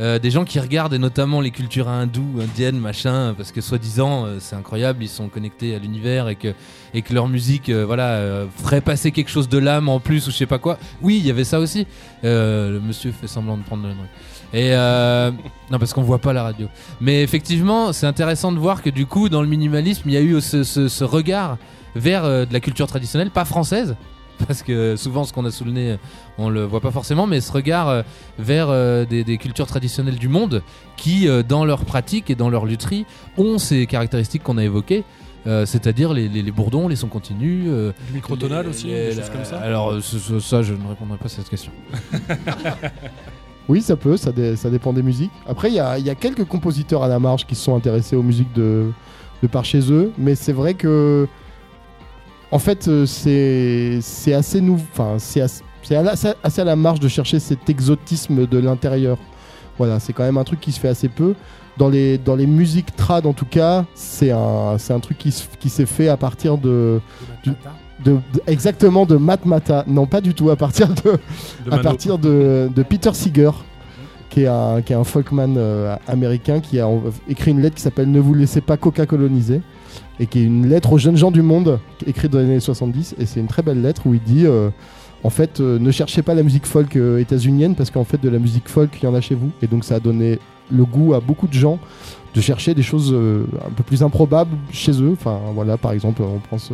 Euh, 0.00 0.20
des 0.20 0.30
gens 0.30 0.44
qui 0.44 0.60
regardent 0.60 0.94
et 0.94 0.98
notamment 0.98 1.40
les 1.40 1.50
cultures 1.50 1.88
hindoues, 1.88 2.40
indiennes, 2.40 2.78
machin, 2.78 3.34
parce 3.36 3.50
que 3.50 3.60
soi-disant 3.60 4.26
euh, 4.26 4.36
c'est 4.38 4.54
incroyable, 4.54 5.02
ils 5.02 5.08
sont 5.08 5.28
connectés 5.28 5.74
à 5.74 5.80
l'univers 5.80 6.28
et 6.28 6.36
que, 6.36 6.54
et 6.94 7.02
que 7.02 7.12
leur 7.12 7.26
musique 7.26 7.68
euh, 7.68 7.84
voilà, 7.84 8.46
ferait 8.62 8.80
passer 8.80 9.10
quelque 9.10 9.28
chose 9.30 9.48
de 9.48 9.58
l'âme 9.58 9.88
en 9.88 9.98
plus 9.98 10.28
ou 10.28 10.30
je 10.30 10.36
sais 10.36 10.46
pas 10.46 10.58
quoi. 10.58 10.78
Oui, 11.02 11.16
il 11.18 11.26
y 11.26 11.30
avait 11.30 11.42
ça 11.42 11.58
aussi. 11.58 11.84
Le 12.22 12.78
monsieur 12.78 13.10
fait 13.12 13.26
semblant 13.26 13.56
de 13.56 13.64
prendre 13.64 13.82
le 13.88 13.94
nom. 13.94 14.06
Et 14.54 14.70
non, 15.72 15.78
parce 15.80 15.92
qu'on 15.92 16.02
voit 16.02 16.20
pas 16.20 16.32
la 16.32 16.44
radio. 16.44 16.68
Mais 17.00 17.22
effectivement, 17.24 17.92
c'est 17.92 18.06
intéressant 18.06 18.52
de 18.52 18.58
voir 18.58 18.82
que 18.82 18.90
du 18.90 19.04
coup, 19.04 19.28
dans 19.28 19.42
le 19.42 19.48
minimalisme, 19.48 20.02
il 20.06 20.12
y 20.12 20.16
a 20.16 20.22
eu 20.22 20.40
ce, 20.40 20.62
ce- 20.62 21.04
regard 21.04 21.58
vers 21.96 22.22
de 22.22 22.46
la 22.52 22.60
culture 22.60 22.86
traditionnelle, 22.86 23.30
pas 23.30 23.44
française, 23.44 23.96
parce 24.46 24.62
que 24.62 24.96
souvent 24.96 25.24
ce 25.24 25.32
qu'on 25.32 25.44
a 25.44 25.50
sous 25.50 25.64
le 25.64 25.72
nez, 25.72 25.96
on 26.38 26.48
le 26.48 26.64
voit 26.64 26.80
pas 26.80 26.90
forcément, 26.90 27.26
mais 27.26 27.40
ce 27.40 27.50
regard 27.52 27.88
euh, 27.88 28.02
vers 28.38 28.68
euh, 28.70 29.04
des, 29.04 29.24
des 29.24 29.38
cultures 29.38 29.66
traditionnelles 29.66 30.18
du 30.18 30.28
monde 30.28 30.62
qui, 30.96 31.28
euh, 31.28 31.42
dans 31.42 31.64
leur 31.64 31.84
pratique 31.84 32.30
et 32.30 32.34
dans 32.34 32.48
leur 32.50 32.64
lutherie, 32.66 33.04
ont 33.36 33.58
ces 33.58 33.86
caractéristiques 33.86 34.42
qu'on 34.42 34.58
a 34.58 34.64
évoquées. 34.64 35.04
euh, 35.46 35.64
c'est-à-dire 35.66 36.12
les, 36.12 36.28
les- 36.28 36.42
les 36.42 36.50
bourdons, 36.52 36.88
les 36.88 36.96
sons 36.96 37.06
continus. 37.08 37.66
euh, 37.68 37.92
Le 38.08 38.14
microtonal 38.16 38.64
les- 38.64 38.70
aussi, 38.70 38.86
les- 38.88 39.10
des 39.10 39.14
choses 39.14 39.30
comme 39.30 39.44
ça 39.44 39.58
Alors, 39.60 39.92
euh, 39.92 40.00
ce- 40.00 40.18
ce- 40.18 40.40
ça, 40.40 40.62
je 40.62 40.74
ne 40.74 40.86
répondrai 40.88 41.16
pas 41.16 41.26
à 41.26 41.28
cette 41.28 41.48
question. 41.48 41.72
Oui, 43.68 43.82
ça 43.82 43.96
peut, 43.96 44.16
ça, 44.16 44.32
dé- 44.32 44.56
ça 44.56 44.70
dépend 44.70 44.94
des 44.94 45.02
musiques. 45.02 45.30
Après, 45.46 45.68
il 45.68 45.74
y 45.74 45.80
a, 45.80 45.98
il 45.98 46.06
y 46.06 46.08
a 46.08 46.14
quelques 46.14 46.44
compositeurs 46.44 47.02
à 47.02 47.08
la 47.08 47.18
marge 47.18 47.46
qui 47.46 47.54
se 47.54 47.62
sont 47.64 47.76
intéressés 47.76 48.16
aux 48.16 48.22
musiques 48.22 48.52
de, 48.54 48.90
de 49.42 49.46
par 49.46 49.64
chez 49.66 49.92
eux, 49.92 50.10
mais 50.16 50.34
c'est 50.34 50.52
vrai 50.54 50.72
que. 50.74 51.28
En 52.50 52.58
fait, 52.58 52.88
euh, 52.88 53.04
c'est 53.06 53.98
c'est 54.00 54.32
assez 54.34 54.60
nouveau. 54.60 54.84
Enfin, 54.92 55.16
c'est 55.18 55.40
assez, 55.42 55.62
à 55.90 56.02
la- 56.02 56.16
c'est 56.16 56.34
assez 56.42 56.60
à 56.60 56.64
la 56.64 56.76
marge 56.76 57.00
de 57.00 57.08
chercher 57.08 57.38
cet 57.40 57.68
exotisme 57.68 58.46
de 58.46 58.58
l'intérieur. 58.58 59.18
Voilà, 59.76 60.00
c'est 60.00 60.12
quand 60.12 60.24
même 60.24 60.38
un 60.38 60.44
truc 60.44 60.60
qui 60.60 60.72
se 60.72 60.80
fait 60.80 60.88
assez 60.88 61.08
peu. 61.08 61.34
Dans 61.76 61.88
les, 61.88 62.18
dans 62.18 62.34
les 62.34 62.46
musiques 62.48 62.96
trad, 62.96 63.24
en 63.26 63.32
tout 63.32 63.44
cas, 63.44 63.84
c'est 63.94 64.32
un, 64.32 64.76
un 64.90 64.98
truc 65.00 65.16
qui, 65.18 65.32
qui 65.60 65.68
s'est 65.68 65.86
fait 65.86 66.08
à 66.08 66.16
partir 66.16 66.58
de, 66.58 67.00
du- 67.44 67.50
de, 68.04 68.12
de- 68.14 68.42
exactement 68.48 69.06
de 69.06 69.14
Matt 69.16 69.44
Mata. 69.44 69.84
Non, 69.86 70.06
pas 70.06 70.20
du 70.20 70.34
tout. 70.34 70.50
À 70.50 70.56
partir 70.56 70.88
de, 70.88 71.12
De 71.66 71.70
à 71.72 71.78
partir 71.78 72.18
de, 72.18 72.68
de 72.74 72.82
Peter 72.82 73.10
Seeger, 73.14 73.50
qui 74.30 74.42
est 74.42 74.46
un, 74.48 74.82
qui 74.82 74.92
est 74.92 74.96
un 74.96 75.04
folkman 75.04 75.54
euh, 75.56 75.94
américain 76.08 76.58
qui 76.58 76.80
a 76.80 76.88
écrit 77.28 77.52
une 77.52 77.60
lettre 77.60 77.76
qui 77.76 77.82
s'appelle 77.82 78.10
Ne 78.10 78.18
vous 78.18 78.34
laissez 78.34 78.60
pas 78.60 78.76
coca-coloniser 78.76 79.60
et 80.20 80.26
qui 80.26 80.40
est 80.40 80.44
une 80.44 80.68
lettre 80.68 80.92
aux 80.92 80.98
jeunes 80.98 81.16
gens 81.16 81.30
du 81.30 81.42
monde 81.42 81.78
écrite 82.06 82.32
dans 82.32 82.38
les 82.38 82.44
années 82.44 82.60
70 82.60 83.16
et 83.18 83.26
c'est 83.26 83.40
une 83.40 83.46
très 83.46 83.62
belle 83.62 83.82
lettre 83.82 84.02
où 84.06 84.14
il 84.14 84.22
dit 84.22 84.46
euh, 84.46 84.70
en 85.24 85.30
fait 85.30 85.60
euh, 85.60 85.78
ne 85.78 85.90
cherchez 85.90 86.22
pas 86.22 86.34
la 86.34 86.42
musique 86.42 86.66
folk 86.66 86.96
euh, 86.96 87.18
états-unienne 87.18 87.74
parce 87.74 87.90
qu'en 87.90 88.04
fait 88.04 88.20
de 88.20 88.28
la 88.28 88.38
musique 88.38 88.68
folk 88.68 88.90
il 89.00 89.04
y 89.04 89.08
en 89.08 89.14
a 89.14 89.20
chez 89.20 89.34
vous. 89.34 89.50
Et 89.62 89.66
donc 89.66 89.84
ça 89.84 89.96
a 89.96 90.00
donné 90.00 90.38
le 90.70 90.84
goût 90.84 91.14
à 91.14 91.20
beaucoup 91.20 91.46
de 91.46 91.54
gens 91.54 91.78
de 92.34 92.40
chercher 92.40 92.74
des 92.74 92.82
choses 92.82 93.12
euh, 93.12 93.44
un 93.66 93.70
peu 93.70 93.82
plus 93.82 94.02
improbables 94.02 94.56
chez 94.70 94.92
eux. 95.02 95.12
Enfin 95.12 95.40
voilà 95.54 95.76
par 95.76 95.92
exemple 95.92 96.22
on 96.22 96.40
pense 96.50 96.72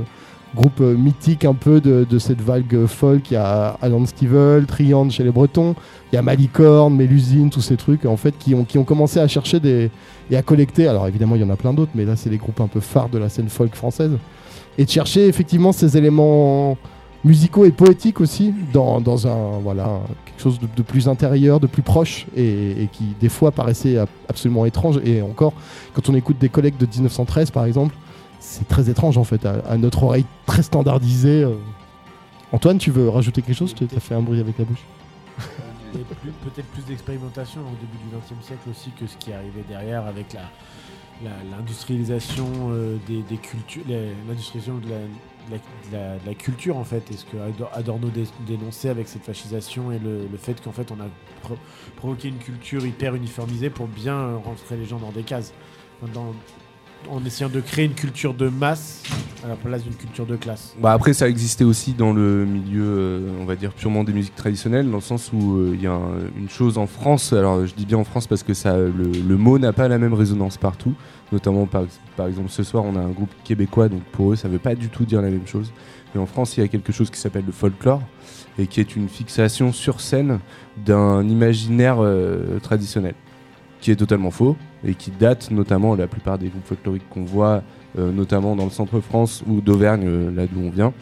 groupe 0.54 0.80
euh, 0.80 0.96
mythique 0.96 1.44
un 1.44 1.54
peu 1.54 1.80
de, 1.80 2.18
cette 2.18 2.40
vague 2.40 2.86
folk. 2.86 3.30
Il 3.30 3.34
y 3.34 3.36
a 3.36 3.76
Alan 3.82 4.04
Stivell 4.06 4.66
Triande 4.66 5.10
chez 5.10 5.24
les 5.24 5.30
Bretons. 5.30 5.74
Il 6.12 6.16
y 6.16 6.18
a 6.18 6.22
Malicorne 6.22 6.94
Mélusine 6.94 7.50
tous 7.50 7.60
ces 7.60 7.76
trucs 7.76 8.06
en 8.06 8.16
fait 8.16 8.34
qui 8.38 8.54
ont, 8.54 8.64
commencé 8.84 9.20
à 9.20 9.28
chercher 9.28 9.60
des 9.60 9.90
et 10.30 10.36
à 10.36 10.42
collecter. 10.42 10.86
Alors 10.86 11.06
évidemment 11.08 11.34
il 11.34 11.42
y 11.42 11.44
en 11.44 11.50
a 11.50 11.56
plein 11.56 11.74
d'autres 11.74 11.92
mais 11.94 12.04
là 12.04 12.16
c'est 12.16 12.30
les 12.30 12.38
groupes 12.38 12.60
un 12.60 12.68
peu 12.68 12.80
phares 12.80 13.08
de 13.08 13.18
la 13.18 13.28
scène 13.28 13.48
folk 13.48 13.74
française. 13.74 14.12
Et 14.78 14.84
de 14.84 14.90
chercher 14.90 15.26
effectivement 15.26 15.72
ces 15.72 15.96
éléments 15.96 16.76
musicaux 17.24 17.64
et 17.64 17.70
poétiques 17.70 18.20
aussi 18.20 18.52
dans, 18.72 19.00
dans 19.00 19.26
un 19.26 19.58
voilà 19.62 20.00
quelque 20.26 20.40
chose 20.40 20.58
de, 20.60 20.82
plus 20.82 21.08
intérieur, 21.08 21.58
de 21.58 21.66
plus 21.66 21.82
proche 21.82 22.26
et, 22.36 22.88
qui 22.92 23.14
des 23.20 23.28
fois 23.28 23.50
paraissait 23.50 23.98
ab- 23.98 24.08
absolument 24.28 24.66
étrange. 24.66 25.00
Et 25.04 25.22
encore 25.22 25.52
quand 25.94 26.08
on 26.08 26.14
écoute 26.14 26.38
des 26.38 26.48
collègues 26.48 26.76
de 26.76 26.86
1913 26.86 27.50
par 27.50 27.64
exemple 27.64 27.94
c'est 28.44 28.68
très 28.68 28.90
étrange 28.90 29.16
en 29.18 29.24
fait 29.24 29.44
à, 29.46 29.76
notre 29.78 30.02
oreille 30.02 30.26
très 30.46 30.62
standardisée. 30.62 31.42
euh. 31.44 31.54
Antoine, 32.52 32.78
tu 32.78 32.90
veux 32.90 33.08
rajouter 33.08 33.42
quelque 33.42 33.56
chose? 33.56 33.74
Tu 33.74 33.84
as 33.84 34.00
fait 34.00 34.14
un 34.14 34.20
bruit 34.20 34.38
avec 34.38 34.58
la 34.58 34.64
bouche. 34.64 34.84
Plus- 36.20 36.32
peut-être 36.32 36.66
plus 36.68 36.84
d'expérimentation 36.84 37.60
au 37.60 37.74
début 37.80 37.98
du 38.04 38.16
XXe 38.16 38.44
siècle 38.46 38.68
aussi 38.70 38.90
que 38.98 39.06
ce 39.06 39.16
qui 39.16 39.32
arrivé 39.32 39.64
derrière 39.68 40.04
avec 40.06 40.36
l'industrialisation 41.50 42.46
euh, 42.70 42.96
des, 43.06 43.22
cultures, 43.36 43.82
l'industrialisation 44.28 44.78
de 44.78 44.88
la, 46.26 46.34
culture 46.34 46.76
en 46.76 46.84
fait, 46.84 47.08
et 47.12 47.16
ce 47.16 47.24
que 47.24 47.36
Ador- 47.36 47.70
Adorno 47.74 48.08
dé- 48.08 48.24
dénonçait 48.46 48.88
avec 48.88 49.06
cette 49.08 49.22
fascisation 49.24 49.92
et 49.92 49.98
le, 49.98 50.26
fait 50.36 50.60
qu'en 50.62 50.72
fait 50.72 50.90
on 50.90 51.00
a 51.00 51.06
pro- 51.42 51.58
provoqué 51.96 52.28
une 52.28 52.38
culture 52.38 52.84
hyper 52.84 53.14
uniformisée 53.14 53.70
pour 53.70 53.86
bien 53.86 54.16
euh, 54.16 54.36
rentrer 54.36 54.76
les 54.76 54.86
gens 54.86 54.98
dans 54.98 55.12
des 55.12 55.22
cases, 55.22 55.52
en 57.10 57.24
essayant 57.24 57.48
de 57.48 57.60
créer 57.60 57.84
une 57.84 57.94
culture 57.94 58.34
de 58.34 58.48
masse 58.48 59.02
à 59.44 59.48
la 59.48 59.56
place 59.56 59.82
d'une 59.82 59.94
culture 59.94 60.24
de 60.24 60.36
classe. 60.36 60.74
Bah 60.80 60.92
après, 60.92 61.12
ça 61.12 61.28
existait 61.28 61.64
aussi 61.64 61.92
dans 61.92 62.12
le 62.12 62.46
milieu, 62.46 62.82
euh, 62.82 63.28
on 63.40 63.44
va 63.44 63.56
dire, 63.56 63.72
purement 63.72 64.02
des 64.02 64.12
musiques 64.12 64.34
traditionnelles, 64.34 64.90
dans 64.90 64.96
le 64.96 65.02
sens 65.02 65.30
où 65.32 65.58
euh, 65.58 65.72
il 65.74 65.82
y 65.82 65.86
a 65.86 65.92
un- 65.92 66.30
une 66.38 66.48
chose 66.48 66.78
en 66.78 66.86
France, 66.86 67.32
alors 67.32 67.66
je 67.66 67.74
dis 67.74 67.84
bien 67.84 67.98
en 67.98 68.04
France 68.04 68.26
parce 68.26 68.42
que 68.42 68.54
ça, 68.54 68.76
le, 68.76 69.36
mot 69.36 69.58
n'a 69.58 69.72
pas 69.72 69.88
la 69.88 69.98
même 69.98 70.14
résonance 70.14 70.56
partout, 70.56 70.94
notamment 71.30 71.66
par, 71.66 71.84
exemple 72.26 72.48
ce 72.48 72.62
soir 72.62 72.84
on 72.84 72.96
a 72.96 73.00
un 73.00 73.10
groupe 73.10 73.30
québécois, 73.44 73.88
donc 73.88 74.02
pour 74.12 74.32
eux 74.32 74.36
ça 74.36 74.48
veut 74.48 74.58
pas 74.58 74.74
du 74.74 74.88
tout 74.88 75.04
dire 75.04 75.20
la 75.20 75.30
même 75.30 75.46
chose. 75.46 75.72
Mais 76.14 76.20
en 76.20 76.26
France 76.26 76.56
il 76.56 76.60
y 76.60 76.64
a 76.64 76.68
quelque 76.68 76.92
chose 76.92 77.10
qui 77.10 77.20
s'appelle 77.20 77.44
le 77.44 77.52
folklore, 77.52 78.00
et 78.58 78.66
qui 78.66 78.80
est 78.80 78.96
une 78.96 79.08
fixation 79.08 79.72
sur 79.72 80.00
scène 80.00 80.38
d'un 80.76 81.28
imaginaire 81.28 81.96
euh, 82.00 82.58
traditionnel. 82.60 83.14
Qui 83.84 83.90
est 83.90 83.96
totalement 83.96 84.30
faux 84.30 84.56
et 84.82 84.94
qui 84.94 85.10
date 85.10 85.50
notamment 85.50 85.94
la 85.94 86.06
plupart 86.06 86.38
des 86.38 86.48
groupes 86.48 86.64
folkloriques 86.64 87.06
qu'on 87.10 87.24
voit, 87.24 87.62
euh, 87.98 88.10
notamment 88.12 88.56
dans 88.56 88.64
le 88.64 88.70
centre 88.70 88.98
France 89.00 89.44
ou 89.46 89.60
d'Auvergne, 89.60 90.04
euh, 90.06 90.30
là 90.34 90.46
d'où 90.50 90.58
on 90.62 90.70
vient, 90.70 90.94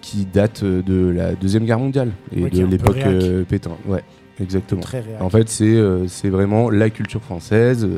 qui 0.00 0.24
date 0.24 0.62
euh, 0.62 0.82
de 0.82 1.08
la 1.10 1.34
Deuxième 1.34 1.64
Guerre 1.64 1.80
mondiale 1.80 2.12
et 2.32 2.44
Ouais, 2.44 2.50
de 2.50 2.64
l'époque 2.64 2.98
Pétain. 3.48 3.72
Ouais, 3.88 4.04
exactement. 4.40 4.82
En 5.20 5.30
fait, 5.30 5.48
c'est 5.48 6.28
vraiment 6.28 6.70
la 6.70 6.90
culture 6.90 7.22
française, 7.22 7.88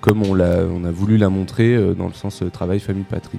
comme 0.00 0.24
on, 0.24 0.34
l'a- 0.34 0.64
on 0.68 0.82
a 0.84 0.90
voulu 0.90 1.18
la 1.18 1.28
montrer 1.28 1.78
dans 1.94 2.08
le 2.08 2.14
sens 2.14 2.42
travail, 2.52 2.80
famille, 2.80 3.04
patrie. 3.04 3.38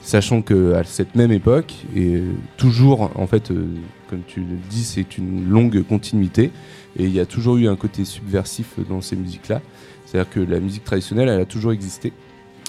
Sachant 0.00 0.42
que 0.42 0.74
à 0.74 0.82
cette 0.84 1.14
même 1.14 1.32
époque, 1.32 1.72
et 1.96 2.20
toujours, 2.58 3.10
en 3.14 3.26
fait, 3.26 3.50
euh, 3.50 3.64
comme 4.10 4.20
tu 4.26 4.40
le 4.40 4.56
dis, 4.68 4.84
c'est 4.84 5.16
une 5.16 5.48
longue 5.48 5.82
continuité, 5.88 6.50
et 6.98 7.04
il 7.04 7.12
y 7.12 7.20
a 7.20 7.26
toujours 7.26 7.56
eu 7.56 7.68
un 7.68 7.76
côté 7.76 8.04
subversif 8.04 8.74
dans 8.88 9.00
ces 9.00 9.16
musiques-là. 9.16 9.60
C'est-à-dire 10.06 10.30
que 10.30 10.40
la 10.40 10.60
musique 10.60 10.84
traditionnelle, 10.84 11.28
elle 11.28 11.40
a 11.40 11.44
toujours 11.44 11.72
existé, 11.72 12.12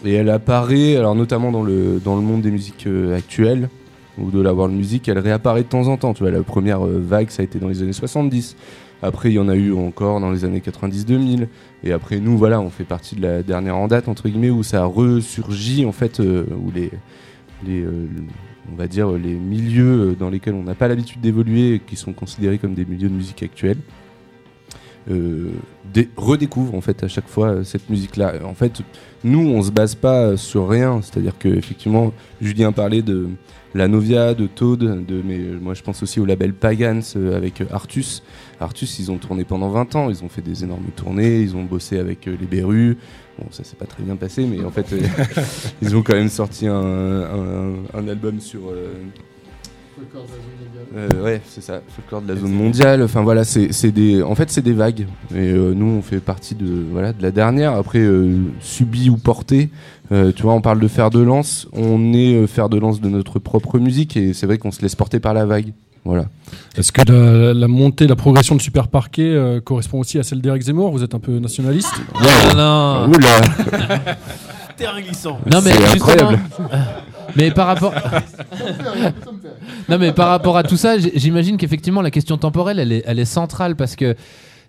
et 0.04 0.14
elle 0.14 0.30
apparaît, 0.30 0.96
alors 0.96 1.16
notamment 1.16 1.52
dans 1.52 1.64
le, 1.64 2.02
dans 2.04 2.16
le 2.16 2.22
monde 2.22 2.42
des 2.42 2.52
musiques 2.52 2.88
euh, 2.88 3.16
actuelles, 3.16 3.70
ou 4.18 4.32
de 4.32 4.42
la 4.42 4.54
world 4.54 4.74
music, 4.74 5.08
elle 5.08 5.20
réapparaît 5.20 5.64
de 5.64 5.68
temps 5.68 5.88
en 5.88 5.98
temps. 5.98 6.14
Tu 6.14 6.24
vois, 6.24 6.32
la 6.32 6.42
première 6.42 6.86
euh, 6.86 7.02
vague, 7.06 7.30
ça 7.30 7.42
a 7.42 7.46
été 7.46 7.60
dans 7.60 7.68
les 7.68 7.84
années 7.84 7.94
70. 7.94 8.56
Après, 9.02 9.30
il 9.30 9.36
y 9.36 9.40
en 9.40 9.50
a 9.50 9.56
eu 9.56 9.74
encore 9.74 10.20
dans 10.22 10.32
les 10.32 10.46
années 10.46 10.62
90-2000. 10.62 11.48
Et 11.84 11.92
après, 11.92 12.20
nous, 12.20 12.38
voilà, 12.38 12.62
on 12.62 12.70
fait 12.70 12.86
partie 12.86 13.16
de 13.16 13.22
la 13.22 13.44
dernière 13.44 13.76
en 13.76 13.88
date, 13.88 14.08
entre 14.08 14.30
guillemets, 14.30 14.50
où 14.50 14.64
ça 14.64 14.84
a 14.84 14.86
ressurgi, 14.86 15.86
en 15.86 15.92
fait, 15.92 16.20
euh, 16.22 16.46
où 16.66 16.72
les, 16.72 16.92
les 17.66 17.86
on 18.72 18.76
va 18.76 18.88
dire, 18.88 19.12
les 19.12 19.34
milieux 19.34 20.16
dans 20.18 20.30
lesquels 20.30 20.56
on 20.56 20.64
n'a 20.64 20.76
pas 20.76 20.88
l'habitude 20.88 21.22
d'évoluer, 21.22 21.82
qui 21.86 21.96
sont 21.96 22.14
considérés 22.14 22.58
comme 22.58 22.74
des 22.74 22.86
milieux 22.86 23.10
de 23.10 23.14
musique 23.14 23.44
actuels, 23.44 23.78
euh, 25.12 25.50
dé- 25.94 26.10
redécouvrent, 26.18 26.76
en 26.76 26.82
fait, 26.82 27.04
à 27.04 27.08
chaque 27.08 27.28
fois, 27.28 27.48
euh, 27.50 27.64
cette 27.64 27.90
musique-là. 27.90 28.34
En 28.44 28.54
fait, 28.54 28.82
nous, 29.24 29.40
on 29.48 29.62
se 29.62 29.72
base 29.72 29.96
pas 29.96 30.36
sur 30.38 30.68
rien. 30.70 31.02
C'est-à-dire 31.02 31.38
que, 31.38 31.48
effectivement, 31.50 32.12
Julien 32.42 32.72
parlait 32.72 33.02
de 33.02 33.28
la 33.74 33.88
Novia, 33.90 34.34
de 34.34 34.48
Toad, 34.48 35.06
de, 35.06 35.22
mais 35.26 35.38
euh, 35.38 35.60
moi 35.62 35.74
je 35.74 35.84
pense 35.84 36.02
aussi 36.02 36.22
au 36.22 36.26
label 36.26 36.54
Pagans 36.54 37.02
euh, 37.18 37.36
avec 37.36 37.60
euh, 37.60 37.66
Artus. 37.72 38.24
Artus, 38.62 39.00
ils 39.00 39.12
ont 39.12 39.18
tourné 39.18 39.44
pendant 39.44 39.70
20 39.70 39.96
ans, 39.98 40.10
ils 40.10 40.24
ont 40.24 40.30
fait 40.30 40.42
des 40.42 40.64
énormes 40.64 40.86
tournées, 40.96 41.42
ils 41.42 41.58
ont 41.58 41.64
bossé 41.66 42.00
avec 42.00 42.26
euh, 42.30 42.38
les 42.40 42.48
Berus. 42.48 42.96
Bon, 43.38 43.48
ça 43.52 43.66
s'est 43.66 43.76
pas 43.76 43.86
très 43.86 44.02
bien 44.02 44.16
passé, 44.16 44.46
mais 44.46 44.64
en 44.64 44.72
fait, 44.72 44.94
euh, 44.94 45.02
ils 45.82 45.94
ont 45.94 46.02
quand 46.04 46.14
même 46.14 46.30
sorti 46.30 46.68
un 46.68 48.08
album 48.08 48.40
sur. 48.40 48.62
Euh, 50.96 51.10
euh, 51.14 51.24
ouais, 51.24 51.42
c'est 51.48 51.62
ça, 51.62 51.82
folklore 51.96 52.22
de 52.22 52.34
la 52.34 52.40
zone 52.40 52.52
mondiale. 52.54 53.02
Enfin 53.04 53.22
voilà, 53.22 53.44
c'est 53.44 53.92
des, 53.92 54.22
en 54.24 54.36
fait, 54.36 54.50
c'est 54.50 54.62
des 54.62 54.74
vagues. 54.74 55.08
Et 55.34 55.52
euh, 55.52 55.74
nous, 55.74 55.86
on 55.86 56.02
fait 56.02 56.20
partie 56.20 56.56
de, 56.56 56.86
voilà, 56.92 57.14
de 57.14 57.22
la 57.22 57.32
dernière. 57.32 57.74
Après, 57.74 58.00
euh, 58.00 58.38
subi 58.60 59.10
ou 59.10 59.18
porté, 59.18 59.70
euh, 60.12 60.32
tu 60.36 60.44
vois, 60.44 60.54
on 60.54 60.62
parle 60.62 60.80
de 60.80 60.88
fer 60.88 61.10
de 61.10 61.20
lance. 61.22 61.68
On 61.74 62.14
est 62.14 62.36
euh, 62.36 62.48
fer 62.48 62.70
de 62.70 62.78
lance 62.78 63.02
de 63.02 63.10
notre 63.10 63.40
propre 63.40 63.80
musique, 63.80 64.18
et 64.18 64.34
c'est 64.34 64.46
vrai 64.46 64.58
qu'on 64.58 64.72
se 64.72 64.82
laisse 64.82 64.96
porter 64.96 65.20
par 65.20 65.34
la 65.34 65.46
vague. 65.46 65.74
Voilà. 66.04 66.26
Est-ce 66.78 66.92
que 66.92 67.02
la, 67.12 67.54
la 67.54 67.68
montée, 67.68 68.06
la 68.06 68.16
progression 68.16 68.56
de 68.56 68.62
Super 68.62 68.88
Parquet 68.90 69.24
euh, 69.24 69.60
correspond 69.60 70.00
aussi 70.00 70.20
à 70.20 70.24
celle 70.24 70.40
d'Éric 70.40 70.62
Zemmour? 70.64 70.92
Vous 70.92 71.04
êtes 71.04 71.16
un 71.16 71.20
peu 71.20 71.40
nationaliste? 71.40 71.94
Non, 72.22 72.56
non. 72.56 73.12
Oula. 73.12 73.42
Terrain 74.78 75.02
glissant. 75.02 75.40
Non 75.50 75.62
mais 75.62 75.72
incroyable. 75.72 76.40
Mais 77.36 77.52
par 77.52 77.68
rapport, 77.68 77.94
non 79.90 79.98
mais 79.98 80.12
par 80.14 80.30
rapport 80.30 80.58
à 80.58 80.64
tout 80.64 80.78
ça, 80.78 80.98
j'imagine 80.98 81.58
qu'effectivement 81.58 82.02
la 82.02 82.12
question 82.12 82.38
temporelle, 82.38 82.80
elle 82.80 82.92
est, 82.92 83.04
elle 83.06 83.20
est 83.20 83.26
centrale 83.26 83.76
parce 83.76 83.96
que 83.96 84.16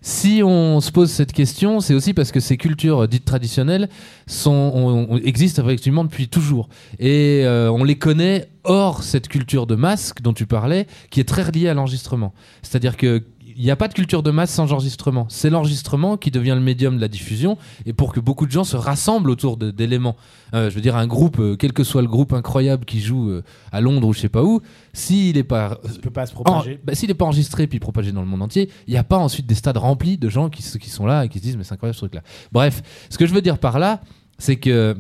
si 0.02 0.42
on 0.44 0.80
se 0.80 0.92
pose 0.92 1.10
cette 1.10 1.32
question, 1.32 1.80
c'est 1.80 1.94
aussi 1.94 2.14
parce 2.14 2.30
que 2.30 2.38
ces 2.38 2.56
cultures 2.56 3.08
dites 3.08 3.24
traditionnelles 3.24 3.88
sont, 4.26 4.52
on- 4.52 5.06
on- 5.10 5.16
existent 5.18 5.64
effectivement 5.64 6.04
depuis 6.04 6.28
toujours 6.28 6.68
et 7.00 7.42
euh, 7.44 7.70
on 7.72 7.82
les 7.82 7.96
connaît 7.96 8.48
hors 8.64 9.02
cette 9.02 9.26
culture 9.26 9.66
de 9.66 9.74
masque 9.74 10.20
dont 10.22 10.32
tu 10.32 10.46
parlais, 10.46 10.86
qui 11.10 11.18
est 11.20 11.24
très 11.24 11.50
liée 11.50 11.68
à 11.68 11.74
l'enregistrement. 11.74 12.34
C'est-à-dire 12.62 12.96
que 12.96 13.22
il 13.56 13.64
n'y 13.64 13.70
a 13.70 13.76
pas 13.76 13.88
de 13.88 13.94
culture 13.94 14.22
de 14.22 14.30
masse 14.30 14.50
sans 14.50 14.72
enregistrement. 14.72 15.26
C'est 15.30 15.48
l'enregistrement 15.50 16.16
qui 16.16 16.30
devient 16.30 16.54
le 16.54 16.60
médium 16.60 16.96
de 16.96 17.00
la 17.00 17.08
diffusion 17.08 17.56
et 17.86 17.92
pour 17.92 18.12
que 18.12 18.20
beaucoup 18.20 18.46
de 18.46 18.50
gens 18.52 18.64
se 18.64 18.76
rassemblent 18.76 19.30
autour 19.30 19.56
d'éléments. 19.56 20.16
Euh, 20.54 20.68
je 20.70 20.74
veux 20.74 20.80
dire, 20.80 20.94
un 20.96 21.06
groupe, 21.06 21.38
euh, 21.40 21.56
quel 21.56 21.72
que 21.72 21.82
soit 21.84 22.02
le 22.02 22.08
groupe 22.08 22.32
incroyable 22.32 22.84
qui 22.84 23.00
joue 23.00 23.30
euh, 23.30 23.42
à 23.72 23.80
Londres 23.80 24.08
ou 24.08 24.12
je 24.12 24.20
sais 24.20 24.28
pas 24.28 24.42
où, 24.44 24.60
s'il 24.92 25.36
n'est 25.36 25.42
pas, 25.42 25.78
peut 26.02 26.10
pas 26.10 26.26
se 26.26 26.32
en- 26.32 26.42
propager. 26.42 26.78
bah, 26.84 26.94
s'il 26.94 27.08
n'est 27.08 27.14
pas 27.14 27.24
enregistré 27.24 27.66
puis 27.66 27.78
propagé 27.80 28.12
dans 28.12 28.20
le 28.20 28.26
monde 28.28 28.42
entier, 28.42 28.70
il 28.86 28.92
n'y 28.92 28.98
a 28.98 29.04
pas 29.04 29.18
ensuite 29.18 29.46
des 29.46 29.54
stades 29.54 29.78
remplis 29.78 30.18
de 30.18 30.28
gens 30.28 30.48
qui, 30.50 30.62
sont 30.62 31.06
là 31.06 31.24
et 31.24 31.28
qui 31.28 31.38
se 31.38 31.42
disent 31.42 31.56
mais 31.56 31.64
c'est 31.64 31.74
incroyable 31.74 31.94
ce 31.94 32.00
truc-là. 32.00 32.22
Bref, 32.52 32.82
ce 33.10 33.16
que 33.18 33.26
je 33.26 33.32
veux 33.34 33.42
dire 33.42 33.58
par 33.58 33.78
là, 33.78 34.00
c'est 34.38 34.56
que 34.56 34.96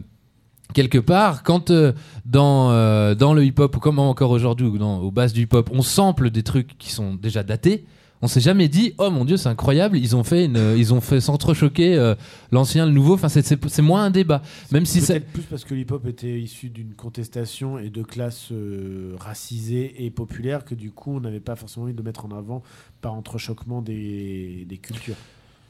quelque 0.74 0.98
part, 0.98 1.42
quand 1.42 1.70
euh, 1.70 1.92
dans, 2.24 2.70
euh, 2.72 3.14
dans 3.14 3.34
le 3.34 3.44
hip-hop, 3.44 3.76
ou 3.76 3.78
comme 3.80 3.98
encore 3.98 4.30
aujourd'hui, 4.30 4.66
ou 4.66 4.78
dans- 4.78 4.98
aux 4.98 5.10
bases 5.10 5.32
du 5.32 5.42
hip-hop, 5.42 5.70
on 5.72 5.82
sample 5.82 6.30
des 6.30 6.42
trucs 6.42 6.76
qui 6.78 6.90
sont 6.90 7.14
déjà 7.14 7.42
datés, 7.42 7.84
on 8.22 8.28
s'est 8.28 8.40
jamais 8.40 8.68
dit 8.68 8.94
oh 8.98 9.10
mon 9.10 9.24
dieu 9.24 9.36
c'est 9.36 9.48
incroyable 9.48 9.98
ils 9.98 10.16
ont 10.16 10.24
fait 10.24 10.46
une, 10.46 10.74
ils 10.76 10.94
ont 10.94 11.00
fait 11.00 11.20
s'entrechoquer 11.20 11.96
euh, 11.96 12.14
l'ancien 12.50 12.86
le 12.86 12.92
nouveau 12.92 13.14
enfin 13.14 13.28
c'est- 13.28 13.42
c'est 13.46 13.58
c'est 13.68 13.82
moins 13.82 14.04
un 14.04 14.10
débat 14.10 14.42
même 14.72 14.86
si 14.86 15.00
ça 15.00 15.14
Peut-être 15.14 15.32
plus 15.32 15.42
parce 15.42 15.64
que 15.64 15.74
l'hip-hop 15.74 16.06
était 16.06 16.40
issu 16.40 16.70
d'une 16.70 16.94
contestation 16.94 17.78
et 17.78 17.90
de 17.90 18.02
classes 18.02 18.48
euh, 18.52 19.14
racisées 19.18 20.04
et 20.04 20.10
populaires 20.10 20.64
que 20.64 20.74
du 20.74 20.90
coup 20.90 21.16
on 21.16 21.20
n'avait 21.20 21.40
pas 21.40 21.56
forcément 21.56 21.84
envie 21.84 21.94
de 21.94 22.02
mettre 22.02 22.24
en 22.24 22.30
avant 22.36 22.62
par 23.02 23.12
entrechoquement 23.14 23.82
des, 23.82 24.64
des 24.68 24.78
cultures. 24.78 25.16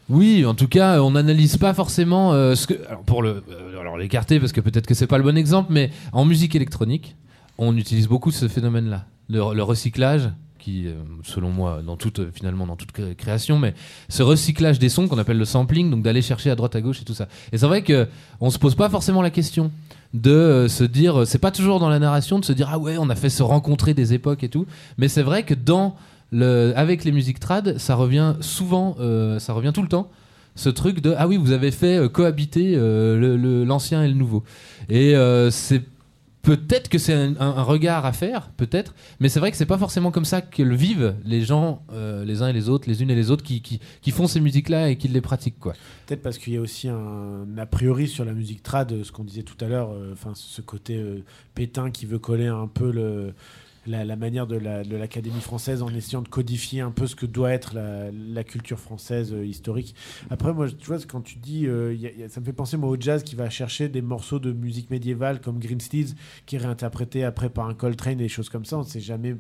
Oui, 0.08 0.44
en 0.46 0.54
tout 0.54 0.68
cas, 0.68 1.02
on 1.02 1.10
n'analyse 1.10 1.56
pas 1.56 1.74
forcément 1.74 2.32
euh, 2.32 2.54
ce 2.54 2.68
que. 2.68 2.74
Alors 2.88 3.02
pour 3.02 3.22
le, 3.24 3.42
euh, 3.50 3.80
alors 3.80 3.98
l'écarter 3.98 4.38
parce 4.38 4.52
que 4.52 4.60
peut-être 4.60 4.86
que 4.86 4.94
c'est 4.94 5.08
pas 5.08 5.18
le 5.18 5.24
bon 5.24 5.36
exemple, 5.36 5.72
mais 5.72 5.90
en 6.12 6.24
musique 6.24 6.54
électronique, 6.54 7.16
on 7.58 7.76
utilise 7.76 8.06
beaucoup 8.06 8.30
ce 8.30 8.46
phénomène-là, 8.46 9.04
le, 9.28 9.52
le 9.52 9.62
recyclage, 9.64 10.30
qui, 10.58 10.86
euh, 10.86 10.94
selon 11.22 11.50
moi, 11.50 11.80
dans 11.86 11.96
toute 11.96 12.30
finalement 12.32 12.66
dans 12.66 12.76
toute 12.76 12.92
cré- 12.92 13.14
création, 13.14 13.58
mais 13.58 13.74
ce 14.08 14.22
recyclage 14.22 14.78
des 14.78 14.88
sons 14.88 15.08
qu'on 15.08 15.18
appelle 15.18 15.38
le 15.38 15.44
sampling, 15.44 15.90
donc 15.90 16.02
d'aller 16.02 16.22
chercher 16.22 16.50
à 16.50 16.54
droite 16.54 16.74
à 16.76 16.80
gauche 16.80 17.00
et 17.00 17.04
tout 17.04 17.14
ça. 17.14 17.28
Et 17.52 17.58
c'est 17.58 17.66
vrai 17.66 17.82
que 17.82 18.08
on 18.40 18.50
se 18.50 18.58
pose 18.58 18.74
pas 18.74 18.88
forcément 18.88 19.22
la 19.22 19.30
question 19.30 19.70
de 20.14 20.30
euh, 20.30 20.68
se 20.68 20.84
dire, 20.84 21.20
euh, 21.20 21.24
c'est 21.24 21.38
pas 21.38 21.50
toujours 21.50 21.78
dans 21.80 21.88
la 21.88 21.98
narration 21.98 22.38
de 22.38 22.44
se 22.44 22.52
dire 22.52 22.68
ah 22.72 22.78
ouais, 22.78 22.96
on 22.98 23.10
a 23.10 23.14
fait 23.14 23.28
se 23.30 23.42
rencontrer 23.42 23.94
des 23.94 24.14
époques 24.14 24.44
et 24.44 24.48
tout, 24.48 24.66
mais 24.98 25.08
c'est 25.08 25.22
vrai 25.22 25.42
que 25.42 25.54
dans 25.54 25.96
le, 26.32 26.72
avec 26.76 27.04
les 27.04 27.12
musiques 27.12 27.40
trad, 27.40 27.78
ça 27.78 27.94
revient 27.94 28.34
souvent, 28.40 28.96
ça 29.38 29.52
revient 29.52 29.72
tout 29.72 29.82
le 29.82 29.88
temps. 29.88 30.10
Ce 30.56 30.70
truc 30.70 31.00
de 31.00 31.14
ah 31.18 31.28
oui, 31.28 31.36
vous 31.36 31.52
avez 31.52 31.70
fait 31.70 32.10
cohabiter 32.10 32.72
euh, 32.76 33.64
l'ancien 33.64 34.02
et 34.02 34.08
le 34.08 34.14
nouveau. 34.14 34.42
Et 34.88 35.14
c'est 35.50 35.82
peut-être 36.46 36.88
que 36.88 36.98
c'est 36.98 37.12
un, 37.12 37.62
regard 37.62 38.06
à 38.06 38.12
faire, 38.12 38.50
peut-être, 38.56 38.94
mais 39.18 39.28
c'est 39.28 39.40
vrai 39.40 39.50
que 39.50 39.56
c'est 39.56 39.66
pas 39.66 39.78
forcément 39.78 40.12
comme 40.12 40.24
ça 40.24 40.40
que 40.40 40.62
le 40.62 40.76
vivent 40.76 41.16
les 41.24 41.42
gens, 41.42 41.82
euh, 41.92 42.24
les 42.24 42.40
uns 42.40 42.48
et 42.48 42.52
les 42.52 42.68
autres, 42.68 42.88
les 42.88 43.02
unes 43.02 43.10
et 43.10 43.16
les 43.16 43.32
autres, 43.32 43.42
qui, 43.42 43.80
font 44.12 44.28
ces 44.28 44.38
musiques-là 44.40 44.90
et 44.90 44.96
qui 44.96 45.08
les 45.08 45.20
pratiquent 45.20 45.58
quoi. 45.58 45.72
Peut-être 46.06 46.22
parce 46.22 46.38
qu'il 46.38 46.54
y 46.54 46.56
a 46.56 46.60
aussi 46.60 46.88
un 46.88 47.46
a 47.58 47.66
priori 47.66 48.06
sur 48.06 48.24
la 48.24 48.32
musique 48.32 48.62
trad, 48.62 49.02
ce 49.02 49.10
qu'on 49.10 49.24
disait 49.24 49.42
tout 49.42 49.56
à 49.60 49.66
l'heure, 49.68 49.90
euh, 49.90 50.14
ce 50.34 50.62
côté 50.62 50.96
euh, 50.96 51.24
pétain 51.56 51.90
qui 51.90 52.06
veut 52.06 52.20
coller 52.20 52.46
un 52.46 52.68
peu 52.68 52.92
le, 52.92 53.34
la, 53.90 54.16
manière 54.16 54.46
de 54.46 54.56
la- 54.56 54.84
de 54.84 54.96
l'Académie 54.96 55.40
française 55.40 55.82
en 55.82 55.88
essayant 55.88 56.22
de 56.22 56.28
codifier 56.28 56.80
un 56.80 56.90
peu 56.90 57.06
ce 57.06 57.14
que 57.16 57.26
doit 57.26 57.52
être 57.52 57.74
la, 57.74 58.44
culture 58.44 58.78
française 58.78 59.32
euh, 59.32 59.44
historique. 59.44 59.94
Après, 60.30 60.52
moi, 60.52 60.68
tu 60.68 60.86
vois, 60.86 60.98
quand 61.08 61.20
tu 61.20 61.36
dis, 61.38 61.66
euh, 61.66 61.96
ça 62.28 62.40
me 62.40 62.44
fait 62.46 62.52
penser 62.52 62.76
moi 62.76 62.90
au 62.90 62.96
jazz 62.98 63.22
qui 63.22 63.34
va 63.34 63.50
chercher 63.50 63.88
des 63.88 64.02
morceaux 64.02 64.38
de 64.38 64.52
musique 64.52 64.90
médiévale 64.90 65.40
comme 65.40 65.58
Green 65.58 65.80
Steeds, 65.80 66.14
qui 66.46 66.56
est 66.56 66.58
réinterprété 66.58 67.24
après 67.24 67.48
par 67.48 67.68
un 67.68 67.74
Coltrane 67.74 68.14
et 68.14 68.24
des 68.24 68.28
choses 68.28 68.48
comme 68.48 68.64
ça. 68.64 68.76
On 68.76 68.80
ne 68.80 68.86
s'est 68.86 69.00
jamais 69.00 69.36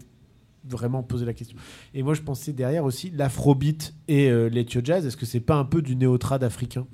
vraiment 0.68 1.02
posé 1.02 1.24
la 1.24 1.32
question. 1.34 1.56
Et 1.94 2.02
moi, 2.02 2.14
je 2.14 2.22
pensais 2.22 2.52
derrière 2.52 2.84
aussi 2.84 3.10
l'afrobeat 3.10 3.94
et 4.08 4.28
euh, 4.30 4.48
l'ethio 4.48 4.80
jazz. 4.82 5.06
Est-ce 5.06 5.16
que 5.16 5.26
c'est 5.26 5.40
pas 5.40 5.56
un 5.56 5.64
peu 5.64 5.82
du 5.82 5.96
néotrad 5.96 6.42
africain? 6.42 6.86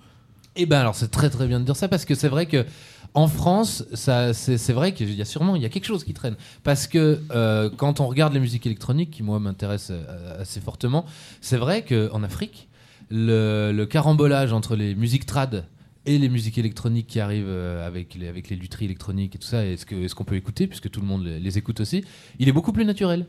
Eh 0.54 0.66
ben 0.66 0.80
alors 0.80 0.94
c'est 0.94 1.10
très 1.10 1.30
très 1.30 1.46
bien 1.46 1.60
de 1.60 1.64
dire 1.64 1.76
ça 1.76 1.88
parce 1.88 2.04
que 2.04 2.14
c'est 2.14 2.28
vrai 2.28 2.44
que 2.44 2.66
en 3.14 3.28
France, 3.28 3.84
c'est, 3.94 4.72
vrai 4.72 4.94
qu'il 4.94 5.14
y 5.14 5.20
a 5.20 5.24
sûrement 5.24 5.54
il 5.56 5.62
y 5.62 5.66
a 5.66 5.68
quelque 5.68 5.84
chose 5.84 6.04
qui 6.04 6.14
traîne 6.14 6.36
parce 6.62 6.86
que 6.86 7.20
euh, 7.30 7.68
quand 7.76 8.00
on 8.00 8.06
regarde 8.06 8.32
la 8.32 8.40
musique 8.40 8.64
électronique 8.64 9.10
qui 9.10 9.22
moi 9.22 9.38
m'intéresse 9.38 9.88
euh, 9.90 10.40
assez 10.40 10.60
fortement, 10.60 11.04
c'est 11.40 11.58
vrai 11.58 11.84
qu'en 11.84 12.22
Afrique, 12.22 12.68
le, 13.10 13.72
le 13.74 13.86
carambolage 13.86 14.52
entre 14.52 14.76
les 14.76 14.94
musiques 14.94 15.26
trad 15.26 15.66
et 16.06 16.18
les 16.18 16.28
musiques 16.28 16.58
électroniques 16.58 17.06
qui 17.06 17.20
arrivent 17.20 17.44
euh, 17.46 17.86
avec 17.86 18.14
les, 18.14 18.28
avec 18.28 18.48
les 18.48 18.56
lutheries 18.56 18.86
électroniques 18.86 19.36
et 19.36 19.38
tout 19.38 19.46
ça, 19.46 19.64
et 19.64 19.76
ce, 19.76 20.14
qu'on 20.14 20.24
peut 20.24 20.36
écouter, 20.36 20.66
puisque 20.66 20.90
tout 20.90 21.00
le 21.00 21.06
monde 21.06 21.24
les, 21.24 21.38
les 21.38 21.58
écoute 21.58 21.80
aussi, 21.80 22.04
il 22.38 22.48
est 22.48 22.52
beaucoup 22.52 22.72
plus 22.72 22.84
naturel. 22.84 23.26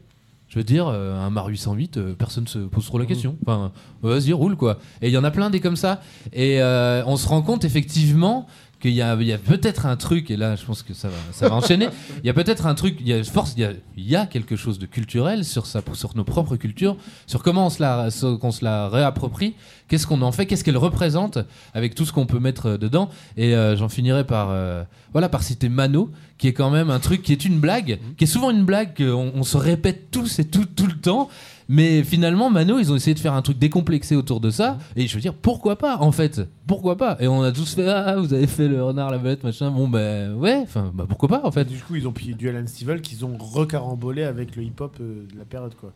Je 0.54 0.60
veux 0.60 0.64
dire, 0.64 0.88
euh, 0.88 1.16
un 1.16 1.32
Mar 1.32 1.48
808, 1.48 1.98
euh, 1.98 2.14
personne 2.14 2.46
se 2.46 2.60
pose 2.60 2.86
trop 2.86 3.00
la 3.00 3.08
question. 3.08 3.38
Enfin, 3.42 3.72
vas-y, 4.04 4.34
roule 4.34 4.56
quoi. 4.56 4.78
Et 5.02 5.08
il 5.08 5.12
y 5.12 5.18
en 5.18 5.24
a 5.24 5.32
plein 5.32 5.50
des 5.50 5.60
comme 5.60 5.76
ça. 5.76 6.02
Et 6.32 6.62
euh, 6.62 7.02
on 7.08 7.18
se 7.18 7.28
rend 7.28 7.42
compte 7.42 7.66
effectivement 7.66 8.46
qu'il 8.84 8.92
y 8.92 9.02
a, 9.02 9.16
peut-être 9.38 9.86
un 9.86 9.96
truc, 9.96 10.30
et 10.30 10.36
là 10.36 10.58
je 10.58 10.66
pense 10.66 10.84
que 10.84 10.94
ça 10.94 11.08
va, 11.08 11.16
ça 11.32 11.48
va 11.48 11.56
enchaîner, 11.56 11.88
il 12.22 12.28
y 12.28 12.30
a 12.30 12.34
peut-être 12.34 12.66
un 12.66 12.76
truc, 12.76 12.98
il 13.00 13.08
y 13.08 13.14
a, 13.14 13.24
force, 13.24 13.56
il 13.58 14.10
y 14.10 14.16
a, 14.18 14.26
quelque 14.26 14.58
chose 14.58 14.78
de 14.78 14.86
culturel 14.86 15.46
sur, 15.46 15.66
sur 15.66 16.18
nos 16.18 16.26
propres 16.26 16.58
cultures, 16.58 16.98
sur 17.26 17.44
comment 17.44 17.68
on 17.68 17.70
se 17.70 17.82
la, 17.82 18.12
se 18.12 18.64
la 18.64 18.90
réapproprie, 18.90 19.56
qu'est-ce 19.88 20.06
qu'on 20.06 20.22
en 20.22 20.34
fait, 20.34 20.46
qu'est-ce 20.48 20.66
qu'elle 20.66 20.78
représente, 20.78 21.38
avec 21.74 21.96
tout 21.96 22.04
ce 22.04 22.12
qu'on 22.12 22.26
peut 22.26 22.40
mettre 22.40 22.72
euh, 22.72 22.78
dedans. 22.78 23.10
Et 23.38 23.56
euh, 23.56 23.78
j'en 23.78 23.88
finirai 23.88 24.26
par, 24.26 24.50
euh, 24.52 24.84
voilà, 25.14 25.30
par 25.30 25.44
citer 25.44 25.70
Mano, 25.70 26.12
qui 26.38 26.50
est 26.50 26.54
quand 26.54 26.70
même 26.70 26.90
un 26.90 27.00
truc 27.00 27.22
qui 27.22 27.32
est 27.32 27.46
une 27.46 27.60
blague, 27.60 28.00
qui 28.18 28.26
est 28.26 28.28
souvent 28.28 28.52
une 28.52 28.66
blague 28.66 28.98
qu'on 28.98 29.32
on 29.34 29.44
se 29.44 29.56
répète 29.56 30.12
tous 30.12 30.40
et 30.40 30.46
tout, 30.46 30.66
tout 30.66 30.88
le 30.88 31.00
temps. 31.00 31.30
Mais 31.70 32.04
finalement, 32.04 32.50
Mano, 32.50 32.78
ils 32.80 32.92
ont 32.92 32.96
essayé 32.96 33.14
de 33.14 33.20
faire 33.20 33.34
un 33.34 33.42
truc 33.42 33.58
décomplexé 33.58 34.16
autour 34.16 34.40
de 34.40 34.50
ça. 34.50 34.78
Et 34.96 35.08
je 35.08 35.16
veux 35.16 35.22
dire, 35.22 35.34
pourquoi 35.34 35.78
pas, 35.78 35.98
en 35.98 36.12
fait? 36.12 36.42
Pourquoi 36.68 36.98
pas? 36.98 37.18
Et 37.20 37.28
on 37.28 37.42
a 37.44 37.52
tous 37.52 37.74
fait, 37.76 37.88
ah, 37.88 38.16
vous 38.18 38.34
avez 38.34 38.48
fait 38.48 38.68
le 38.68 38.84
renard, 38.84 39.10
la 39.12 39.18
bête, 39.18 39.44
machin. 39.44 39.72
Bon, 39.72 39.88
ben, 39.88 40.34
ouais, 40.36 40.60
enfin, 40.64 40.92
bah, 40.94 41.06
pourquoi 41.08 41.30
pas, 41.30 41.42
en 41.46 41.52
fait 41.52 41.66
Du 41.66 41.78
coup, 41.80 41.96
ils 41.96 42.08
ont 42.08 42.12
pris 42.12 42.36
du 42.36 42.50
Alan 42.50 42.66
Stivell 42.68 43.02
qu'ils 43.02 43.24
ont 43.26 43.38
recarambolé 43.38 44.24
avec 44.24 44.56
le 44.56 44.64
hip-hop 44.64 44.98
euh, 45.02 45.26
de 45.32 45.38
la 45.38 45.46
période, 45.46 45.74
quoi. 45.80 45.94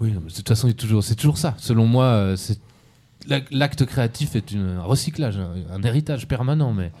Oui, 0.00 0.10
mais 0.12 0.30
de 0.30 0.34
toute 0.34 0.48
façon, 0.48 0.66
il 0.68 0.70
est 0.70 0.74
toujours- 0.74 1.04
c'est 1.04 1.14
toujours 1.14 1.38
ça. 1.38 1.54
Selon 1.58 1.86
moi, 1.86 2.04
euh, 2.04 2.36
c'est 2.36 2.58
l'ac- 3.28 3.46
l'acte 3.50 3.84
créatif 3.84 4.34
est 4.34 4.50
une- 4.52 4.76
un 4.78 4.82
recyclage, 4.82 5.36
un, 5.38 5.52
un 5.72 5.82
héritage 5.82 6.26
permanent. 6.26 6.72
Mais 6.72 6.92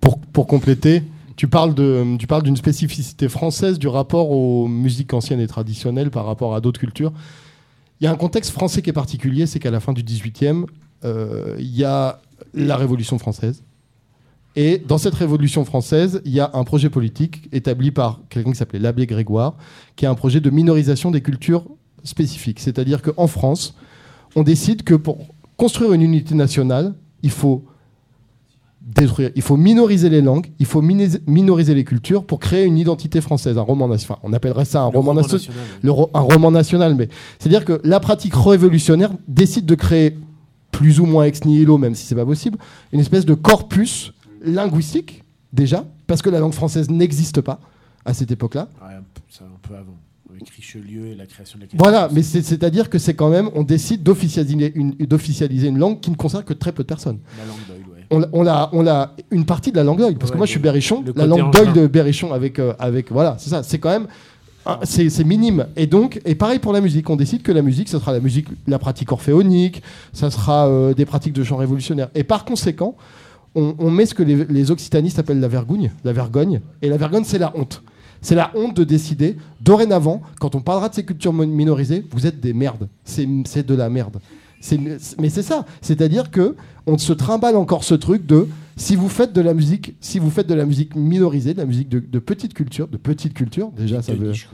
Pour, 0.00 0.18
pour 0.18 0.46
compléter, 0.48 1.04
tu 1.36 1.48
parles 1.48 1.74
de, 1.74 2.16
tu 2.18 2.26
parles 2.26 2.42
d'une 2.42 2.56
spécificité 2.56 3.28
française 3.28 3.78
du 3.78 3.88
rapport 3.88 4.30
aux 4.30 4.68
musiques 4.68 5.12
anciennes 5.14 5.40
et 5.40 5.46
traditionnelles 5.46 6.10
par 6.10 6.26
rapport 6.26 6.54
à 6.54 6.60
d'autres 6.60 6.80
cultures. 6.80 7.12
Il 8.00 8.04
y 8.04 8.06
a 8.06 8.10
un 8.10 8.16
contexte 8.16 8.50
français 8.50 8.82
qui 8.82 8.90
est 8.90 8.94
particulier, 8.94 9.46
c'est 9.46 9.58
qu'à 9.58 9.70
la 9.70 9.80
fin 9.80 9.92
du 9.92 10.02
18e, 10.02 10.66
euh, 11.04 11.56
il 11.58 11.76
y 11.76 11.84
a 11.84 12.20
la 12.54 12.76
Révolution 12.76 13.18
française. 13.18 13.62
Et 14.54 14.78
dans 14.78 14.98
cette 14.98 15.14
Révolution 15.14 15.64
française, 15.64 16.20
il 16.24 16.32
y 16.32 16.40
a 16.40 16.50
un 16.52 16.64
projet 16.64 16.90
politique 16.90 17.48
établi 17.52 17.90
par 17.90 18.20
quelqu'un 18.28 18.50
qui 18.50 18.58
s'appelait 18.58 18.78
l'abbé 18.78 19.06
Grégoire, 19.06 19.56
qui 19.96 20.04
est 20.04 20.08
un 20.08 20.14
projet 20.14 20.40
de 20.40 20.50
minorisation 20.50 21.10
des 21.10 21.22
cultures 21.22 21.64
spécifiques. 22.04 22.60
C'est-à-dire 22.60 23.00
qu'en 23.00 23.26
France, 23.26 23.74
on 24.36 24.42
décide 24.42 24.82
que 24.82 24.94
pour 24.94 25.18
construire 25.56 25.92
une 25.92 26.02
unité 26.02 26.34
nationale, 26.34 26.94
il 27.22 27.30
faut 27.30 27.64
détruire, 28.84 29.30
il 29.36 29.42
faut 29.42 29.56
minoriser 29.56 30.08
les 30.10 30.20
langues, 30.20 30.50
il 30.58 30.66
faut 30.66 30.82
minoriser 30.82 31.74
les 31.74 31.84
cultures 31.84 32.24
pour 32.24 32.40
créer 32.40 32.64
une 32.64 32.76
identité 32.76 33.20
française, 33.20 33.56
un 33.56 33.62
roman 33.62 33.88
national. 33.88 34.18
Enfin, 34.20 34.28
on 34.28 34.32
appellerait 34.32 34.64
ça 34.64 34.82
un 34.82 34.90
Le 34.90 34.98
roman, 34.98 35.10
roman 35.10 35.22
national, 35.22 35.40
national, 35.40 35.64
oui. 35.74 35.80
le 35.82 35.90
ro- 35.90 36.10
un 36.14 36.20
roman 36.20 36.50
national, 36.50 36.94
mais 36.94 37.08
c'est-à-dire 37.38 37.64
que 37.64 37.80
la 37.84 38.00
pratique 38.00 38.34
révolutionnaire 38.34 39.10
décide 39.28 39.66
de 39.66 39.74
créer 39.74 40.18
plus 40.72 41.00
ou 41.00 41.06
moins 41.06 41.24
ex 41.24 41.44
nihilo, 41.44 41.78
même 41.78 41.94
si 41.94 42.06
c'est 42.06 42.14
pas 42.14 42.26
possible, 42.26 42.58
une 42.92 43.00
espèce 43.00 43.24
de 43.24 43.34
corpus 43.34 44.12
linguistique 44.44 45.22
déjà, 45.52 45.84
parce 46.06 46.22
que 46.22 46.30
la 46.30 46.40
langue 46.40 46.52
française 46.54 46.90
n'existe 46.90 47.40
pas 47.40 47.60
à 48.04 48.14
cette 48.14 48.30
époque-là. 48.30 48.68
Ouais, 48.82 48.94
un 48.94 49.02
peu- 49.62 49.74
avant, 49.74 49.96
avec 50.30 50.48
Richelieu 50.50 51.06
et 51.08 51.14
la 51.14 51.26
création 51.26 51.58
de 51.58 51.64
la 51.64 51.68
Voilà, 51.78 52.08
mais 52.12 52.22
c'est- 52.22 52.42
c'est-à-dire 52.42 52.90
que 52.90 52.98
c'est 52.98 53.14
quand 53.14 53.28
même, 53.30 53.48
on 53.54 53.62
décide 53.62 54.02
d'officialiser 54.02 54.72
une, 55.68 55.78
langue 55.78 56.00
qui 56.00 56.10
ne 56.10 56.16
concerne 56.16 56.42
que 56.44 56.52
très 56.54 56.72
peu 56.72 56.82
de 56.82 56.88
personnes. 56.88 57.18
La 57.38 57.44
langue. 57.44 57.56
On, 58.32 58.42
l'a- 58.42 58.68
on 58.72 58.82
une 59.30 59.44
partie 59.44 59.72
de 59.72 59.76
la 59.76 59.84
langue 59.84 59.98
d'oil, 59.98 60.14
parce 60.16 60.30
que 60.30 60.36
moi 60.36 60.46
je 60.46 60.50
suis 60.52 60.60
berrichon, 60.60 61.02
la 61.16 61.26
langue 61.26 61.52
d'oil 61.52 61.72
de 61.72 61.86
berrichon 61.86 62.32
avec, 62.32 62.58
euh, 62.58 62.74
avec 62.78 63.10
voilà, 63.10 63.36
c'est 63.38 63.50
ça, 63.50 63.62
c'est 63.62 63.78
quand 63.78 63.90
même, 63.90 64.06
un- 64.66 64.78
c'est, 64.84 65.08
minime. 65.24 65.66
Et 65.76 65.86
donc, 65.86 66.20
et 66.24 66.34
pareil 66.34 66.58
pour 66.58 66.72
la 66.72 66.80
musique, 66.80 67.08
on 67.10 67.16
décide 67.16 67.42
que 67.42 67.52
la 67.52 67.62
musique, 67.62 67.88
ce 67.88 67.98
sera 67.98 68.12
la 68.12 68.20
musique, 68.20 68.46
la 68.66 68.78
pratique 68.78 69.10
orphéonique, 69.12 69.82
ça 70.12 70.30
sera 70.30 70.68
euh, 70.68 70.94
des 70.94 71.04
pratiques 71.06 71.32
de 71.32 71.42
chant 71.42 71.56
révolutionnaire. 71.56 72.08
Et 72.14 72.22
par 72.24 72.44
conséquent, 72.44 72.94
on, 73.54 73.74
on 73.78 73.90
met 73.90 74.06
ce 74.06 74.14
que 74.14 74.22
les, 74.22 74.44
les 74.44 74.70
occitanistes 74.70 75.18
appellent 75.18 75.40
la 75.40 75.48
vergogne, 75.48 75.90
la 76.04 76.12
vergogne, 76.12 76.60
et 76.80 76.88
la 76.88 76.96
vergogne 76.96 77.24
c'est 77.24 77.38
la 77.38 77.52
honte. 77.56 77.82
C'est 78.24 78.36
la 78.36 78.52
honte 78.54 78.76
de 78.76 78.84
décider, 78.84 79.36
dorénavant, 79.60 80.22
quand 80.38 80.54
on 80.54 80.60
parlera 80.60 80.88
de 80.88 80.94
ces 80.94 81.04
cultures 81.04 81.32
minorisées, 81.32 82.06
vous 82.12 82.24
êtes 82.24 82.38
des 82.40 82.52
merdes. 82.52 82.88
C'est 83.04 83.66
de 83.66 83.74
la 83.74 83.88
merde. 83.90 84.18
Une- 84.70 84.98
mais 85.18 85.28
c'est 85.30 85.42
ça. 85.42 85.66
C'est-à-dire 85.80 86.30
que 86.30 86.54
on 86.86 86.96
se 86.98 87.12
trimballe 87.12 87.56
encore 87.56 87.84
ce 87.84 87.94
truc 87.94 88.26
de 88.26 88.46
si 88.76 88.96
vous 88.96 89.08
faites 89.08 89.32
de 89.32 89.40
la 89.40 89.54
musique, 89.54 89.94
si 90.00 90.18
vous 90.18 90.30
faites 90.30 90.46
de 90.46 90.54
la 90.54 90.64
musique 90.64 90.94
minorisée, 90.96 91.52
de 91.54 91.58
la 91.58 91.66
musique 91.66 91.88
de, 91.88 91.98
de 91.98 92.18
petite 92.18 92.54
culture, 92.54 92.88
de 92.88 92.96
petite 92.96 93.34
culture, 93.34 93.70
déjà 93.70 94.00
ça 94.02 94.14
veut. 94.14 94.30
niche. 94.30 94.48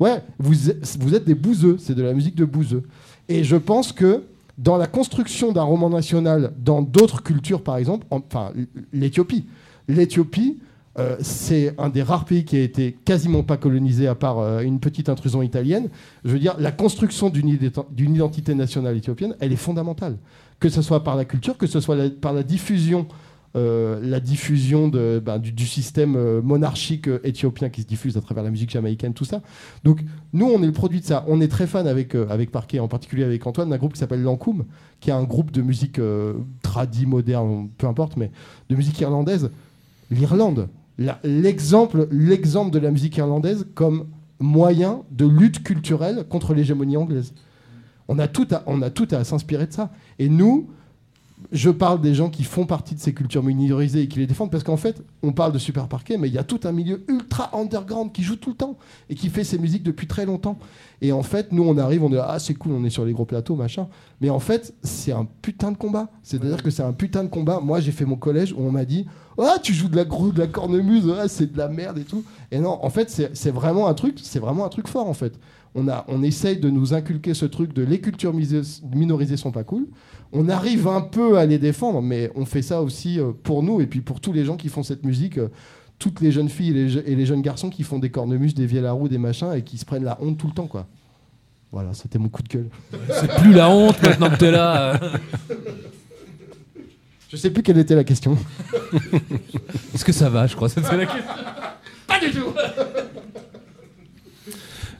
Ouais, 0.00 0.22
vous, 0.38 0.70
êtes- 0.70 0.96
vous 1.00 1.14
êtes 1.14 1.24
des 1.24 1.34
bouseux, 1.34 1.76
c'est 1.78 1.94
de 1.94 2.02
la 2.02 2.14
musique 2.14 2.36
de 2.36 2.44
bouseux. 2.44 2.82
Et 3.28 3.42
je 3.44 3.56
pense 3.56 3.92
que 3.92 4.22
dans 4.56 4.76
la 4.76 4.86
construction 4.86 5.52
d'un 5.52 5.62
roman 5.62 5.90
national, 5.90 6.52
dans 6.64 6.82
d'autres 6.82 7.22
cultures 7.22 7.62
par 7.62 7.76
exemple, 7.76 8.06
en- 8.10 8.18
enfin 8.18 8.52
l'Éthiopie, 8.92 9.44
l'Éthiopie, 9.88 10.58
euh, 10.98 11.16
c'est 11.20 11.74
un 11.78 11.88
des 11.88 12.02
rares 12.02 12.24
pays 12.24 12.44
qui 12.44 12.56
a 12.56 12.60
été 12.60 12.96
quasiment 13.04 13.42
pas 13.42 13.56
colonisé 13.56 14.08
à 14.08 14.14
part 14.14 14.38
euh, 14.38 14.60
une 14.60 14.80
petite 14.80 15.08
intrusion 15.08 15.42
italienne. 15.42 15.88
Je 16.24 16.30
veux 16.30 16.38
dire, 16.38 16.56
la 16.58 16.72
construction 16.72 17.30
d'une 17.30 18.14
identité 18.14 18.54
nationale 18.54 18.96
éthiopienne, 18.96 19.36
elle 19.40 19.52
est 19.52 19.56
fondamentale. 19.56 20.18
Que 20.60 20.68
ce 20.68 20.82
soit 20.82 21.04
par 21.04 21.16
la 21.16 21.24
culture, 21.24 21.56
que 21.56 21.66
ce 21.68 21.78
soit 21.78 21.96
par 22.20 22.32
la 22.32 22.42
diffusion, 22.42 23.06
euh, 23.54 24.00
la 24.02 24.18
diffusion 24.18 24.88
ben, 24.88 25.38
du, 25.38 25.66
système 25.66 26.40
monarchique 26.40 27.08
éthiopien 27.22 27.68
qui 27.68 27.82
se 27.82 27.86
diffuse 27.86 28.16
à 28.16 28.20
travers 28.20 28.42
la 28.42 28.50
musique 28.50 28.70
jamaïcaine, 28.70 29.14
tout 29.14 29.24
ça. 29.24 29.40
Donc 29.84 30.00
nous, 30.32 30.46
on 30.46 30.60
est 30.62 30.66
le 30.66 30.72
produit 30.72 31.00
de 31.00 31.06
ça. 31.06 31.24
On 31.28 31.40
est 31.40 31.48
très 31.48 31.68
fan 31.68 31.86
avec, 31.86 32.16
avec 32.16 32.50
Parquet, 32.50 32.80
en 32.80 32.88
particulier 32.88 33.22
avec 33.22 33.46
Antoine, 33.46 33.70
d'un 33.70 33.78
groupe 33.78 33.92
qui 33.92 34.00
s'appelle 34.00 34.22
Lankoum, 34.22 34.64
qui 35.00 35.10
est 35.10 35.12
un 35.14 35.24
groupe 35.24 35.52
de 35.52 35.62
musique 35.62 35.98
euh, 35.98 36.34
tradi, 36.62 37.06
moderne, 37.06 37.68
peu 37.78 37.86
importe, 37.86 38.16
mais 38.16 38.30
de 38.68 38.74
musique 38.74 39.00
irlandaise. 39.00 39.50
L'Irlande, 40.10 40.58
la- 40.58 40.68
l'exemple 40.98 42.08
de 42.10 42.78
la 42.78 42.90
musique 42.90 43.16
irlandaise 43.16 43.66
comme 43.74 44.06
moyen 44.40 45.02
de 45.10 45.26
lutte 45.26 45.62
culturelle 45.62 46.24
contre 46.28 46.54
l'hégémonie 46.54 46.96
anglaise. 46.96 47.34
On 48.08 48.18
a 48.18 48.28
tout 48.28 48.48
à, 48.50 48.62
on 48.66 48.82
a 48.82 48.90
tout 48.90 49.08
à 49.10 49.22
s'inspirer 49.24 49.66
de 49.66 49.72
ça. 49.72 49.90
Et 50.18 50.28
nous, 50.28 50.70
je 51.50 51.70
parle 51.70 52.00
des 52.00 52.14
gens 52.14 52.28
qui 52.28 52.44
font 52.44 52.66
partie 52.66 52.94
de 52.94 53.00
ces 53.00 53.14
cultures 53.14 53.42
minorisées 53.42 54.02
et 54.02 54.08
qui 54.08 54.18
les 54.18 54.26
défendent 54.26 54.50
parce 54.50 54.64
qu'en 54.64 54.76
fait, 54.76 55.02
on 55.22 55.32
parle 55.32 55.52
de 55.52 55.58
Super 55.58 55.88
Parquet, 55.88 56.18
mais 56.18 56.28
il 56.28 56.34
y 56.34 56.38
a 56.38 56.44
tout 56.44 56.60
un 56.64 56.72
milieu 56.72 57.04
ultra 57.08 57.50
underground 57.58 58.12
qui 58.12 58.22
joue 58.22 58.36
tout 58.36 58.50
le 58.50 58.56
temps 58.56 58.76
et 59.08 59.14
qui 59.14 59.30
fait 59.30 59.44
ces 59.44 59.58
musiques 59.58 59.82
depuis 59.82 60.06
très 60.06 60.26
longtemps. 60.26 60.58
Et 61.00 61.12
en 61.12 61.22
fait, 61.22 61.52
nous, 61.52 61.62
on 61.62 61.78
arrive, 61.78 62.02
on 62.04 62.10
est 62.10 62.16
là, 62.16 62.26
ah, 62.28 62.38
c'est 62.38 62.54
cool, 62.54 62.72
on 62.72 62.84
est 62.84 62.90
sur 62.90 63.04
les 63.04 63.12
gros 63.12 63.24
plateaux, 63.24 63.54
machin. 63.54 63.88
Mais 64.20 64.30
en 64.30 64.40
fait, 64.40 64.74
c'est 64.82 65.12
un 65.12 65.26
putain 65.42 65.72
de 65.72 65.76
combat. 65.76 66.08
C'est-à-dire 66.22 66.62
que 66.62 66.70
c'est 66.70 66.82
un 66.82 66.92
putain 66.92 67.24
de 67.24 67.28
combat. 67.28 67.60
Moi, 67.60 67.80
j'ai 67.80 67.92
fait 67.92 68.04
mon 68.04 68.16
collège 68.16 68.52
où 68.52 68.60
on 68.60 68.70
m'a 68.70 68.84
dit, 68.84 69.06
ah, 69.38 69.56
tu 69.62 69.72
joues 69.72 69.88
de 69.88 69.96
la 69.96 70.04
gros, 70.04 70.32
de 70.32 70.38
la 70.40 70.48
cornemuse, 70.48 71.10
ah, 71.18 71.28
c'est 71.28 71.52
de 71.52 71.56
la 71.56 71.68
merde 71.68 71.98
et 71.98 72.04
tout. 72.04 72.24
Et 72.50 72.58
non, 72.58 72.78
en 72.82 72.90
fait, 72.90 73.30
c'est 73.32 73.50
vraiment 73.50 73.86
un 73.86 73.94
truc, 73.94 74.18
c'est 74.22 74.40
vraiment 74.40 74.66
un 74.66 74.70
truc 74.70 74.88
fort, 74.88 75.08
en 75.08 75.14
fait. 75.14 75.38
On, 75.74 75.86
a, 75.88 76.04
on 76.08 76.22
essaye 76.22 76.58
de 76.58 76.70
nous 76.70 76.94
inculquer 76.94 77.34
ce 77.34 77.44
truc 77.46 77.72
de 77.74 77.82
les 77.82 78.00
cultures 78.00 78.32
minorisées 78.94 79.36
sont 79.36 79.52
pas 79.52 79.64
cool. 79.64 79.86
On 80.32 80.48
arrive 80.48 80.88
un 80.88 81.00
peu 81.02 81.38
à 81.38 81.46
les 81.46 81.58
défendre, 81.58 82.02
mais 82.02 82.30
on 82.34 82.44
fait 82.44 82.62
ça 82.62 82.82
aussi 82.82 83.20
euh, 83.20 83.32
pour 83.42 83.62
nous 83.62 83.80
et 83.80 83.86
puis 83.86 84.00
pour 84.00 84.20
tous 84.20 84.32
les 84.32 84.44
gens 84.44 84.56
qui 84.56 84.68
font 84.68 84.82
cette 84.82 85.04
musique. 85.04 85.38
euh, 85.38 85.48
toutes 86.00 86.20
les 86.20 86.30
jeunes 86.30 86.48
filles 86.48 86.70
et 86.70 86.74
les, 86.74 86.88
je- 86.88 87.00
et 87.00 87.16
les 87.16 87.26
jeunes 87.26 87.42
garçons 87.42 87.70
qui 87.70 87.82
font 87.82 87.98
des 87.98 88.08
cornemuses, 88.10 88.54
des 88.54 88.66
vieilles 88.66 88.86
à 88.86 88.92
roue, 88.92 89.08
des 89.08 89.18
machins 89.18 89.52
et 89.52 89.62
qui 89.62 89.78
se 89.78 89.84
prennent 89.84 90.04
la 90.04 90.16
honte 90.22 90.38
tout 90.38 90.46
le 90.46 90.52
temps, 90.52 90.68
quoi. 90.68 90.86
Voilà, 91.72 91.92
c'était 91.92 92.18
mon 92.20 92.28
coup 92.28 92.40
de 92.42 92.48
gueule. 92.48 92.68
c'est 93.10 93.34
plus 93.40 93.52
la 93.52 93.68
honte 93.68 94.00
maintenant 94.02 94.30
que 94.30 94.36
t'es 94.36 94.50
là. 94.52 94.98
Je 97.28 97.36
sais 97.36 97.50
plus 97.50 97.62
quelle 97.64 97.78
était 97.78 97.96
la 97.96 98.04
question. 98.04 98.38
Est-ce 99.92 100.04
que 100.04 100.12
ça 100.12 100.30
va, 100.30 100.46
je 100.46 100.54
crois 100.56 100.68
C'était 100.68 100.96
la 100.96 101.04
question. 101.06 101.24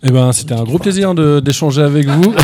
Eh 0.03 0.11
ben, 0.11 0.32
c'était 0.32 0.55
un 0.55 0.64
gros 0.64 0.78
plaisir 0.78 1.14
de- 1.14 1.40
d'échanger 1.40 1.82
avec 1.82 2.07
vous. 2.07 2.34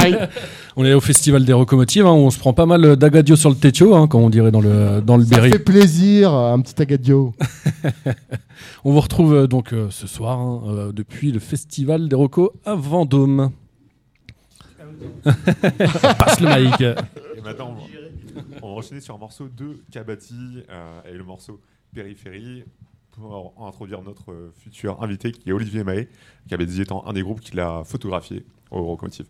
on 0.76 0.84
est 0.84 0.94
au 0.94 1.00
Festival 1.00 1.44
des 1.44 1.52
Locomotives, 1.52 2.06
hein, 2.06 2.12
où 2.12 2.16
on 2.24 2.30
se 2.30 2.38
prend 2.38 2.52
pas 2.54 2.64
mal 2.66 2.96
d'agadio 2.96 3.36
sur 3.36 3.50
le 3.50 3.56
tétio, 3.56 3.94
hein, 3.94 4.06
comme 4.08 4.22
on 4.22 4.30
dirait 4.30 4.50
dans 4.50 4.60
le, 4.62 5.00
dans 5.02 5.16
le 5.16 5.24
Ça 5.24 5.36
Berry. 5.36 5.50
fait 5.50 5.58
plaisir, 5.58 6.32
un 6.32 6.60
petit 6.60 6.80
agadio. 6.80 7.34
On 8.84 8.92
vous 8.92 9.00
retrouve 9.00 9.34
euh, 9.34 9.46
donc 9.46 9.72
euh, 9.72 9.88
ce 9.90 10.06
soir 10.06 10.38
hein, 10.38 10.62
euh, 10.68 10.92
depuis 10.92 11.32
le 11.32 11.40
Festival 11.40 12.08
des 12.08 12.16
Rocos 12.16 12.52
à 12.64 12.74
Vendôme. 12.74 13.50
Passe 15.24 16.40
le 16.40 16.64
mic. 16.64 16.80
Et 16.80 17.40
maintenant, 17.44 17.70
on 17.70 17.74
va, 17.74 18.42
on 18.62 18.68
va 18.72 18.78
enchaîner 18.78 19.00
sur 19.00 19.14
un 19.14 19.18
morceau 19.18 19.48
de 19.54 19.78
Kabati 19.90 20.34
euh, 20.70 21.00
et 21.12 21.16
le 21.16 21.24
morceau 21.24 21.60
Périphérie 21.94 22.64
pour 23.16 23.54
introduire 23.66 24.02
notre 24.02 24.30
euh, 24.30 24.52
futur 24.58 25.02
invité 25.02 25.32
qui 25.32 25.48
est 25.48 25.52
Olivier 25.52 25.84
Mahé. 25.84 26.08
Kabati 26.48 26.82
étant 26.82 27.06
un 27.06 27.12
des 27.12 27.22
groupes 27.22 27.40
qui 27.40 27.56
l'a 27.56 27.82
photographié 27.84 28.44
au 28.70 28.78
Locomotive. 28.78 29.26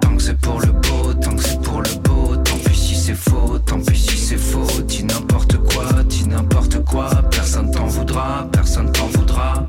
Tant 0.00 0.16
que 0.16 0.22
c'est 0.22 0.40
pour 0.40 0.60
le 0.60 0.72
beau, 0.72 1.14
tant 1.14 1.36
que 1.36 1.42
c'est 1.42 1.60
pour 1.62 1.80
le 1.80 2.02
beau, 2.02 2.36
tant 2.36 2.58
pis 2.58 2.76
si 2.76 2.94
c'est 2.94 3.14
faux, 3.14 3.58
tant 3.60 3.80
pis 3.80 3.96
si 3.96 4.16
c'est 4.16 4.36
faux, 4.36 4.82
dis 4.82 5.04
n'importe 5.04 5.56
quoi, 5.58 6.02
dis 6.04 6.28
n'importe 6.28 6.84
quoi, 6.84 7.10
personne 7.30 7.70
t'en 7.70 7.86
voudra, 7.86 8.48
personne 8.52 8.92
t'en 8.92 9.06
voudra. 9.06 9.68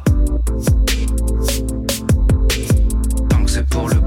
Tant 3.29 3.43
que 3.43 3.49
c'est 3.49 3.67
pour 3.69 3.89
le 3.89 4.04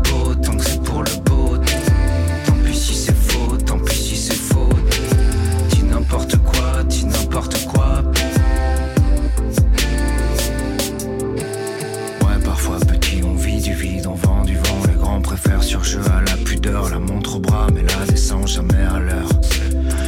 la 16.86 16.98
montre 16.98 17.36
au 17.36 17.40
bras, 17.40 17.66
mais 17.74 17.82
la 17.82 18.06
descend 18.06 18.46
jamais 18.46 18.74
à 18.74 18.98
l'heure. 18.98 19.28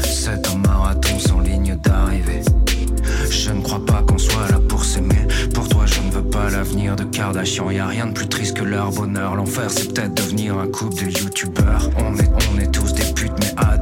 C'est 0.04 0.46
un 0.48 0.58
marathon 0.58 1.18
sans 1.18 1.40
ligne 1.40 1.76
d'arrivée. 1.76 2.42
Je 3.30 3.50
ne 3.50 3.60
crois 3.62 3.84
pas 3.84 4.02
qu'on 4.02 4.18
soit 4.18 4.48
là 4.50 4.60
pour 4.68 4.84
s'aimer. 4.84 5.26
Pour 5.54 5.68
toi, 5.68 5.86
je 5.86 6.00
ne 6.00 6.10
veux 6.10 6.28
pas 6.30 6.50
l'avenir 6.50 6.96
de 6.96 7.04
Kardashian. 7.04 7.70
Y 7.70 7.78
a 7.78 7.86
rien 7.86 8.06
de 8.06 8.12
plus 8.12 8.28
triste 8.28 8.56
que 8.56 8.64
leur 8.64 8.90
bonheur. 8.90 9.34
L'enfer, 9.36 9.70
c'est 9.70 9.92
peut-être 9.92 10.14
devenir 10.14 10.58
un 10.58 10.68
couple 10.68 11.04
de 11.04 11.10
youtubeurs. 11.10 11.90
On 11.98 12.16
est, 12.16 12.30
on 12.52 12.58
est 12.58 12.70
tous 12.70 12.92
des 12.92 13.12
putes, 13.14 13.32
mais 13.40 13.52
à 13.56 13.76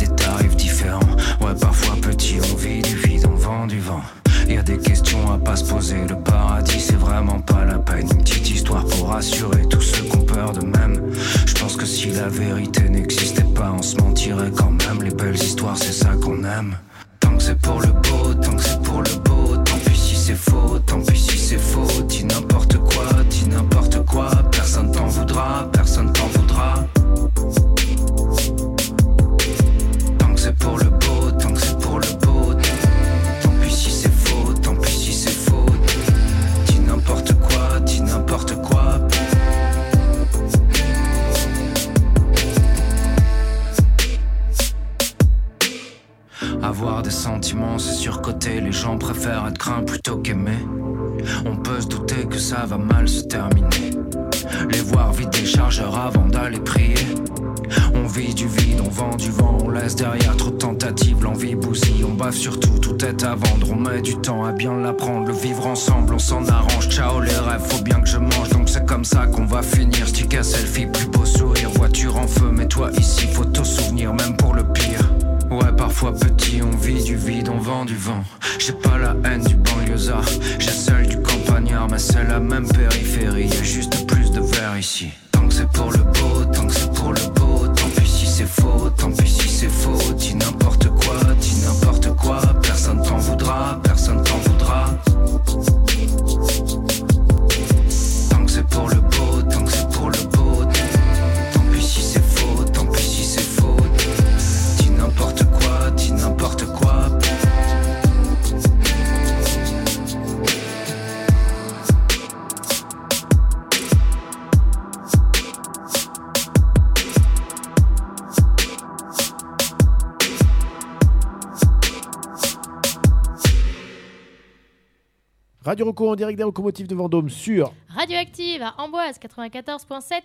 Radio 125.69 125.85
Rocco 125.85 126.09
en 126.09 126.17
direct 126.17 126.39
des 126.39 126.45
locomotives 126.45 126.87
de 126.87 126.95
Vendôme 126.95 127.29
sur 127.29 127.75
Radioactive 127.91 128.63
à 128.63 128.75
Amboise 128.79 129.19
94.7. 129.19 130.23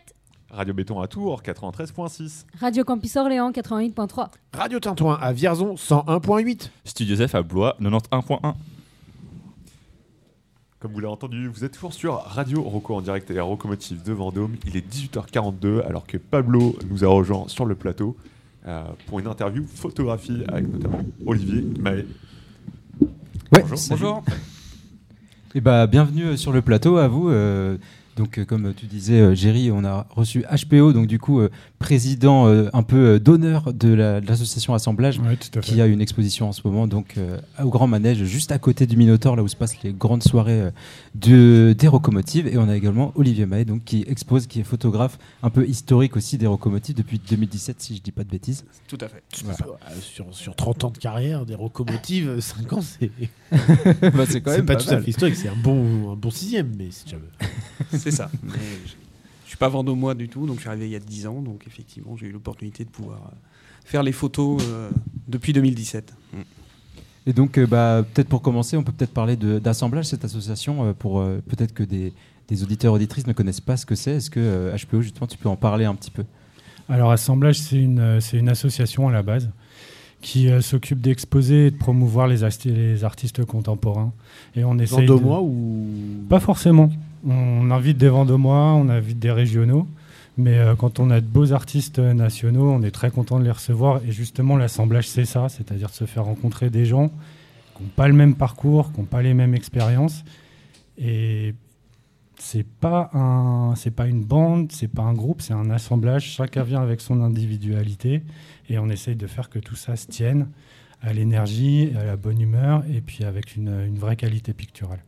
Radio 0.50 0.74
Béton 0.74 1.02
à 1.02 1.08
Tours, 1.10 1.42
93.6. 1.42 2.46
Radio 2.62 2.86
Campus 2.86 3.18
Orléans 3.18 3.52
88.3. 3.52 4.30
Radio 4.54 4.80
Tintouin 4.80 5.20
à 5.22 5.34
Vierzon 5.34 5.76
101.8. 5.76 6.70
Studio 6.86 7.18
Joseph 7.18 7.36
à 7.36 7.44
Blois 7.44 7.76
91.1. 7.82 8.54
Comme 10.80 10.94
vous 10.94 11.00
l'avez 11.02 11.12
entendu, 11.12 11.50
vous 11.50 11.66
êtes 11.66 11.74
toujours 11.74 11.94
sur 11.94 12.14
Radio 12.20 12.62
Rocco 12.62 12.96
en 12.96 13.02
direct 13.02 13.30
et 13.30 13.34
la 13.34 13.42
locomotive 13.42 14.02
de 14.02 14.14
Vendôme. 14.14 14.56
Il 14.66 14.78
est 14.78 14.90
18h42 14.90 15.86
alors 15.86 16.08
que 16.08 16.16
Pablo 16.16 16.78
nous 16.90 17.04
a 17.04 17.10
rejoint 17.10 17.50
sur 17.50 17.66
le 17.66 17.76
plateau 17.76 18.16
euh, 18.66 18.86
pour 19.08 19.20
une 19.20 19.28
interview 19.28 19.66
photographie 19.68 20.46
avec 20.48 20.72
notamment 20.72 21.02
Olivier 21.26 21.64
Mahé. 21.82 22.06
Ouais, 23.52 23.60
bonjour. 23.60 23.78
salut. 23.78 24.06
Et 25.56 25.62
bah, 25.62 25.86
bienvenue 25.86 26.24
euh, 26.30 26.36
sur 26.36 26.52
le 26.52 26.64
plateau 26.64 26.98
à 26.98 27.08
vous. 27.08 27.30
euh, 27.30 27.78
donc, 28.18 28.40
euh, 28.40 28.46
comme 28.46 28.74
tu 28.74 28.88
disais, 28.88 29.36
Géry, 29.36 29.70
on 29.72 29.86
a 29.86 30.08
reçu 30.10 30.44
HPO, 30.44 30.94
donc 30.94 31.06
du 31.06 31.20
coup, 31.20 31.42
président 31.84 32.48
euh, 32.48 32.70
un 32.72 32.82
peu 32.82 32.96
euh, 33.16 33.20
d'honneur 33.20 33.74
de 33.74 33.90
la- 33.94 34.22
de 34.22 34.28
l'association 34.28 34.74
Assemblage, 34.74 35.20
Ouais, 35.20 35.38
qui 35.62 35.82
a 35.82 35.86
une 35.86 36.00
exposition 36.00 36.48
en 36.48 36.54
ce 36.54 36.62
moment, 36.64 36.88
donc 36.88 37.16
euh, 37.18 37.40
au 37.62 37.70
Grand 37.70 37.88
Manège, 37.88 38.24
juste 38.24 38.54
à 38.54 38.58
côté 38.58 38.88
du 38.88 38.96
Minotaur, 38.96 39.36
là 39.36 39.44
où 39.44 39.48
se 39.50 39.58
passent 39.58 39.82
les 39.84 39.92
grandes 39.92 40.24
soirées 40.24 40.62
euh, 40.62 40.72
de, 41.16 41.76
des 41.78 41.88
locomotives. 41.88 42.48
Et 42.48 42.58
on 42.58 42.70
a 42.70 42.76
également 42.78 43.12
Olivier 43.16 43.46
Mahé, 43.46 43.66
donc 43.66 43.84
qui 43.84 44.06
expose, 44.08 44.48
qui 44.48 44.62
est 44.62 44.64
photographe 44.64 45.20
un 45.44 45.50
peu 45.50 45.68
historique 45.68 46.16
aussi 46.16 46.38
des 46.38 46.46
locomotives 46.46 46.96
depuis 46.96 47.20
2017, 47.20 47.82
si 47.82 47.98
je 47.98 48.02
dis 48.02 48.12
pas 48.14 48.24
de 48.24 48.30
bêtises. 48.30 48.64
Tout 48.88 48.98
à 49.02 49.10
fait. 49.10 49.22
Voilà. 49.44 49.78
Sur, 50.02 50.34
sur 50.34 50.56
30 50.56 50.84
ans 50.86 50.90
de 50.92 50.98
carrière, 50.98 51.46
des 51.46 51.58
locomotives, 51.58 52.40
5 52.40 52.72
ans, 52.74 52.80
c'est. 52.82 53.12
Bah, 53.52 54.24
c'est 54.28 54.40
quand 54.42 54.52
même 54.52 54.66
pas, 54.66 54.76
pas 54.76 54.82
tout 54.84 54.90
à 54.90 55.02
fait 55.02 55.10
historique, 55.10 55.36
c'est 55.36 55.50
un 55.50 55.56
bon, 55.62 56.14
un 56.14 56.16
bon 56.16 56.32
sixième, 56.32 56.72
mais 56.78 56.88
c'est 56.92 57.06
déjà. 57.06 57.18
C'est 57.92 58.12
ça. 58.12 58.30
Mais 58.44 58.52
je, 58.86 58.94
pas 59.64 59.70
vendômois 59.70 60.14
du 60.14 60.28
tout, 60.28 60.46
donc 60.46 60.58
je 60.58 60.62
suis 60.62 60.70
arrivé 60.70 60.88
il 60.88 60.92
y 60.92 60.96
a 60.98 61.00
10 61.00 61.28
ans, 61.28 61.42
donc 61.42 61.64
effectivement 61.68 62.18
j'ai 62.18 62.28
eu 62.28 62.32
l'opportunité 62.34 62.84
de 62.84 62.90
pouvoir 62.90 63.20
euh, 63.32 63.36
faire 63.86 64.04
les 64.04 64.12
photos 64.12 64.62
euh, 64.68 64.90
depuis 65.30 65.54
2017. 65.54 66.14
Mm. 66.34 66.38
Et 67.28 67.32
donc, 67.32 67.58
euh, 67.58 67.66
bah, 67.66 68.04
peut-être 68.14 68.28
pour 68.28 68.42
commencer, 68.42 68.76
on 68.76 68.84
peut 68.84 68.92
peut-être 68.92 69.14
parler 69.14 69.38
de- 69.38 69.58
d'assemblage, 69.60 70.04
cette 70.06 70.26
association, 70.26 70.84
euh, 70.88 70.92
pour 70.94 71.22
euh, 71.22 71.42
peut-être 71.48 71.74
que 71.74 71.84
des, 71.84 72.12
des 72.50 72.64
auditeurs 72.64 72.92
auditrices 72.94 73.26
ne 73.26 73.32
connaissent 73.32 73.62
pas 73.62 73.78
ce 73.78 73.86
que 73.86 73.96
c'est. 73.96 74.16
Est-ce 74.18 74.30
que 74.30 74.42
euh, 74.42 74.76
HPO, 74.76 75.02
justement, 75.02 75.28
tu 75.28 75.38
peux 75.38 75.48
en 75.48 75.56
parler 75.56 75.86
un 75.86 75.96
petit 75.96 76.12
peu? 76.12 76.26
Alors, 76.90 77.12
Assemblage, 77.12 77.60
c'est 77.62 77.78
une, 77.82 78.20
c'est 78.20 78.38
une 78.38 78.50
association 78.50 79.08
à 79.08 79.14
la 79.14 79.24
base 79.24 79.50
qui 80.20 80.50
euh, 80.50 80.60
s'occupe 80.60 81.00
d'exposer 81.00 81.68
et 81.68 81.72
de 81.72 81.78
promouvoir 81.78 82.28
les, 82.28 82.44
asti- 82.44 82.74
les 82.74 83.06
artistes 83.06 83.46
contemporains. 83.46 84.12
Et 84.58 84.66
on 84.66 84.78
essaye. 84.78 85.06
de- 85.06 85.14
Vendômois 85.14 85.42
ou? 85.42 85.88
Pas 86.28 86.42
forcément. 86.42 86.90
On 87.26 87.72
invite 87.72 87.98
des 87.98 88.10
Vendômois, 88.10 88.74
on 88.74 88.90
invite 88.90 89.20
des 89.20 89.32
régionaux. 89.32 89.88
Mais 90.38 90.58
euh, 90.58 90.76
quand 90.76 91.00
on 91.00 91.12
a 91.12 91.22
de 91.22 91.28
beaux 91.28 91.54
artistes 91.54 92.00
euh, 92.00 92.14
nationaux, 92.14 92.72
on 92.72 92.82
est 92.82 92.92
très 92.92 93.12
content 93.12 93.40
de 93.40 93.44
les 93.44 93.52
recevoir. 93.52 94.02
Et 94.08 94.12
justement, 94.12 94.58
l'assemblage, 94.58 95.08
c'est 95.08 95.26
ça, 95.26 95.48
c'est-à-dire 95.48 95.90
de 95.90 95.94
se 95.94 96.06
faire 96.06 96.26
rencontrer 96.26 96.70
des 96.70 96.86
gens 96.86 97.10
qui 97.78 97.84
n'ont 97.84 97.90
pas 97.96 98.08
le 98.08 98.14
même 98.14 98.36
parcours, 98.36 98.92
qui 98.92 99.00
n'ont 99.00 99.06
pas 99.06 99.22
les 99.22 99.34
mêmes 99.34 99.54
expériences. 99.54 100.24
Et 100.98 101.54
c'est 102.40 102.66
pas 102.66 103.12
pas 103.96 104.08
une 104.08 104.24
bande, 104.24 104.72
c'est 104.72 104.88
pas 104.88 105.04
un 105.04 105.14
groupe, 105.14 105.42
c'est 105.42 105.54
un 105.54 105.70
assemblage. 105.70 106.26
Chacun 106.26 106.64
vient 106.64 106.82
avec 106.82 107.00
son 107.00 107.22
individualité 107.22 108.24
et 108.70 108.80
on 108.80 108.90
essaye 108.90 109.16
de 109.16 109.28
faire 109.28 109.50
que 109.50 109.60
tout 109.60 109.76
ça 109.76 109.96
se 109.96 110.08
tienne 110.08 110.48
à 111.02 111.14
l'énergie, 111.14 111.92
à 111.98 112.04
la 112.06 112.16
bonne 112.16 112.42
humeur 112.42 112.84
et 112.92 113.02
puis 113.02 113.24
avec 113.24 113.56
une 113.56 113.98
vraie 113.98 114.16
qualité 114.16 114.54
picturale. 114.54 115.00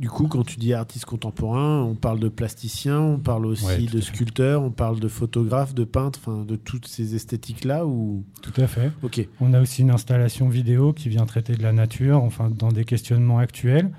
Du 0.00 0.08
coup, 0.08 0.28
quand 0.28 0.44
tu 0.44 0.58
dis 0.58 0.72
artiste 0.72 1.04
contemporain, 1.04 1.82
on 1.82 1.94
parle 1.94 2.20
de 2.20 2.30
plasticien, 2.30 2.98
on 2.98 3.18
parle 3.18 3.44
aussi 3.44 3.66
Ouais, 3.66 3.82
de 3.82 4.00
sculpteur, 4.00 4.62
on 4.62 4.70
parle 4.70 4.98
de 4.98 5.08
photographe, 5.08 5.74
de 5.74 5.84
peintre, 5.84 6.18
enfin 6.22 6.42
de 6.42 6.56
toutes 6.56 6.86
ces 6.86 7.14
esthétiques-là 7.14 7.84
ou... 7.84 8.24
Tout 8.40 8.58
à 8.58 8.66
fait. 8.66 8.92
Ok. 9.02 9.28
On 9.42 9.52
a 9.52 9.60
aussi 9.60 9.82
une 9.82 9.90
installation 9.90 10.48
vidéo 10.48 10.94
qui 10.94 11.10
vient 11.10 11.26
traiter 11.26 11.52
de 11.52 11.62
la 11.62 11.74
nature, 11.74 12.22
enfin 12.22 12.48
dans 12.48 12.72
des 12.72 12.86
questionnements 12.86 13.38
actuels. 13.38 13.90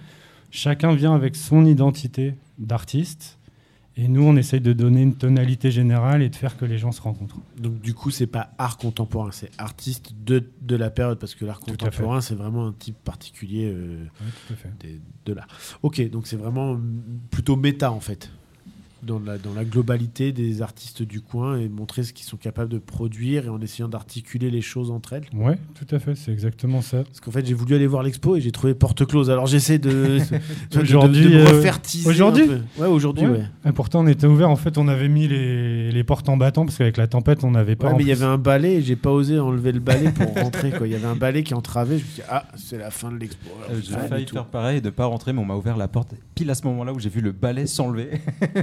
Chacun 0.49 0.95
vient 0.95 1.13
avec 1.13 1.35
son 1.35 1.65
identité 1.65 2.33
d'artiste 2.57 3.37
et 3.97 4.07
nous 4.07 4.23
on 4.23 4.35
essaye 4.35 4.61
de 4.61 4.73
donner 4.73 5.01
une 5.01 5.15
tonalité 5.15 5.69
générale 5.71 6.21
et 6.21 6.29
de 6.29 6.35
faire 6.35 6.55
que 6.57 6.65
les 6.65 6.77
gens 6.77 6.91
se 6.91 7.01
rencontrent. 7.01 7.39
Donc 7.57 7.79
du 7.81 7.93
coup, 7.93 8.09
c'est 8.09 8.27
pas 8.27 8.51
art 8.57 8.77
contemporain, 8.77 9.31
c'est 9.31 9.51
artiste 9.57 10.13
de, 10.23 10.49
de 10.61 10.75
la 10.75 10.89
période, 10.89 11.19
parce 11.19 11.35
que 11.35 11.43
l'art 11.45 11.59
contemporain, 11.59 12.21
c'est 12.21 12.35
vraiment 12.35 12.67
un 12.67 12.73
type 12.73 12.97
particulier 13.03 13.65
euh, 13.73 14.03
Ouais, 14.03 14.31
tout 14.47 14.53
à 14.53 14.55
fait. 14.55 14.69
des- 14.79 15.01
de 15.25 15.33
l'art. 15.33 15.47
Ok, 15.83 16.09
donc 16.09 16.25
c'est 16.27 16.37
vraiment 16.37 16.75
mm, 16.75 17.01
plutôt 17.31 17.55
méta 17.55 17.91
en 17.91 17.99
fait. 17.99 18.31
Dans 19.03 19.19
la, 19.19 19.37
dans 19.37 19.53
la 19.53 19.65
globalité 19.65 20.31
des 20.31 20.61
artistes 20.61 21.01
du 21.03 21.21
coin 21.21 21.57
et 21.57 21.67
montrer 21.69 22.03
ce 22.03 22.13
qu'ils 22.13 22.25
sont 22.25 22.37
capables 22.37 22.69
de 22.71 22.77
produire 22.77 23.45
et 23.45 23.49
en 23.49 23.59
essayant 23.61 23.87
d'articuler 23.87 24.49
les 24.51 24.61
choses 24.61 24.91
entre 24.91 25.13
elles. 25.13 25.25
Ouais, 25.33 25.57
tout 25.75 25.95
à 25.95 25.99
fait, 25.99 26.15
c'est 26.15 26.31
exactement 26.31 26.81
ça. 26.81 27.03
Parce 27.03 27.19
qu'en 27.19 27.31
fait, 27.31 27.45
j'ai 27.45 27.53
voulu 27.53 27.75
aller 27.75 27.87
voir 27.87 28.03
l'expo 28.03 28.35
et 28.35 28.41
j'ai 28.41 28.51
trouvé 28.51 28.73
porte 28.73 29.05
close. 29.05 29.29
Alors 29.29 29.47
j'essaie 29.47 29.79
de, 29.79 29.89
de, 30.71 30.77
de- 30.77 30.81
Aujourd'hui, 30.81 31.23
de 31.25 31.29
me 31.29 31.35
euh, 31.41 31.45
refaire 31.57 31.81
teaser 31.81 32.07
Aujourd'hui. 32.09 32.43
Ouais, 32.77 32.87
aujourd'hui, 32.87 33.27
ouais. 33.27 33.45
Et 33.67 33.71
pourtant, 33.71 34.01
on 34.03 34.07
était 34.07 34.27
ouvert. 34.27 34.49
En 34.49 34.55
fait, 34.55 34.77
on 34.77 34.87
avait 34.87 35.09
mis 35.09 35.27
les, 35.27 35.91
les 35.91 36.03
portes 36.03 36.29
en 36.29 36.37
battant 36.37 36.65
parce 36.65 36.77
qu'avec 36.77 36.97
la 36.97 37.07
tempête, 37.07 37.43
on 37.43 37.51
n'avait 37.51 37.75
pas. 37.75 37.89
Ouais, 37.89 37.95
mais 37.97 38.03
il 38.03 38.09
y 38.09 38.11
avait 38.11 38.25
un 38.25 38.37
balai 38.37 38.75
et 38.75 38.81
j'ai 38.81 38.95
pas 38.95 39.11
osé 39.11 39.39
enlever 39.39 39.71
le 39.71 39.79
balai 39.79 40.11
pour 40.11 40.33
rentrer. 40.35 40.71
Quoi. 40.71 40.87
Il 40.87 40.93
y 40.93 40.95
avait 40.95 41.05
un 41.07 41.15
balai 41.15 41.43
qui 41.43 41.53
entravait. 41.53 41.97
Je 41.97 42.03
me 42.03 42.07
suis 42.09 42.21
dit, 42.21 42.27
ah, 42.29 42.45
c'est 42.55 42.77
la 42.77 42.91
fin 42.91 43.11
de 43.11 43.17
l'expo. 43.17 43.49
Euh, 43.69 43.79
J'ai 43.81 43.95
failli 44.07 44.27
faire 44.27 44.45
pareil 44.45 44.77
et 44.77 44.81
de 44.81 44.89
pas 44.89 45.05
rentrer, 45.05 45.33
mais 45.33 45.39
on 45.39 45.45
m'a 45.45 45.55
ouvert 45.55 45.77
la 45.77 45.87
porte 45.87 46.13
pile 46.35 46.49
à 46.49 46.55
ce 46.55 46.63
moment-là 46.67 46.93
où 46.93 46.99
j'ai 46.99 47.09
vu 47.09 47.21
le 47.21 47.31
balai 47.31 47.67
s'enlever. 47.67 48.09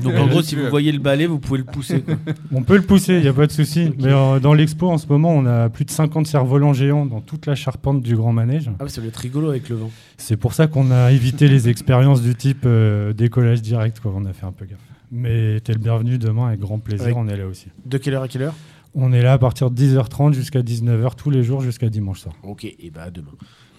Donc 0.03 0.15
en 0.19 0.28
gros, 0.29 0.43
si 0.43 0.55
vous 0.57 0.69
voyez 0.69 0.93
le 0.93 0.99
balai, 0.99 1.27
vous 1.27 1.39
pouvez 1.39 1.59
le 1.59 1.65
pousser. 1.65 2.01
quoi. 2.03 2.15
On 2.53 2.63
peut 2.63 2.77
le 2.77 2.83
pousser, 2.83 3.15
il 3.17 3.23
n'y 3.23 3.29
a 3.29 3.33
pas 3.33 3.47
de 3.47 3.53
souci. 3.53 3.91
Mais 3.99 4.13
euh, 4.13 4.39
dans 4.41 4.55
l'expo, 4.55 4.89
en 4.89 4.99
ce 4.99 5.07
moment, 5.07 5.31
on 5.33 5.47
a 5.47 5.69
plus 5.69 5.85
de 5.85 5.91
50 5.91 6.27
cerfs-volants 6.27 6.73
géants 6.73 7.07
dans 7.07 7.21
toute 7.21 7.47
la 7.47 7.55
charpente 7.55 8.03
du 8.03 8.17
Grand 8.17 8.33
Manège. 8.33 8.71
Ah, 8.81 8.89
ça 8.89 9.01
doit 9.01 9.09
être 9.09 9.17
rigolo 9.17 9.51
avec 9.51 9.69
le 9.69 9.77
vent. 9.77 9.91
C'est 10.17 10.37
pour 10.37 10.53
ça 10.55 10.67
qu'on 10.67 10.91
a 10.91 11.13
évité 11.13 11.49
les 11.49 11.69
expériences 11.69 12.23
du 12.23 12.35
type 12.35 12.63
euh, 12.67 13.13
décollage 13.13 13.63
direct. 13.63 14.01
Quoi. 14.01 14.13
On 14.15 14.25
a 14.25 14.33
fait 14.33 14.47
un 14.47 14.53
peu 14.53 14.65
gaffe. 14.67 14.79
Mais 15.11 15.59
t'es 15.61 15.73
le 15.73 15.79
bienvenu 15.79 16.19
demain 16.19 16.49
avec 16.49 16.61
grand 16.61 16.79
plaisir. 16.79 17.05
Avec- 17.07 17.17
On 17.17 17.29
est 17.29 17.37
là 17.37 17.47
aussi. 17.47 17.69
De 17.87 17.97
quelle 17.99 18.15
heure 18.15 18.23
à 18.23 18.29
quelle 18.29 18.43
heure? 18.43 18.55
On 19.01 19.13
est 19.13 19.23
là 19.23 19.35
à 19.35 19.39
partir 19.39 19.71
de 19.71 19.81
10h30 19.81 20.33
jusqu'à 20.33 20.61
19h 20.61 21.15
tous 21.15 21.31
les 21.31 21.45
jours 21.45 21.61
jusqu'à 21.61 21.89
dimanche 21.89 22.21
soir. 22.21 22.35
Ok, 22.43 22.65
et 22.65 22.91
bah 22.93 23.05
à 23.05 23.11
demain. 23.11 23.31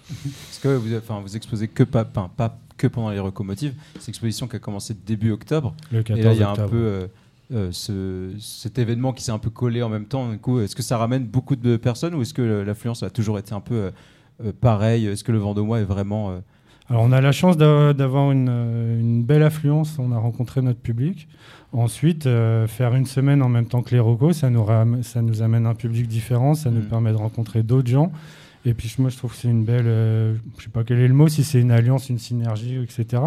Parce 0.08 0.58
que 0.62 0.68
vous, 0.68 0.96
enfin, 0.96 1.20
vous 1.20 1.36
exposez 1.36 1.68
que 1.68 1.82
pas, 1.82 2.08
enfin, 2.08 2.30
pas 2.34 2.58
que 2.78 2.86
pendant 2.86 3.10
les 3.10 3.18
locomotives. 3.18 3.74
C'est 3.96 4.06
une 4.06 4.12
exposition 4.12 4.48
qui 4.48 4.56
a 4.56 4.58
commencé 4.58 4.94
début 5.06 5.30
octobre. 5.30 5.74
Le 5.92 6.00
et 6.10 6.22
là, 6.22 6.32
il 6.32 6.40
y 6.40 6.42
a 6.42 6.46
14 6.46 6.60
un 6.60 6.68
peu 6.68 6.76
euh, 6.76 7.06
euh, 7.52 7.68
ce, 7.70 8.32
cet 8.40 8.78
événement 8.78 9.12
qui 9.12 9.22
s'est 9.22 9.30
un 9.30 9.38
peu 9.38 9.50
collé 9.50 9.82
en 9.82 9.90
même 9.90 10.06
temps. 10.06 10.30
Du 10.30 10.38
coup, 10.38 10.58
est-ce 10.60 10.74
que 10.74 10.82
ça 10.82 10.96
ramène 10.96 11.26
beaucoup 11.26 11.54
de 11.54 11.76
personnes 11.76 12.14
ou 12.14 12.22
est-ce 12.22 12.32
que 12.32 12.42
l'affluence 12.42 13.02
a 13.02 13.10
toujours 13.10 13.38
été 13.38 13.52
un 13.52 13.60
peu 13.60 13.74
euh, 13.74 13.90
euh, 14.44 14.52
pareil 14.58 15.06
Est-ce 15.06 15.24
que 15.24 15.32
le 15.32 15.38
Vendômois 15.38 15.80
est 15.80 15.84
vraiment 15.84 16.30
euh, 16.30 16.38
Alors 16.90 17.02
on 17.04 17.12
a 17.12 17.20
la 17.20 17.30
chance 17.32 17.56
d'a- 17.56 17.92
d'avoir 17.92 18.32
une, 18.32 18.48
euh, 18.50 19.00
une 19.00 19.22
belle 19.22 19.44
affluence, 19.44 19.96
on 20.00 20.10
a 20.12 20.18
rencontré 20.18 20.60
notre 20.60 20.80
public. 20.80 21.28
Ensuite, 21.72 22.26
euh, 22.26 22.66
faire 22.66 22.96
une 22.96 23.06
semaine 23.06 23.42
en 23.42 23.48
même 23.48 23.66
temps 23.66 23.82
que 23.82 23.90
les 23.92 24.00
Rocos, 24.00 24.32
ça 24.32 24.50
nous, 24.50 24.64
ram- 24.64 25.02
ça 25.04 25.22
nous 25.22 25.40
amène 25.40 25.66
un 25.66 25.74
public 25.76 26.08
différent, 26.08 26.54
ça 26.54 26.70
nous 26.70 26.80
Mm. 26.80 26.86
permet 26.88 27.10
de 27.12 27.16
rencontrer 27.16 27.62
d'autres 27.62 27.88
gens. 27.88 28.10
Et 28.66 28.74
puis 28.74 28.92
moi 28.98 29.08
je 29.08 29.16
trouve 29.16 29.30
que 29.32 29.36
c'est 29.38 29.48
une 29.48 29.64
belle, 29.64 29.86
euh, 29.86 30.34
je 30.58 30.64
sais 30.64 30.68
pas 30.68 30.82
quel 30.82 30.98
est 30.98 31.06
le 31.08 31.14
mot, 31.14 31.28
si 31.28 31.44
c'est 31.44 31.60
une 31.60 31.70
alliance, 31.70 32.10
une 32.10 32.18
synergie, 32.18 32.76
etc. 32.82 33.22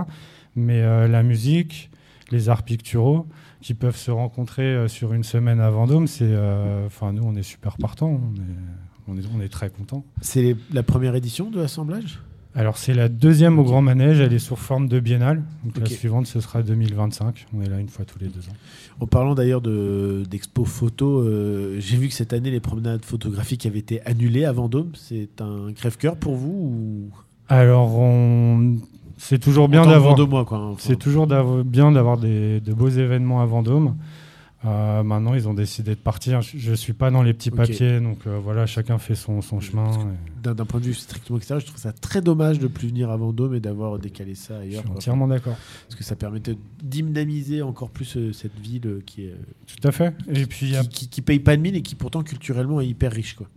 Mais 0.58 0.82
euh, 0.82 1.08
la 1.08 1.24
musique, 1.24 1.90
les 2.32 2.50
arts 2.50 2.64
picturaux 2.64 3.26
qui 3.62 3.74
peuvent 3.74 3.96
se 3.96 4.12
rencontrer 4.12 4.64
euh, 4.64 4.88
sur 4.90 5.14
une 5.14 5.24
semaine 5.24 5.62
à 5.62 5.70
Vendôme, 5.70 6.08
c'est, 6.08 6.26
euh, 6.28 6.86
enfin 6.86 7.14
nous 7.14 7.24
on 7.24 7.34
est 7.38 7.44
super 7.44 7.78
partants, 7.78 8.20
on 8.20 8.36
est, 8.36 8.46
on 9.08 9.18
est, 9.18 9.26
on 9.38 9.42
est 9.42 9.48
très 9.50 9.70
contents. 9.70 10.04
C'est 10.22 10.58
la 10.74 10.84
première 10.84 11.16
édition 11.16 11.50
de 11.50 11.62
l'assemblage? 11.62 12.20
Alors 12.56 12.78
c'est 12.78 12.94
la 12.94 13.10
deuxième 13.10 13.58
au 13.58 13.64
Grand 13.64 13.82
Manège, 13.82 14.20
elle 14.20 14.32
est 14.32 14.38
sous 14.40 14.56
forme 14.56 14.88
de 14.88 15.00
biennale. 15.00 15.42
Donc 15.66 15.78
la 15.80 15.86
suivante 15.88 16.28
ce 16.28 16.40
sera 16.40 16.62
2025. 16.62 17.48
On 17.56 17.62
est 17.64 17.68
là 17.70 17.80
une 17.80 17.90
fois 17.90 18.06
tous 18.06 18.20
les 18.20 18.28
deux 18.28 18.42
ans. 18.42 18.54
En 19.00 19.08
parlant 19.08 19.34
d'ailleurs 19.34 19.62
de- 19.62 20.24
d'expo 20.30 20.64
photo, 20.64 21.20
euh, 21.22 21.78
j'ai 21.80 21.98
vu 21.98 22.10
que 22.10 22.14
cette 22.14 22.32
année 22.32 22.52
les 22.52 22.60
promenades 22.60 23.04
photographiques 23.04 23.66
avaient 23.66 23.80
été 23.80 24.02
annulées 24.06 24.46
à 24.46 24.52
Vendôme. 24.52 24.92
C'est 24.94 25.42
un 25.42 25.74
crève-cœur 25.74 26.16
pour 26.16 26.36
vous 26.36 26.50
ou... 26.52 27.10
Alors 27.50 27.98
on... 27.98 28.76
c'est 29.18 29.40
toujours 29.40 29.68
d'avoir. 29.88 30.14
Enfin. 30.72 30.76
C'est 30.80 31.00
toujours 31.00 31.26
bien 31.66 31.92
d'avoir 31.92 32.18
de 32.20 32.74
beaux 32.74 32.90
événements 32.90 33.42
à 33.42 33.46
Vendôme. 33.48 33.96
Euh, 34.66 35.04
maintenant 35.04 35.34
ils 35.34 35.48
ont 35.50 35.54
décidé 35.54 35.92
de 35.92 36.00
partir. 36.00 36.42
Je, 36.42 36.58
je 36.58 36.74
suis 36.74 36.94
pas 36.94 37.12
dans 37.12 37.22
les 37.22 37.34
petits 37.34 37.52
papiers, 37.52 38.00
donc 38.00 38.20
euh, 38.28 38.40
voilà, 38.42 38.66
chacun 38.66 38.98
fait 38.98 39.16
son, 39.16 39.42
son 39.42 39.60
chemin. 39.60 39.92
et- 39.92 40.54
D'un 40.54 40.66
point 40.66 40.80
de 40.80 40.86
vue 40.86 40.94
strictement 40.94 41.38
extérieur, 41.38 41.60
je 41.62 41.66
trouve 41.68 41.80
ça 41.82 41.92
très 41.92 42.22
dommage 42.22 42.60
de 42.60 42.68
plus 42.68 42.88
venir 42.88 43.10
à 43.12 43.18
Vendôme 43.18 43.56
et 43.56 43.60
d'avoir 43.60 44.00
décalé 44.00 44.36
ça 44.36 44.60
ailleurs. 44.60 44.70
Je 44.72 44.78
suis 44.78 44.88
quoi. 44.88 44.96
entièrement 44.96 45.28
d'accord. 45.28 45.58
Parce 45.88 45.96
que 45.96 46.04
ça 46.06 46.16
permettait 46.16 46.56
d'hymnamiser 46.82 47.62
encore 47.62 47.90
plus 47.90 48.16
euh, 48.16 48.32
cette 48.32 48.58
ville 48.58 49.02
qui 49.06 49.26
est. 49.26 49.36
Tout 49.68 49.86
à 49.88 49.92
fait. 49.92 50.16
Et 50.34 50.46
puis 50.46 50.76
a- 50.78 50.82
qui, 50.84 50.88
qui, 50.90 51.08
qui 51.10 51.22
paye 51.22 51.40
pas 51.40 51.58
de 51.58 51.62
mine 51.62 51.76
et 51.76 51.82
qui 51.82 51.96
pourtant 51.96 52.24
culturellement 52.24 52.80
est 52.80 52.88
hyper 52.88 53.12
riche. 53.12 53.34
Quoi. 53.36 53.48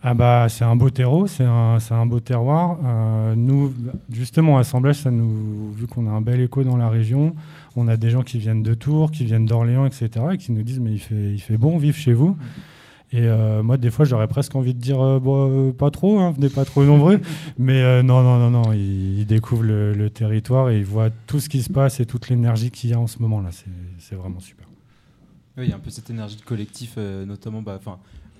Ah 0.00 0.14
bah 0.14 0.46
c'est 0.48 0.64
un 0.64 0.76
beau 0.76 0.90
terreau, 0.90 1.26
c'est 1.26 1.42
un, 1.44 1.78
un 1.90 2.06
beau 2.06 2.20
terroir. 2.20 2.78
Nous, 3.34 3.74
justement, 4.12 4.56
assemblage, 4.58 4.96
ça 4.96 5.10
nous, 5.10 5.72
vu 5.72 5.88
qu'on 5.88 6.06
a 6.06 6.10
un 6.10 6.20
bel 6.20 6.40
écho 6.40 6.62
dans 6.62 6.76
la 6.76 6.88
région, 6.88 7.34
on 7.78 7.88
a 7.88 7.96
des 7.96 8.10
gens 8.10 8.22
qui 8.22 8.38
viennent 8.38 8.62
de 8.62 8.74
Tours, 8.74 9.10
qui 9.10 9.24
viennent 9.24 9.46
d'Orléans, 9.46 9.86
etc., 9.86 10.10
et 10.32 10.38
qui 10.38 10.52
nous 10.52 10.62
disent 10.62 10.80
mais 10.80 10.92
il 10.92 10.98
fait, 10.98 11.32
il 11.32 11.38
fait 11.40 11.56
bon 11.58 11.78
vivre 11.78 11.96
chez 11.96 12.12
vous. 12.12 12.36
Et 13.10 13.22
euh, 13.22 13.62
moi, 13.62 13.78
des 13.78 13.90
fois, 13.90 14.04
j'aurais 14.04 14.28
presque 14.28 14.54
envie 14.54 14.74
de 14.74 14.80
dire 14.80 15.00
euh, 15.00 15.18
bon, 15.18 15.68
euh, 15.68 15.72
pas 15.72 15.90
trop, 15.90 16.18
hein, 16.20 16.30
venez 16.32 16.50
pas 16.50 16.66
trop 16.66 16.84
nombreux. 16.84 17.20
Mais 17.58 17.80
euh, 17.82 18.02
non, 18.02 18.22
non, 18.22 18.38
non, 18.38 18.50
non, 18.50 18.72
ils, 18.74 19.20
ils 19.20 19.26
découvrent 19.26 19.62
le, 19.62 19.94
le 19.94 20.10
territoire 20.10 20.68
et 20.68 20.76
ils 20.78 20.84
voient 20.84 21.08
tout 21.26 21.40
ce 21.40 21.48
qui 21.48 21.62
se 21.62 21.72
passe 21.72 22.00
et 22.00 22.04
toute 22.06 22.28
l'énergie 22.28 22.70
qu'il 22.70 22.90
y 22.90 22.92
a 22.92 23.00
en 23.00 23.06
ce 23.06 23.20
moment-là. 23.22 23.48
C'est- 23.50 23.64
C'est 23.98 24.14
vraiment 24.14 24.40
super. 24.40 24.66
Oui, 25.56 25.64
il 25.64 25.70
y 25.70 25.72
a 25.72 25.76
un 25.76 25.80
peu 25.80 25.88
cette 25.90 26.10
énergie 26.10 26.36
de 26.36 26.42
collectif, 26.42 26.96
euh, 26.98 27.24
notamment 27.24 27.62
bah, 27.62 27.80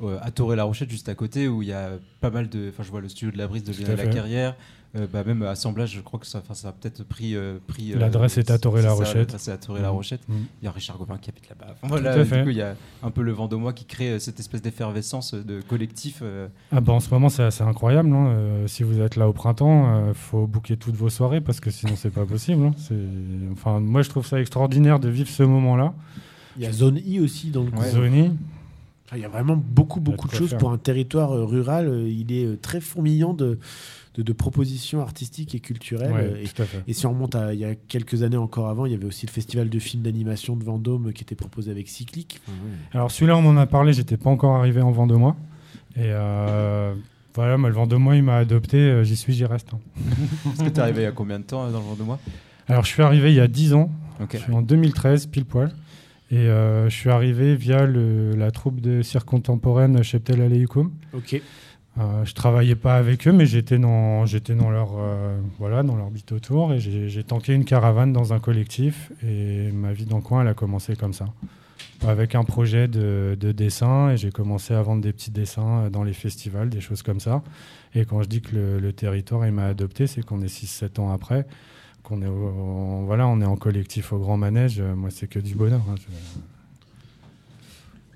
euh, 0.03 0.19
à 0.23 0.31
Toré-la-Rochette, 0.31 0.91
juste 0.91 1.09
à 1.09 1.15
côté, 1.15 1.49
où 1.49 1.63
il 1.63 1.69
y 1.69 1.73
a 1.73 1.91
pas 2.21 2.31
mal 2.31 2.49
de. 2.49 2.69
Enfin, 2.71 2.83
je 2.85 2.91
vois 2.91 3.01
le 3.01 3.09
studio 3.09 3.31
de 3.33 3.39
la 3.39 3.47
brise 3.47 3.65
de 3.65 3.73
Lionel 3.73 3.97
fait. 3.97 4.07
Lacarrière. 4.07 4.55
Euh, 4.97 5.07
bah, 5.13 5.23
même 5.23 5.43
assemblage, 5.43 5.93
je 5.93 6.01
crois 6.01 6.19
que 6.19 6.27
ça, 6.27 6.39
enfin, 6.39 6.55
ça 6.55 6.69
a 6.69 6.73
peut-être 6.73 7.05
pris. 7.05 7.37
euh, 7.37 7.59
pris 7.67 7.93
euh, 7.93 7.99
L'adresse 7.99 8.39
est 8.39 8.51
à 8.51 8.57
c'est 8.57 8.73
ça, 8.73 9.15
l'adresse 9.19 9.49
est 9.49 9.51
à 9.53 9.59
Toré-la-Rochette. 9.59 10.27
Mhm. 10.31 10.47
Il 10.63 10.65
y 10.65 10.69
a 10.69 10.71
Richard 10.71 10.97
Gobin 10.97 11.19
qui 11.19 11.29
habite 11.29 11.47
là-bas. 11.51 11.67
Enfin, 11.73 11.89
voilà, 11.89 12.13
à 12.13 12.19
du 12.19 12.25
fait. 12.25 12.43
coup, 12.43 12.49
il 12.49 12.57
y 12.57 12.63
a 12.63 12.75
un 13.03 13.11
peu 13.11 13.21
le 13.21 13.33
Vendômois 13.33 13.75
qui 13.75 13.85
crée 13.85 14.13
euh, 14.13 14.19
cette 14.19 14.41
espèce 14.41 14.63
d'effervescence 14.63 15.35
de 15.35 15.61
collectif. 15.61 16.21
euh, 16.23 16.49
Ah 16.73 16.81
bah 16.81 16.95
en 16.95 17.01
ce 17.01 17.11
moment 17.11 17.29
c'est 17.29 17.43
assez 17.43 17.63
incroyable. 17.63 18.11
hein. 18.15 18.29
Euh, 18.29 18.67
si 18.67 18.83
vous 18.83 18.99
êtes 19.03 19.17
là 19.17 19.29
au 19.29 19.35
printemps, 19.35 20.09
il 20.09 20.15
faut 20.15 20.47
booker 20.47 20.79
toutes 20.79 20.97
vos 20.97 21.11
soirées 21.11 21.43
parce 21.43 21.61
que 21.61 21.71
sinon 21.71 21.93
c'est 21.95 22.09
pas 22.11 22.25
possible. 22.25 22.65
hein. 22.65 22.73
C'est- 22.79 22.95
Enfin 23.53 23.81
moi 23.81 24.01
je 24.01 24.09
trouve 24.09 24.27
ça 24.27 24.41
extraordinaire 24.41 25.01
de 25.01 25.11
vivre 25.11 25.29
ce 25.29 25.43
moment-là. 25.43 25.93
Il 26.57 26.63
y 26.63 26.67
a 26.67 26.73
Zone 26.73 26.99
I 27.05 27.21
aussi 27.21 27.51
dans 27.51 27.63
le 27.63 27.71
coin. 27.71 27.85
Zone 27.85 28.15
I. 28.15 28.31
Il 29.15 29.23
y 29.23 29.25
a 29.25 29.29
vraiment 29.29 29.57
beaucoup, 29.57 30.01
beaucoup 30.01 30.29
de 30.29 30.35
choses 30.35 30.51
faire. 30.51 30.59
pour 30.59 30.71
un 30.71 30.79
territoire 30.79 31.33
euh, 31.33 31.45
rural. 31.45 31.89
euh, 31.89 32.09
Il 32.09 32.31
est 32.33 32.45
euh, 32.45 32.59
très 32.61 32.81
fourmillant 32.81 33.33
de, 33.33 33.59
de, 34.17 34.23
de 34.23 34.33
propositions 34.33 35.01
artistiques 35.01 35.55
et 35.55 35.61
culturelles. 35.61 36.13
Ouais, 36.13 36.45
et, 36.87 36.93
si 36.93 37.07
on 37.07 37.11
remonte 37.13 37.35
à 37.35 37.55
il 37.55 37.61
y 37.61 37.65
a 37.65 37.75
quelques 37.75 38.23
années 38.23 38.37
encore 38.37 38.69
avant, 38.69 38.85
il 38.85 38.93
y 38.93 38.95
avait 38.95 39.07
aussi 39.07 39.25
le 39.25 39.31
festival 39.33 39.71
de 39.71 39.79
films 39.79 40.03
d'animation 40.03 40.57
de 40.57 40.65
Vendôme 40.65 41.13
qui 41.15 41.23
était 41.25 41.35
proposé 41.35 41.71
avec 41.71 41.89
Cyclique. 41.89 42.41
Ouais. 42.49 42.55
Alors 42.93 43.11
celui-là 43.11 43.37
on 43.39 43.47
en 43.47 43.57
a 43.57 43.67
parlé, 43.67 43.93
j'étais 43.95 44.17
pas 44.19 44.29
encore 44.31 44.57
arrivé 44.57 44.83
en 44.83 44.91
Vendômois. 44.91 45.37
Et 45.97 46.01
euh, 46.05 46.95
voilà, 47.35 47.57
moi, 47.57 47.71
le 47.71 47.75
Vendômois 47.75 48.15
il 48.17 48.23
m'a 48.25 48.37
adopté, 48.37 49.03
j'y 49.05 49.17
suis, 49.17 49.33
j'y 49.33 49.47
reste. 49.47 49.69
hein. 49.73 49.79
Est-ce 50.53 50.65
que 50.65 50.69
tu 50.69 50.75
es 50.77 50.81
arrivé 50.81 51.01
il 51.01 51.05
y 51.05 51.07
a 51.07 51.13
combien 51.13 51.39
de 51.39 51.45
temps 51.45 51.71
dans 51.71 51.79
le 51.79 51.85
Vendômois? 51.85 52.19
Alors 52.67 52.85
je 52.85 52.89
suis 52.91 53.03
arrivé 53.03 53.31
il 53.33 53.37
y 53.37 53.41
a 53.41 53.49
10 53.49 53.73
ans, 53.73 53.91
je 54.31 54.37
suis 54.37 54.53
en 54.53 54.61
2013 54.61 55.27
pile 55.29 55.47
poil. 55.47 55.73
Et 56.31 56.37
euh, 56.37 56.89
je 56.91 56.95
suis 56.95 57.11
arrivé 57.11 57.57
via 57.57 57.87
le- 57.87 58.35
la 58.37 58.51
troupe 58.51 58.81
de 58.81 59.03
cirque 59.03 59.27
contemporaine 59.29 60.03
Cheptel 60.03 60.43
Aleikum. 60.43 60.91
Ok. 61.15 61.41
Euh, 61.99 62.25
je 62.25 62.33
travaillais 62.35 62.77
pas 62.77 62.97
avec 62.97 63.27
eux, 63.27 63.33
mais 63.33 63.47
j'étais 63.47 63.79
dans, 63.79 64.25
j'étais 64.25 64.55
dans 64.55 64.71
leur, 64.71 64.91
euh, 64.99 65.39
voilà, 65.59 65.83
dans 65.83 65.97
leur 65.97 66.11
bite 66.11 66.31
autour 66.31 66.73
et 66.73 66.79
j'ai 66.79 67.25
tanké 67.25 67.55
une 67.55 67.65
caravane 67.65 68.13
dans 68.13 68.33
un 68.33 68.39
collectif 68.39 69.11
et 69.27 69.73
ma 69.73 69.93
vie 69.93 70.05
dans 70.05 70.17
le 70.19 70.23
coin, 70.23 70.43
elle 70.43 70.49
a 70.49 70.55
commencé 70.55 70.95
comme 70.95 71.13
ça, 71.13 71.25
avec 72.07 72.37
un 72.37 72.45
projet 72.45 72.87
de, 72.87 73.37
de 73.41 73.51
dessin 73.51 74.11
et 74.11 74.17
j'ai 74.17 74.31
commencé 74.31 74.75
à 74.75 74.83
vendre 74.83 75.03
des 75.03 75.13
petits 75.13 75.33
dessins 75.33 75.87
euh, 75.87 75.91
dans 75.91 76.05
les 76.05 76.13
festivals, 76.13 76.69
des 76.69 76.81
choses 76.81 77.03
comme 77.03 77.19
ça. 77.21 77.43
Et 77.97 78.05
quand 78.05 78.23
je 78.23 78.29
dis 78.29 78.43
que 78.43 78.55
le, 78.55 78.79
le 78.79 78.93
territoire 78.93 79.45
il 79.47 79.53
m'a 79.53 79.67
adopté, 79.67 80.07
c'est 80.07 80.23
qu'on 80.25 80.41
est 80.43 80.47
6-7 80.55 81.01
ans 81.01 81.11
après, 81.11 81.47
qu'on 82.09 82.23
est, 82.23 82.27
au- 82.27 82.49
en- 82.49 83.03
voilà, 83.05 83.27
on 83.29 83.41
est 83.41 83.45
en 83.47 83.57
collectif 83.57 84.13
au 84.13 84.19
Grand 84.19 84.37
Manège. 84.37 84.81
Euh, 84.81 84.95
Moi, 84.95 85.11
c'est 85.11 85.27
que 85.29 85.39
du 85.39 85.55
bonheur. 85.55 85.83
hein. 85.91 85.95
Je- 85.97 86.41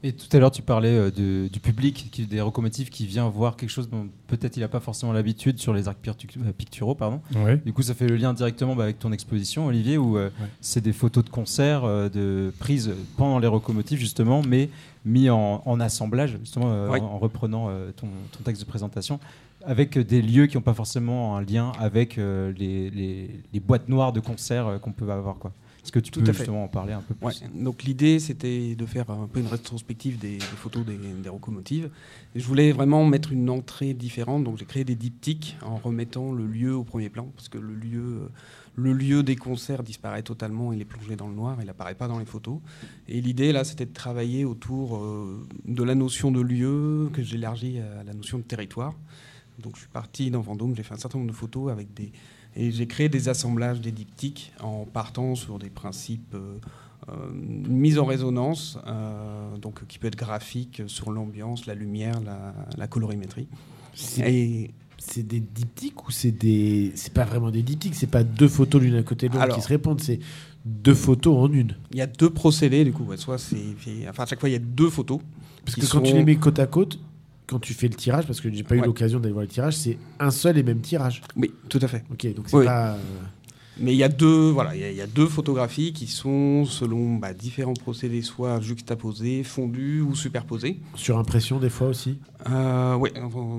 Et 0.05 0.13
tout 0.13 0.27
à 0.37 0.41
l'heure, 0.41 0.51
tu 0.51 0.63
parlais 0.63 0.89
euh, 0.97 1.11
de- 1.13 1.47
du 1.47 1.61
public, 1.61 2.09
qui, 2.11 2.27
des 2.27 2.39
locomotives 2.39 2.89
qui 2.91 3.07
vient 3.07 3.29
voir 3.29 3.57
quelque 3.57 3.71
chose 3.71 3.89
dont 3.89 4.09
peut-être 4.27 4.57
il 4.57 4.61
n'a 4.61 4.67
pas 4.69 4.81
forcément 4.81 5.13
l'habitude 5.13 5.61
sur 5.61 5.73
les 5.73 5.87
arcs 5.87 5.99
euh, 6.09 6.53
picturaux. 6.59 6.97
Pardon. 6.97 7.21
Du 7.65 7.73
coup, 7.73 7.83
ça 7.83 7.95
fait 7.95 8.09
le 8.09 8.17
lien 8.17 8.35
directement 8.35 8.75
bah, 8.75 8.83
avec 8.85 8.99
ton 8.99 9.13
exposition, 9.13 9.67
Olivier, 9.67 9.99
où 9.99 10.17
euh, 10.19 10.31
c'est 10.61 10.81
des 10.81 10.93
photos 10.93 11.25
de 11.25 11.31
concerts, 11.31 11.85
euh, 11.85 12.09
de 12.09 12.53
prises 12.59 12.93
pendant 13.17 13.39
les 13.39 13.47
locomotives, 13.47 14.01
justement, 14.01 14.43
mais 14.43 14.71
mis 15.05 15.31
en, 15.31 15.63
en 15.65 15.79
assemblage, 15.79 16.37
justement, 16.41 16.73
euh, 16.73 16.89
Oui. 16.91 16.99
en, 17.01 17.05
en 17.05 17.19
reprenant 17.19 17.67
euh, 17.69 17.93
ton, 17.95 18.09
ton 18.33 18.43
texte 18.43 18.61
de 18.63 18.67
présentation, 18.67 19.21
avec 19.65 19.99
des 19.99 20.23
lieux 20.23 20.47
qui 20.47 20.57
n'ont 20.57 20.63
pas 20.63 20.75
forcément 20.75 21.37
un 21.37 21.43
lien 21.43 21.73
avec 21.79 22.19
euh, 22.19 22.53
les, 22.57 22.91
les- 22.91 23.31
les 23.53 23.61
boîtes 23.61 23.89
noires 23.89 24.13
de 24.13 24.21
concerts 24.21 24.67
euh, 24.67 24.79
qu'on 24.79 24.93
peut 24.93 25.11
avoir. 25.11 25.37
Quoi. 25.37 25.53
Est-ce 25.85 25.91
que 25.91 25.99
tu 25.99 26.13
Tout 26.13 26.21
peux 26.21 26.27
fait. 26.27 26.39
justement 26.39 26.63
en 26.65 26.69
parler 26.69 26.93
un 26.93 27.01
peu 27.01 27.15
plus? 27.15 27.27
Ouais, 27.27 27.35
Donc 27.55 27.83
l'idée 27.83 28.21
c'était 28.21 28.77
de 28.77 28.87
faire 28.87 29.11
un 29.11 29.27
peu 29.27 29.41
une 29.41 29.49
rétrospective 29.49 30.17
des, 30.19 30.37
des 30.37 30.41
photos 30.57 30.85
des, 30.87 30.97
des 30.97 31.29
locomotives. 31.29 31.91
Et 32.37 32.41
je 32.41 32.47
voulais 32.47 32.71
vraiment 32.71 33.05
mettre 33.05 33.33
une 33.33 33.51
entrée 33.51 33.93
différente, 33.93 34.45
donc 34.45 34.59
j'ai 34.59 34.65
créé 34.65 34.85
des 34.85 34.95
diptyques 34.95 35.57
en 35.67 35.77
remettant 35.77 36.33
le 36.33 36.47
lieu 36.47 36.75
au 36.75 36.85
premier 36.85 37.09
plan, 37.09 37.27
parce 37.35 37.49
que 37.49 37.59
le 37.59 37.75
lieu, 37.75 38.29
le 38.77 38.93
lieu 38.93 39.25
des 39.25 39.35
concerts 39.35 39.83
disparaît 39.83 40.23
totalement, 40.23 40.73
il 40.73 40.81
est 40.81 40.85
plongé 40.85 41.17
dans 41.17 41.27
le 41.27 41.35
noir, 41.35 41.57
il 41.61 41.67
n'apparaît 41.67 41.97
pas 41.97 42.07
dans 42.07 42.21
les 42.21 42.27
photos. 42.27 42.59
Et 43.09 43.21
l'idée 43.21 43.51
là 43.53 43.65
c'était 43.65 43.87
de 43.87 43.93
travailler 43.93 44.45
autour 44.45 44.97
euh, 44.99 45.45
de 45.65 45.83
la 45.83 45.97
notion 45.97 46.31
de 46.31 46.41
lieu 46.41 47.11
que 47.13 47.23
j'élargis 47.25 47.81
à 47.81 48.05
la 48.05 48.15
notion 48.15 48.39
de 48.39 48.45
territoire. 48.45 48.95
Donc 49.63 49.77
je 49.77 49.81
suis 49.81 49.89
parti 49.91 50.31
dans 50.31 50.41
Vendôme, 50.41 50.75
j'ai 50.77 50.83
fait 50.83 50.95
un 50.95 50.99
certain 50.99 51.19
nombre 51.19 51.31
de 51.31 51.37
photos 51.37 51.71
avec 51.71 51.93
des 51.95 52.13
et 52.55 52.71
j'ai 52.71 52.87
créé 52.87 53.09
des 53.09 53.29
assemblages, 53.31 53.81
des 53.81 53.93
diptyques 53.93 54.53
en 54.61 54.85
partant 54.85 55.35
sur 55.35 55.59
des 55.59 55.71
principes 55.71 56.35
euh, 56.35 56.59
euh, 57.09 57.13
mise 57.33 57.99
en 57.99 58.05
résonance, 58.05 58.79
euh, 58.87 59.57
donc 59.57 59.87
qui 59.87 59.99
peut 59.99 60.09
être 60.09 60.17
graphique 60.17 60.83
sur 60.87 61.11
l'ambiance, 61.13 61.65
la 61.67 61.75
lumière, 61.75 62.21
la, 62.21 62.55
la 62.77 62.87
colorimétrie. 62.89 63.49
C'est 63.95 64.71
c'est 64.99 65.27
des 65.27 65.41
diptyques 65.41 66.07
ou 66.07 66.13
c'est 66.13 66.31
des. 66.31 66.93
C'est 66.95 67.13
pas 67.13 67.25
vraiment 67.25 67.51
des 67.51 67.63
diptyques, 67.63 67.95
c'est 67.97 68.07
pas 68.07 68.23
deux 68.23 68.47
photos 68.49 68.81
l'une 68.81 68.95
à 68.95 69.03
côté 69.03 69.29
de 69.29 69.35
l'autre 69.35 69.55
qui 69.57 69.61
se 69.63 69.69
répondent, 69.69 70.01
c'est 70.01 70.21
deux 70.65 70.95
photos 70.95 71.37
en 71.37 71.53
une? 71.53 71.75
Il 71.91 71.97
y 71.97 72.03
a 72.03 72.07
deux 72.07 72.31
procédés 72.31 72.85
du 72.85 72.93
coup. 72.93 73.03
ouais, 73.05 73.17
soit 73.17 73.39
c'est, 73.39 73.57
enfin 74.09 74.23
à 74.23 74.27
chaque 74.27 74.39
fois 74.39 74.49
il 74.49 74.53
y 74.53 74.57
a 74.57 74.61
deux 74.61 74.91
photos. 74.91 75.21
Parce 75.65 75.75
que 75.75 75.81
quand 75.87 76.03
tu 76.03 76.11
sont- 76.11 76.17
les 76.19 76.25
mets 76.25 76.37
côte 76.37 76.59
à 76.61 76.67
côte, 76.67 77.01
quand 77.53 77.61
tu 77.61 77.75
fais 77.75 77.89
le 77.89 77.95
tirage, 77.95 78.27
parce 78.27 78.41
que 78.41 78.53
j'ai 78.53 78.63
pas 78.65 78.75
eu 78.75 78.81
Ouais. 78.81 78.87
l'occasion 78.87 79.21
d'aller 79.21 79.33
voir 79.33 79.43
le 79.43 79.49
tirage, 79.49 79.77
c'est 79.77 79.99
un 80.19 80.31
seul 80.31 80.59
et 80.59 80.63
même 80.63 80.81
tirage. 80.81 81.23
Oui, 81.37 81.53
tout 81.69 81.79
à 81.83 81.87
fait. 81.89 82.03
Ok, 82.11 82.35
donc 82.35 82.47
c'est 82.49 82.57
Oui. 82.57 82.65
pas. 82.65 82.93
euh, 82.95 82.99
Mais 83.79 83.95
il 83.95 83.97
y 83.97 84.05
a 84.05 84.09
deux, 84.11 84.51
voilà, 84.51 84.75
il 84.77 84.83
y 84.83 84.85
a- 84.85 84.91
il 84.91 84.97
y, 84.97 85.01
a 85.01 85.07
deux 85.07 85.27
photographies 85.27 85.95
qui 85.95 86.07
sont 86.07 86.67
selon 86.67 87.15
bah, 87.17 87.33
différents 87.33 87.73
procédés, 87.73 88.21
soit 88.21 88.61
juxtaposés, 88.61 89.43
fondus 89.45 90.03
ou 90.03 90.15
superposés. 90.15 90.79
Sur 90.95 91.17
impression 91.19 91.59
des 91.59 91.71
fois 91.71 91.87
aussi. 91.89 92.19
Euh, 92.51 92.95
oui, 92.97 93.11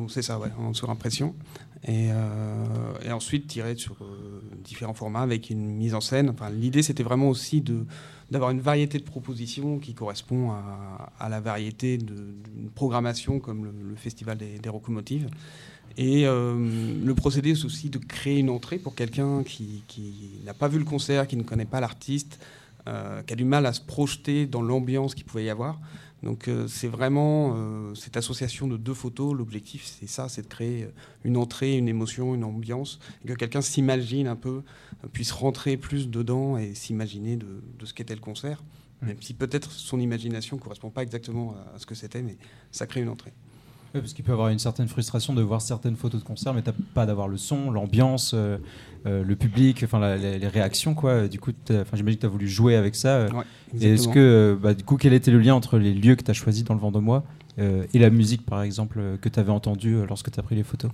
c'est 0.09 0.21
ça, 0.21 0.37
ouais, 0.37 0.49
en 0.59 0.71
surimpression. 0.73 1.33
Et, 1.85 2.09
euh, 2.11 2.65
et 3.03 3.11
ensuite 3.11 3.47
tiré 3.47 3.75
sur 3.75 3.95
euh, 4.01 4.39
différents 4.63 4.93
formats 4.93 5.21
avec 5.21 5.49
une 5.49 5.65
mise 5.65 5.95
en 5.95 5.99
scène. 6.01 6.29
Enfin, 6.29 6.49
L'idée, 6.51 6.83
c'était 6.83 7.03
vraiment 7.03 7.27
aussi 7.29 7.61
de 7.61 7.83
d'avoir 8.31 8.51
une 8.51 8.61
variété 8.61 8.97
de 8.97 9.03
propositions 9.03 9.79
qui 9.79 9.93
correspond 9.93 10.51
à, 10.51 11.29
la 11.29 11.39
variété 11.39 11.97
d'une 11.97 12.69
programmation 12.73 13.39
comme 13.39 13.65
le, 13.65 13.95
Festival 13.95 14.37
des, 14.37 14.59
des 14.59 14.69
Locomotives. 14.69 15.29
Et 15.97 16.25
euh, 16.25 16.55
le 17.03 17.13
procédé, 17.13 17.55
c'est 17.55 17.65
aussi 17.65 17.89
de 17.89 17.99
créer 17.99 18.39
une 18.39 18.49
entrée 18.49 18.79
pour 18.79 18.95
quelqu'un 18.95 19.43
qui, 19.43 19.83
qui 19.87 20.31
n'a 20.43 20.53
pas 20.53 20.67
vu 20.67 20.79
le 20.79 20.85
concert, 20.85 21.27
qui 21.27 21.37
ne 21.37 21.43
connaît 21.43 21.65
pas 21.65 21.79
l'artiste, 21.79 22.39
euh, 22.87 23.21
qui 23.23 23.33
a 23.33 23.35
du 23.35 23.45
mal 23.45 23.65
à 23.65 23.73
se 23.73 23.81
projeter 23.81 24.47
dans 24.47 24.61
l'ambiance 24.61 25.13
qu'il 25.13 25.25
pouvait 25.25 25.45
y 25.45 25.49
avoir. 25.49 25.79
Donc 26.23 26.47
euh, 26.47 26.67
c'est 26.67 26.87
vraiment 26.87 27.53
euh, 27.55 27.93
cette 27.95 28.15
association 28.15 28.67
de 28.67 28.77
deux 28.77 28.93
photos. 28.93 29.35
L'objectif, 29.35 29.85
c'est 29.85 30.07
ça, 30.07 30.29
c'est 30.29 30.43
de 30.43 30.47
créer 30.47 30.87
une 31.23 31.35
entrée, 31.37 31.77
une 31.77 31.89
émotion, 31.89 32.33
une 32.33 32.45
ambiance, 32.45 32.99
et 33.23 33.27
que 33.27 33.33
quelqu'un 33.33 33.61
s'imagine 33.61 34.27
un 34.27 34.37
peu, 34.37 34.63
euh, 35.03 35.07
puisse 35.11 35.31
rentrer 35.31 35.75
plus 35.75 36.09
dedans 36.09 36.57
et 36.57 36.75
s'imaginer 36.75 37.35
de, 37.35 37.61
de 37.77 37.85
ce 37.85 37.93
qu'était 37.93 38.15
le 38.15 38.21
concert. 38.21 38.63
Même 39.01 39.21
si 39.21 39.33
peut-être 39.33 39.69
son 39.69 39.99
imagination 39.99 40.55
ne 40.55 40.61
correspond 40.61 40.89
pas 40.89 41.03
exactement 41.03 41.57
à 41.75 41.77
ce 41.77 41.85
que 41.85 41.93
c'était, 41.93 42.21
mais 42.21 42.37
ça 42.71 42.87
crée 42.87 43.01
une 43.01 43.09
entrée. 43.09 43.33
Ouais, 43.93 44.01
parce 44.01 44.13
qu'il 44.13 44.25
peut 44.25 44.31
y 44.31 44.33
avoir 44.33 44.49
une 44.49 44.57
certaine 44.59 44.87
frustration 44.87 45.33
de 45.35 45.41
voir 45.43 45.61
certaines 45.61 45.95
photos 45.95 46.21
de 46.21 46.25
concert, 46.25 46.53
mais 46.53 46.63
t'as 46.63 46.71
pas 46.95 47.05
d'avoir 47.05 47.27
le 47.27 47.37
son, 47.37 47.69
l'ambiance, 47.69 48.31
euh, 48.33 48.57
euh, 49.05 49.23
le 49.23 49.35
public, 49.35 49.83
enfin 49.83 50.15
les, 50.17 50.39
les 50.39 50.47
réactions 50.47 50.95
quoi. 50.95 51.27
Du 51.27 51.39
coup, 51.39 51.51
t'as- 51.51 51.83
j'imagine 51.93 52.17
que 52.17 52.21
tu 52.21 52.25
as 52.25 52.29
voulu 52.29 52.47
jouer 52.47 52.75
avec 52.75 52.95
ça. 52.95 53.09
euh. 53.17 53.29
Ouais, 53.31 53.43
et 53.79 53.93
est-ce 53.93 54.07
que, 54.07 54.57
bah, 54.59 54.73
du 54.73 54.83
coup, 54.83 54.97
quel 54.97 55.13
était 55.13 55.29
le 55.29 55.39
lien 55.39 55.53
entre 55.53 55.77
les 55.77 55.93
lieux 55.93 56.15
que 56.15 56.23
tu 56.23 56.31
as 56.31 56.33
choisis 56.33 56.63
dans 56.63 56.73
le 56.73 56.79
Vendômois 56.79 57.23
et 57.59 57.99
la 57.99 58.09
musique, 58.09 58.43
par 58.47 58.63
exemple, 58.63 58.99
que 59.21 59.29
tu 59.29 59.39
avais 59.39 59.51
entendue 59.51 59.97
lorsque 60.07 60.31
tu 60.31 60.39
as 60.39 60.43
pris 60.43 60.55
les 60.55 60.63
photos? 60.63 60.89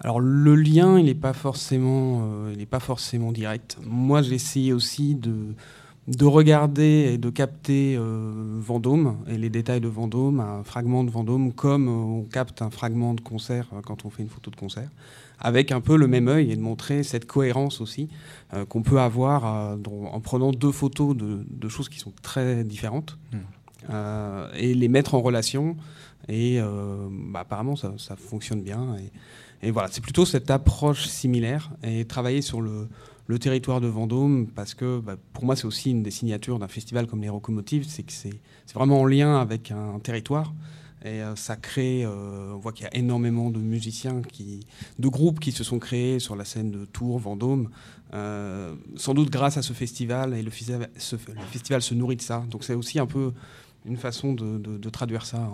Alors 0.00 0.18
le 0.18 0.56
lien, 0.56 0.98
il 0.98 1.04
n'est 1.04 1.14
pas 1.14 1.32
forcément, 1.32 2.48
il 2.58 2.66
pas 2.66 2.80
forcément 2.80 3.30
direct. 3.30 3.78
Moi, 3.86 4.20
j'ai 4.22 4.34
essayé 4.34 4.72
aussi 4.72 5.14
de 5.14 5.32
de 6.08 6.24
regarder 6.24 7.12
et 7.12 7.18
de 7.18 7.30
capter 7.30 7.94
euh, 7.96 8.58
Vendôme 8.60 9.18
et 9.28 9.38
les 9.38 9.50
détails 9.50 9.80
de 9.80 9.88
Vendôme, 9.88 10.40
un 10.40 10.64
fragment 10.64 11.04
de 11.04 11.10
Vendôme, 11.10 11.52
comme 11.52 11.88
euh, 11.88 11.90
on 11.92 12.22
capte 12.22 12.60
un 12.60 12.70
fragment 12.70 13.14
de 13.14 13.20
concert 13.20 13.68
euh, 13.72 13.80
quand 13.84 14.04
on 14.04 14.10
fait 14.10 14.22
une 14.22 14.28
photo 14.28 14.50
de 14.50 14.56
concert, 14.56 14.88
avec 15.38 15.70
un 15.70 15.80
peu 15.80 15.96
le 15.96 16.08
même 16.08 16.26
œil 16.26 16.50
et 16.50 16.56
de 16.56 16.60
montrer 16.60 17.04
cette 17.04 17.26
cohérence 17.26 17.80
aussi 17.80 18.08
euh, 18.52 18.64
qu'on 18.64 18.82
peut 18.82 18.98
avoir 19.00 19.46
euh, 19.46 19.76
en 20.12 20.20
prenant 20.20 20.50
deux 20.50 20.72
photos 20.72 21.16
de, 21.16 21.46
de 21.48 21.68
choses 21.68 21.88
qui 21.88 22.00
sont 22.00 22.12
très 22.22 22.64
différentes 22.64 23.16
Mm. 23.32 23.36
euh, 23.90 24.52
et 24.54 24.74
les 24.74 24.88
mettre 24.88 25.14
en 25.14 25.20
relation. 25.20 25.76
Et 26.28 26.60
bah, 27.32 27.40
apparemment, 27.40 27.74
ça, 27.74 27.94
ça 27.98 28.14
fonctionne 28.14 28.62
bien. 28.62 28.94
Et, 28.96 29.66
et 29.66 29.70
voilà, 29.72 29.88
c'est 29.90 30.00
plutôt 30.00 30.24
cette 30.24 30.52
approche 30.52 31.08
similaire 31.08 31.72
et 31.82 32.04
travailler 32.04 32.42
sur 32.42 32.60
le, 32.60 32.86
le 33.26 33.38
territoire 33.38 33.80
de 33.80 33.86
Vendôme 33.86 34.46
parce 34.46 34.74
que 34.74 34.98
bah, 34.98 35.16
pour 35.32 35.44
moi, 35.44 35.56
c'est 35.56 35.66
aussi 35.66 35.90
une 35.90 36.02
des 36.02 36.10
signatures 36.10 36.58
d'un 36.58 36.68
festival 36.68 37.06
comme 37.06 37.20
les 37.22 37.28
Locomotives, 37.28 37.84
c'est 37.88 38.02
que 38.02 38.12
c'est 38.12 38.40
vraiment 38.74 39.00
en 39.00 39.06
lien 39.06 39.40
avec 39.40 39.70
un 39.70 39.98
territoire. 40.00 40.52
Et 41.04 41.20
euh, 41.20 41.34
ça 41.34 41.56
crée, 41.56 42.04
euh, 42.04 42.52
on 42.54 42.58
voit 42.58 42.72
qu'il 42.72 42.84
y 42.84 42.86
a 42.86 42.96
énormément 42.96 43.50
de 43.50 43.58
musiciens, 43.58 44.22
de 44.98 45.08
groupes 45.08 45.40
qui 45.40 45.50
se 45.50 45.64
sont 45.64 45.80
créés 45.80 46.20
sur 46.20 46.36
la 46.36 46.44
scène 46.44 46.70
de 46.70 46.84
Tours, 46.84 47.18
Vendôme, 47.18 47.70
euh, 48.14 48.74
sans 48.94 49.12
doute 49.12 49.30
grâce 49.30 49.56
à 49.56 49.62
ce 49.62 49.72
festival, 49.72 50.34
et 50.34 50.42
le, 50.42 50.50
festival- 50.50 50.90
se 50.96 51.94
nourrit 51.94 52.16
de 52.16 52.22
ça. 52.22 52.44
Donc 52.50 52.62
c'est 52.62 52.74
aussi 52.74 53.00
un 53.00 53.06
peu 53.06 53.32
une 53.84 53.96
façon 53.96 54.32
de, 54.32 54.90
traduire 54.90 55.26
ça 55.26 55.50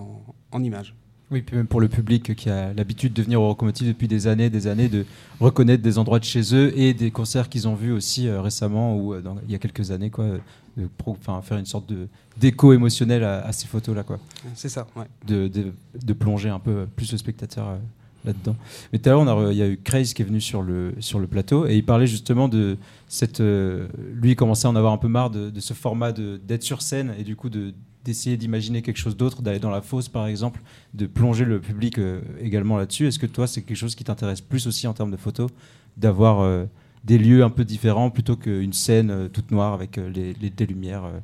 en 0.52 0.62
images. 0.62 0.94
Oui, 1.30 1.42
puis 1.42 1.56
même 1.56 1.66
pour 1.66 1.80
le 1.80 1.88
public 1.88 2.34
qui 2.34 2.48
a 2.48 2.72
l'habitude 2.72 3.12
de 3.12 3.22
venir 3.22 3.42
aux 3.42 3.48
locomotives 3.48 3.86
depuis 3.88 4.08
des 4.08 4.26
années, 4.28 4.48
des 4.48 4.66
années, 4.66 4.88
de 4.88 5.04
reconnaître 5.40 5.82
des 5.82 5.98
endroits 5.98 6.18
de 6.18 6.24
chez 6.24 6.54
eux 6.54 6.72
et 6.78 6.94
des 6.94 7.10
concerts 7.10 7.50
qu'ils 7.50 7.68
ont 7.68 7.74
vus 7.74 7.92
aussi 7.92 8.28
euh, 8.28 8.40
récemment 8.40 8.96
ou 8.96 9.12
euh, 9.12 9.20
dans- 9.20 9.36
il 9.46 9.52
y 9.52 9.54
a 9.54 9.58
quelques 9.58 9.90
années, 9.90 10.08
quoi, 10.08 10.24
euh, 10.24 10.38
de 10.78 10.86
pro- 10.96 11.18
faire 11.42 11.58
une 11.58 11.66
sorte 11.66 11.86
de 11.90 12.08
d'écho 12.38 12.72
émotionnel 12.72 13.24
à, 13.24 13.44
à 13.44 13.52
ces 13.52 13.66
photos-là, 13.66 14.04
quoi. 14.04 14.18
C'est 14.54 14.68
ça, 14.70 14.86
ouais. 14.96 15.04
De, 15.26 15.48
de, 15.48 15.72
de 16.02 16.12
plonger 16.14 16.48
un 16.48 16.60
peu 16.60 16.86
plus 16.96 17.12
le 17.12 17.18
spectateur 17.18 17.68
euh, 17.68 17.76
là-dedans. 18.24 18.56
Mais 18.92 18.98
tout 18.98 19.10
à 19.10 19.12
l'heure, 19.12 19.52
il 19.52 19.58
y 19.58 19.62
a 19.62 19.68
eu 19.68 19.76
Craze 19.76 20.14
qui 20.14 20.22
est 20.22 20.24
venu 20.24 20.40
sur 20.40 20.62
le, 20.62 20.94
sur 21.00 21.18
le 21.18 21.26
plateau 21.26 21.66
et 21.66 21.76
il 21.76 21.84
parlait 21.84 22.06
justement 22.06 22.48
de 22.48 22.78
cette. 23.06 23.40
euh, 23.40 23.86
lui, 24.14 24.30
il 24.30 24.34
commençait 24.36 24.66
à 24.66 24.70
en 24.70 24.76
avoir 24.76 24.92
un 24.94 24.98
peu 24.98 25.08
marre 25.08 25.28
de, 25.30 25.50
de 25.50 25.60
ce 25.60 25.74
format 25.74 26.12
d'être 26.12 26.62
sur 26.62 26.80
scène 26.80 27.12
et 27.18 27.22
du 27.24 27.36
coup 27.36 27.50
de 27.50 27.74
d'essayer 28.08 28.36
d'imaginer 28.36 28.82
quelque 28.82 28.98
chose 28.98 29.16
d'autre, 29.16 29.42
d'aller 29.42 29.58
dans 29.60 29.70
la 29.70 29.80
fosse 29.82 30.08
par 30.08 30.26
exemple, 30.26 30.60
de 30.94 31.06
plonger 31.06 31.44
le 31.44 31.60
public 31.60 31.98
euh, 31.98 32.20
également 32.40 32.76
là-dessus. 32.76 33.06
Est-ce 33.06 33.18
que 33.18 33.26
toi, 33.26 33.46
c'est 33.46 33.62
quelque 33.62 33.76
chose 33.76 33.94
qui 33.94 34.04
t'intéresse 34.04 34.40
plus 34.40 34.66
aussi 34.66 34.86
en 34.86 34.92
termes 34.94 35.10
de 35.10 35.16
photos, 35.16 35.50
d'avoir 35.96 36.40
euh, 36.40 36.64
des 37.04 37.18
lieux 37.18 37.42
un 37.44 37.50
peu 37.50 37.64
différents 37.64 38.10
plutôt 38.10 38.36
qu'une 38.36 38.72
scène 38.72 39.10
euh, 39.10 39.28
toute 39.28 39.50
noire 39.50 39.72
avec 39.72 39.98
euh, 39.98 40.08
les, 40.10 40.32
les- 40.34 40.50
des 40.50 40.66
lumières 40.66 41.04
euh? 41.04 41.20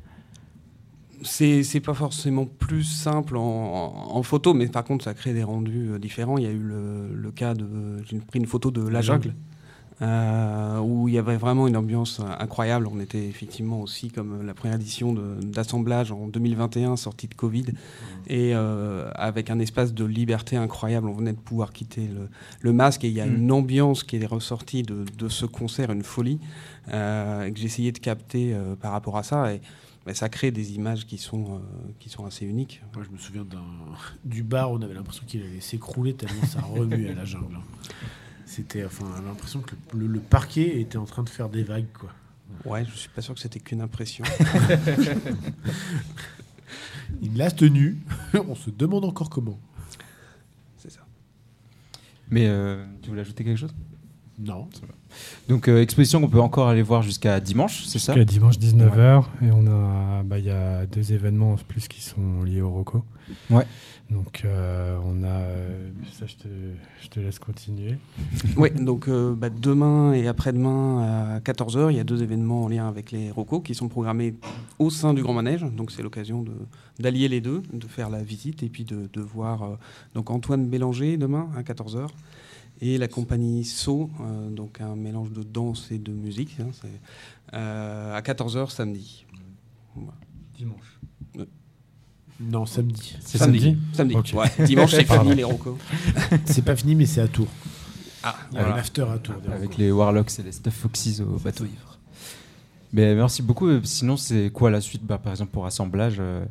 C'est 1.23 1.63
c'est 1.63 1.79
pas 1.79 1.93
forcément 1.93 2.45
plus 2.45 2.83
simple 2.83 3.37
en, 3.37 3.41
en- 3.41 4.17
en 4.17 4.23
photo, 4.23 4.53
mais 4.53 4.67
par 4.67 4.83
contre, 4.83 5.05
ça 5.05 5.13
crée 5.13 5.33
des 5.33 5.43
rendus 5.43 5.89
différents. 5.99 6.37
Il 6.37 6.43
y 6.43 6.47
a 6.47 6.51
eu 6.51 6.59
le, 6.59 7.15
le 7.15 7.31
cas 7.31 7.53
de. 7.53 7.65
J'ai 8.09 8.19
pris 8.19 8.37
une 8.39 8.45
photo 8.45 8.69
de 8.69 8.81
La 8.87 8.99
Jungle, 9.01 9.33
euh, 10.01 10.79
où 10.79 11.07
il 11.07 11.13
y 11.13 11.17
avait 11.17 11.37
vraiment 11.37 11.67
une 11.67 11.77
ambiance 11.77 12.21
incroyable. 12.39 12.87
On 12.87 12.99
était 12.99 13.27
effectivement 13.27 13.81
aussi 13.81 14.09
comme 14.09 14.45
la 14.45 14.53
première 14.53 14.75
édition 14.75 15.13
d'assemblage 15.41 16.11
en 16.11 16.27
2021, 16.27 16.95
sortie 16.95 17.27
de 17.27 17.35
Covid, 17.35 17.65
et 18.27 18.55
euh, 18.55 19.09
avec 19.15 19.49
un 19.49 19.59
espace 19.59 19.93
de 19.93 20.05
liberté 20.05 20.55
incroyable. 20.57 21.07
On 21.07 21.13
venait 21.13 21.33
de 21.33 21.39
pouvoir 21.39 21.73
quitter 21.73 22.07
le, 22.07 22.29
le 22.61 22.73
masque, 22.73 23.03
et 23.03 23.07
il 23.07 23.13
y 23.13 23.21
a 23.21 23.25
Mm. 23.25 23.35
une 23.35 23.51
ambiance 23.51 24.03
qui 24.03 24.17
est 24.17 24.25
ressortie 24.25 24.83
de, 24.83 25.05
de 25.17 25.29
ce 25.29 25.45
concert, 25.45 25.91
une 25.91 26.03
folie, 26.03 26.39
euh, 26.89 27.49
que 27.51 27.57
j'ai 27.57 27.65
essayé 27.65 27.91
de 27.91 27.99
capter 27.99 28.53
euh, 28.53 28.75
par 28.75 28.91
rapport 28.91 29.17
à 29.17 29.23
ça. 29.23 29.53
Et, 29.53 29.61
mais 30.05 30.13
ça 30.13 30.29
crée 30.29 30.51
des 30.51 30.75
images 30.75 31.05
qui 31.07 31.17
sont, 31.17 31.55
euh, 31.55 31.59
qui 31.99 32.09
sont 32.09 32.25
assez 32.25 32.45
uniques. 32.45 32.81
Moi, 32.93 33.03
je 33.03 33.11
me 33.11 33.17
souviens 33.17 33.45
du 34.23 34.43
bar, 34.43 34.71
on 34.71 34.81
avait 34.81 34.93
l'impression 34.93 35.23
qu'il 35.25 35.41
allait 35.41 35.61
s'écrouler 35.61 36.13
tellement 36.13 36.45
ça 36.45 36.61
remue 36.61 37.07
à 37.09 37.13
la 37.13 37.25
jungle. 37.25 37.57
C'était, 38.45 38.85
enfin, 38.85 39.05
l'impression 39.25 39.61
que 39.61 39.75
le, 39.95 40.19
parquet 40.19 40.79
était 40.79 40.97
en 40.97 41.05
train 41.05 41.23
de 41.23 41.29
faire 41.29 41.49
des 41.49 41.63
vagues, 41.63 41.91
quoi. 41.97 42.11
Ouais, 42.63 42.85
je 42.85 42.95
suis 42.95 43.09
pas 43.09 43.21
sûr 43.21 43.33
que 43.33 43.39
c'était 43.39 43.59
qu'une 43.59 43.81
impression. 43.81 44.23
Il 47.21 47.37
l'a 47.37 47.51
tenu. 47.51 47.97
on 48.47 48.55
se 48.55 48.69
demande 48.69 49.05
encore 49.05 49.29
comment. 49.29 49.59
C'est 50.77 50.91
ça. 50.91 51.01
Mais 52.29 52.47
euh, 52.47 52.85
tu 53.01 53.09
voulais 53.09 53.21
ajouter 53.21 53.43
quelque 53.43 53.59
chose? 53.59 53.73
Non. 54.37 54.67
Donc 55.47 55.69
euh, 55.69 55.81
exposition 55.81 56.19
qu'on 56.19 56.27
peut 56.27 56.41
encore 56.41 56.67
aller 56.67 56.81
voir 56.81 57.01
jusqu'à 57.01 57.39
dimanche, 57.39 57.85
c'est 57.85 57.99
ça? 57.99 58.13
Jusqu'à 58.13 58.25
dimanche 58.25 58.57
19h. 58.57 59.23
Et 59.41 59.51
on 59.51 59.65
a, 59.67 60.23
bah, 60.23 60.39
il 60.39 60.45
y 60.45 60.49
a 60.49 60.85
deux 60.85 61.13
événements 61.13 61.53
en 61.53 61.55
plus 61.55 61.87
qui 61.87 62.01
sont 62.01 62.43
liés 62.43 62.61
au 62.61 62.69
ROCO. 62.69 63.05
Ouais. 63.49 63.65
Donc 64.11 64.43
euh, 64.45 64.97
on 65.03 65.23
a, 65.23 65.27
euh, 65.27 65.89
ça 66.13 66.25
je 66.27 66.35
te, 66.35 66.47
je 67.01 67.07
te 67.09 67.19
laisse 67.19 67.39
continuer. 67.39 67.97
Oui, 68.57 68.69
donc 68.71 69.07
euh, 69.07 69.33
bah, 69.35 69.49
demain 69.49 70.13
et 70.13 70.27
après-demain 70.27 71.35
à 71.35 71.39
14h, 71.39 71.89
il 71.91 71.97
y 71.97 71.99
a 71.99 72.03
deux 72.03 72.21
événements 72.21 72.63
en 72.65 72.67
lien 72.69 72.87
avec 72.87 73.11
les 73.11 73.31
ROCO 73.31 73.61
qui 73.61 73.73
sont 73.73 73.87
programmés 73.89 74.35
au 74.79 74.89
sein 74.91 75.13
du 75.13 75.23
Grand 75.23 75.33
Manège. 75.33 75.63
Donc 75.63 75.91
c'est 75.91 76.03
l'occasion 76.03 76.43
de- 76.43 76.51
d'allier 76.99 77.27
les 77.27 77.41
deux, 77.41 77.63
de 77.73 77.87
faire 77.87 78.09
la 78.11 78.21
visite 78.23 78.61
et 78.63 78.69
puis 78.69 78.85
de, 78.85 79.09
de 79.11 79.21
voir 79.21 79.63
euh, 79.63 79.75
donc 80.13 80.29
Antoine 80.29 80.67
Bélanger 80.67 81.17
demain 81.17 81.49
à 81.57 81.63
14h 81.63 82.07
et 82.81 82.97
la 82.97 83.07
compagnie 83.07 83.63
So, 83.65 84.09
euh, 84.21 84.49
donc 84.51 84.81
un 84.81 84.95
mélange 84.95 85.31
de 85.31 85.41
danse 85.43 85.91
et 85.91 85.97
de 85.97 86.11
musique, 86.11 86.57
hein, 86.59 86.67
euh, 87.53 88.15
à 88.15 88.21
14h 88.21 88.69
samedi. 88.69 89.25
Voilà. 89.95 90.11
Dimanche. 90.57 90.94
Euh, 92.41 92.43
Non, 92.51 92.65
samedi. 92.65 93.15
C'est 93.21 93.37
samedi. 93.37 93.77
Samedi. 93.93 94.15
Ouais, 94.33 94.65
dimanche, 94.65 94.91
c'est 94.91 95.05
fini, 95.19 95.35
les 95.35 95.43
Rocco. 95.43 95.77
c'est 96.45 96.63
pas 96.63 96.75
fini, 96.75 96.95
mais 96.95 97.05
c'est 97.05 97.21
à 97.21 97.27
Tours. 97.27 97.47
Ah, 98.23 98.35
il 98.51 98.55
y 98.55 98.57
a 98.57 98.61
voilà. 98.61 98.75
un 98.75 98.79
after 98.79 99.03
à 99.13 99.17
Tours. 99.19 99.35
Avec 99.53 99.77
les 99.77 99.91
Warlocks 99.91 100.39
et 100.39 100.43
les 100.43 100.51
Stuff 100.51 100.73
Foxes 100.73 101.19
au 101.21 101.37
bateau 101.39 101.65
ivre. 101.65 101.97
Mais 102.93 103.13
merci 103.15 103.41
beaucoup. 103.41 103.67
Euh, 103.67 103.81
Sinon, 103.83 104.17
c'est 104.17 104.49
quoi 104.53 104.69
la 104.71 104.81
suite? 104.81 105.03
Bah, 105.05 105.17
Par 105.17 105.31
exemple, 105.33 105.51
pour 105.51 105.65
assemblage 105.65 106.15
euh, 106.19 106.43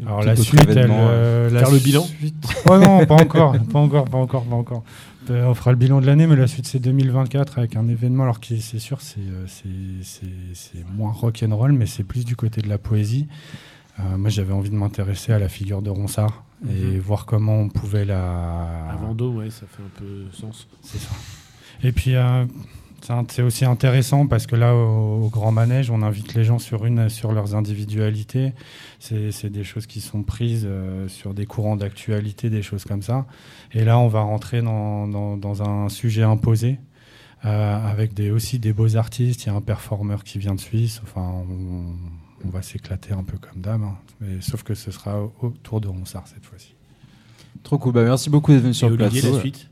Alors 0.00 0.22
la 0.22 0.36
suite, 0.36 0.64
elle, 0.68 0.88
euh, 0.90 1.50
la 1.50 1.60
Faire 1.60 1.70
le 1.72 1.78
bilan? 1.78 2.02
suite- 2.04 2.34
Oh 2.68 2.78
non, 2.78 3.04
pas 3.04 3.16
encore, 3.16 3.52
pas 3.72 3.78
encore, 3.78 4.04
pas 4.06 4.18
encore, 4.18 4.44
pas 4.44 4.54
encore. 4.56 4.84
Euh, 5.30 5.44
on 5.46 5.54
fera 5.54 5.72
le 5.72 5.76
bilan 5.76 6.00
de 6.00 6.06
l'année, 6.06 6.26
mais 6.26 6.36
la 6.36 6.46
suite 6.46 6.66
c'est 6.66 6.78
2024 6.78 7.58
avec 7.58 7.76
un 7.76 7.86
événement. 7.88 8.22
Alors 8.22 8.40
qui, 8.40 8.60
c'est 8.62 8.78
sûr, 8.78 9.00
c'est 9.02 9.18
euh, 9.20 9.44
c'est- 9.46 9.68
c'est 10.02 10.26
c'est 10.54 10.84
moins 10.96 11.12
rock 11.12 11.44
and 11.46 11.54
roll, 11.54 11.72
mais 11.72 11.84
c'est 11.86 12.04
plus 12.04 12.24
du 12.24 12.34
côté 12.36 12.62
de 12.62 12.68
la 12.68 12.78
poésie. 12.78 13.26
Euh, 14.00 14.16
moi, 14.16 14.30
j'avais 14.30 14.52
envie 14.52 14.70
de 14.70 14.76
m'intéresser 14.76 15.32
à 15.32 15.38
la 15.38 15.48
figure 15.48 15.82
de 15.82 15.90
Ronsard 15.90 16.44
et 16.68 16.72
Mhm. 16.94 16.98
voir 17.00 17.26
comment 17.26 17.56
on 17.60 17.68
pouvait 17.68 18.04
la. 18.04 18.90
À 18.90 18.96
Vendôme, 18.96 19.36
ouais, 19.38 19.50
ça 19.50 19.66
fait 19.66 19.82
un 19.82 19.98
peu 19.98 20.24
sens. 20.32 20.68
C'est 20.82 20.98
ça. 20.98 21.10
Et 21.82 21.92
puis, 21.92 22.14
euh, 22.16 22.44
c'est 23.28 23.42
aussi 23.42 23.64
intéressant 23.64 24.26
parce 24.26 24.46
que 24.46 24.56
là, 24.56 24.74
au, 24.74 25.24
au 25.24 25.28
Grand 25.30 25.52
Manège, 25.52 25.90
on 25.90 26.02
invite 26.02 26.34
les 26.34 26.42
gens 26.44 26.58
sur, 26.58 26.84
une, 26.86 27.08
sur 27.08 27.32
leurs 27.32 27.54
individualités. 27.54 28.52
C'est 28.98 29.30
c'est 29.32 29.50
des 29.50 29.62
choses 29.64 29.86
qui 29.86 30.00
sont 30.00 30.22
prises 30.24 30.64
euh, 30.68 31.06
sur 31.08 31.34
des 31.34 31.46
courants 31.46 31.76
d'actualité, 31.76 32.50
des 32.50 32.62
choses 32.62 32.84
comme 32.84 33.02
ça. 33.02 33.26
Et 33.72 33.84
là, 33.84 33.98
on 33.98 34.08
va 34.08 34.20
rentrer 34.22 34.62
dans, 34.62 35.06
dans- 35.08 35.36
dans 35.36 35.62
un 35.62 35.88
sujet 35.88 36.22
imposé. 36.22 36.78
euh, 37.44 37.88
avec 37.92 38.14
des, 38.14 38.32
aussi 38.32 38.58
des 38.58 38.72
beaux 38.72 38.96
artistes, 38.96 39.44
il 39.44 39.46
y 39.46 39.50
a 39.50 39.54
un 39.54 39.60
performeur 39.60 40.24
qui 40.24 40.40
vient 40.40 40.56
de 40.56 40.60
Suisse, 40.60 41.00
enfin 41.04 41.20
on, 41.48 41.94
on 42.44 42.48
va 42.50 42.62
s'éclater 42.62 43.12
un 43.12 43.22
peu 43.24 43.36
comme 43.38 43.60
d'hab, 43.60 43.82
hein. 43.82 43.96
Mais 44.20 44.40
sauf 44.40 44.62
que 44.62 44.74
ce 44.74 44.90
sera 44.90 45.20
au- 45.22 45.32
autour 45.42 45.80
de 45.80 45.88
Ronsard 45.88 46.26
cette 46.28 46.44
fois-ci. 46.44 46.74
Trop 47.62 47.78
cool. 47.78 47.92
Bah, 47.92 48.04
merci 48.04 48.30
beaucoup 48.30 48.52
d'être 48.52 48.62
venu 48.62 48.74
sur 48.74 48.88
Et 48.88 48.90
le 48.90 48.96
plateau. 48.96 49.32
la 49.34 49.40
suite 49.40 49.68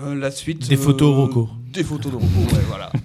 Euh, 0.00 0.14
la 0.14 0.30
suite. 0.30 0.68
Des 0.68 0.76
photos 0.76 1.14
Rocco. 1.14 1.48
Des 1.72 1.84
photos 1.84 2.12
de 2.12 2.16
Rocco, 2.16 2.54
ouais, 2.54 2.62
voilà. 2.68 2.90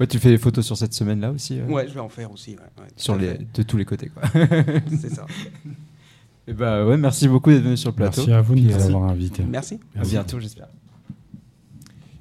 Ouais, 0.00 0.06
tu 0.06 0.20
fais 0.20 0.28
des 0.30 0.38
photos 0.38 0.64
sur 0.64 0.76
cette 0.76 0.94
semaine-là 0.94 1.32
aussi 1.32 1.58
euh, 1.58 1.66
Ouais, 1.66 1.88
je 1.88 1.94
vais 1.94 1.98
en 2.00 2.08
faire 2.08 2.30
aussi. 2.30 2.52
ouais, 2.52 2.58
ouais, 2.80 2.86
tout 2.88 2.92
sur 2.96 3.16
les, 3.16 3.36
de 3.52 3.62
tous 3.64 3.76
les 3.76 3.84
côtés. 3.84 4.08
quoi. 4.10 4.22
C'est 5.00 5.12
ça. 5.12 5.26
Et 6.46 6.52
bah 6.52 6.86
ouais, 6.86 6.96
merci 6.96 7.26
beaucoup 7.26 7.50
d'être 7.50 7.64
venu 7.64 7.76
sur 7.76 7.90
le 7.90 7.96
plateau. 7.96 8.20
Merci 8.22 8.32
à 8.32 8.40
vous 8.40 8.54
de 8.54 8.60
nous 8.60 8.70
euh, 8.72 8.86
avoir 8.86 9.10
invités. 9.10 9.42
Merci. 9.42 9.80
À 9.96 10.02
bientôt, 10.02 10.38
j'espère. 10.38 10.68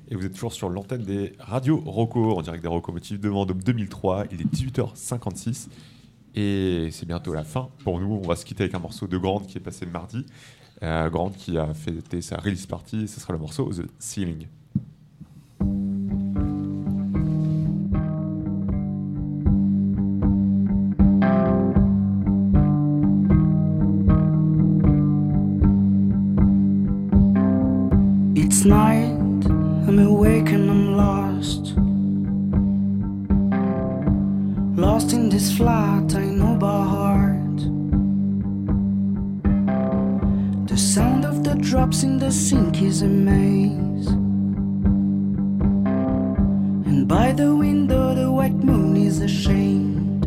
Et 0.09 0.15
vous 0.15 0.25
êtes 0.25 0.33
toujours 0.33 0.53
sur 0.53 0.69
l'antenne 0.69 1.03
des 1.03 1.33
radios 1.39 1.81
Rocco, 1.85 2.37
en 2.37 2.41
direct 2.41 2.61
des 2.61 2.69
Rocomotives 2.69 3.19
de 3.19 3.29
Vendôme 3.29 3.61
2003. 3.61 4.25
Il 4.31 4.41
est 4.41 4.45
18h56 4.45 5.67
et 6.35 6.89
c'est 6.91 7.05
bientôt 7.05 7.33
la 7.33 7.43
fin. 7.43 7.69
Pour 7.83 7.99
nous, 7.99 8.21
on 8.23 8.27
va 8.27 8.35
se 8.35 8.45
quitter 8.45 8.63
avec 8.63 8.75
un 8.75 8.79
morceau 8.79 9.07
de 9.07 9.17
Grande 9.17 9.47
qui 9.47 9.57
est 9.57 9.61
passé 9.61 9.85
mardi. 9.85 10.25
Euh, 10.83 11.09
Grande 11.09 11.35
qui 11.35 11.57
a 11.57 11.73
fêté 11.73 12.21
sa 12.21 12.37
release 12.37 12.67
party 12.67 13.07
ce 13.07 13.19
sera 13.19 13.33
le 13.33 13.39
morceau 13.39 13.71
The 13.73 13.87
Ceiling. 13.99 14.47
It's 28.35 28.63
night, 28.63 29.16
I'm 29.87 29.99
awake 29.99 30.49
and 30.49 30.69
I'm 30.69 30.97
lost. 30.97 31.73
Lost 34.77 35.13
in 35.13 35.29
this 35.29 35.55
flat 35.55 36.13
I 36.13 36.25
know 36.25 36.57
by 36.57 36.83
heart. 36.95 37.57
The 40.67 40.77
sound 40.77 41.23
of 41.23 41.45
the 41.45 41.55
drops 41.55 42.03
in 42.03 42.17
the 42.17 42.31
sink 42.31 42.81
is 42.81 43.01
a 43.01 43.07
maze. 43.07 44.07
And 46.89 47.07
by 47.07 47.31
the 47.31 47.55
window, 47.55 48.13
the 48.13 48.29
white 48.29 48.61
moon 48.69 48.97
is 48.97 49.21
ashamed. 49.21 50.25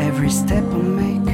Every 0.00 0.30
step 0.30 0.62
I 0.62 0.78
make 0.78 1.29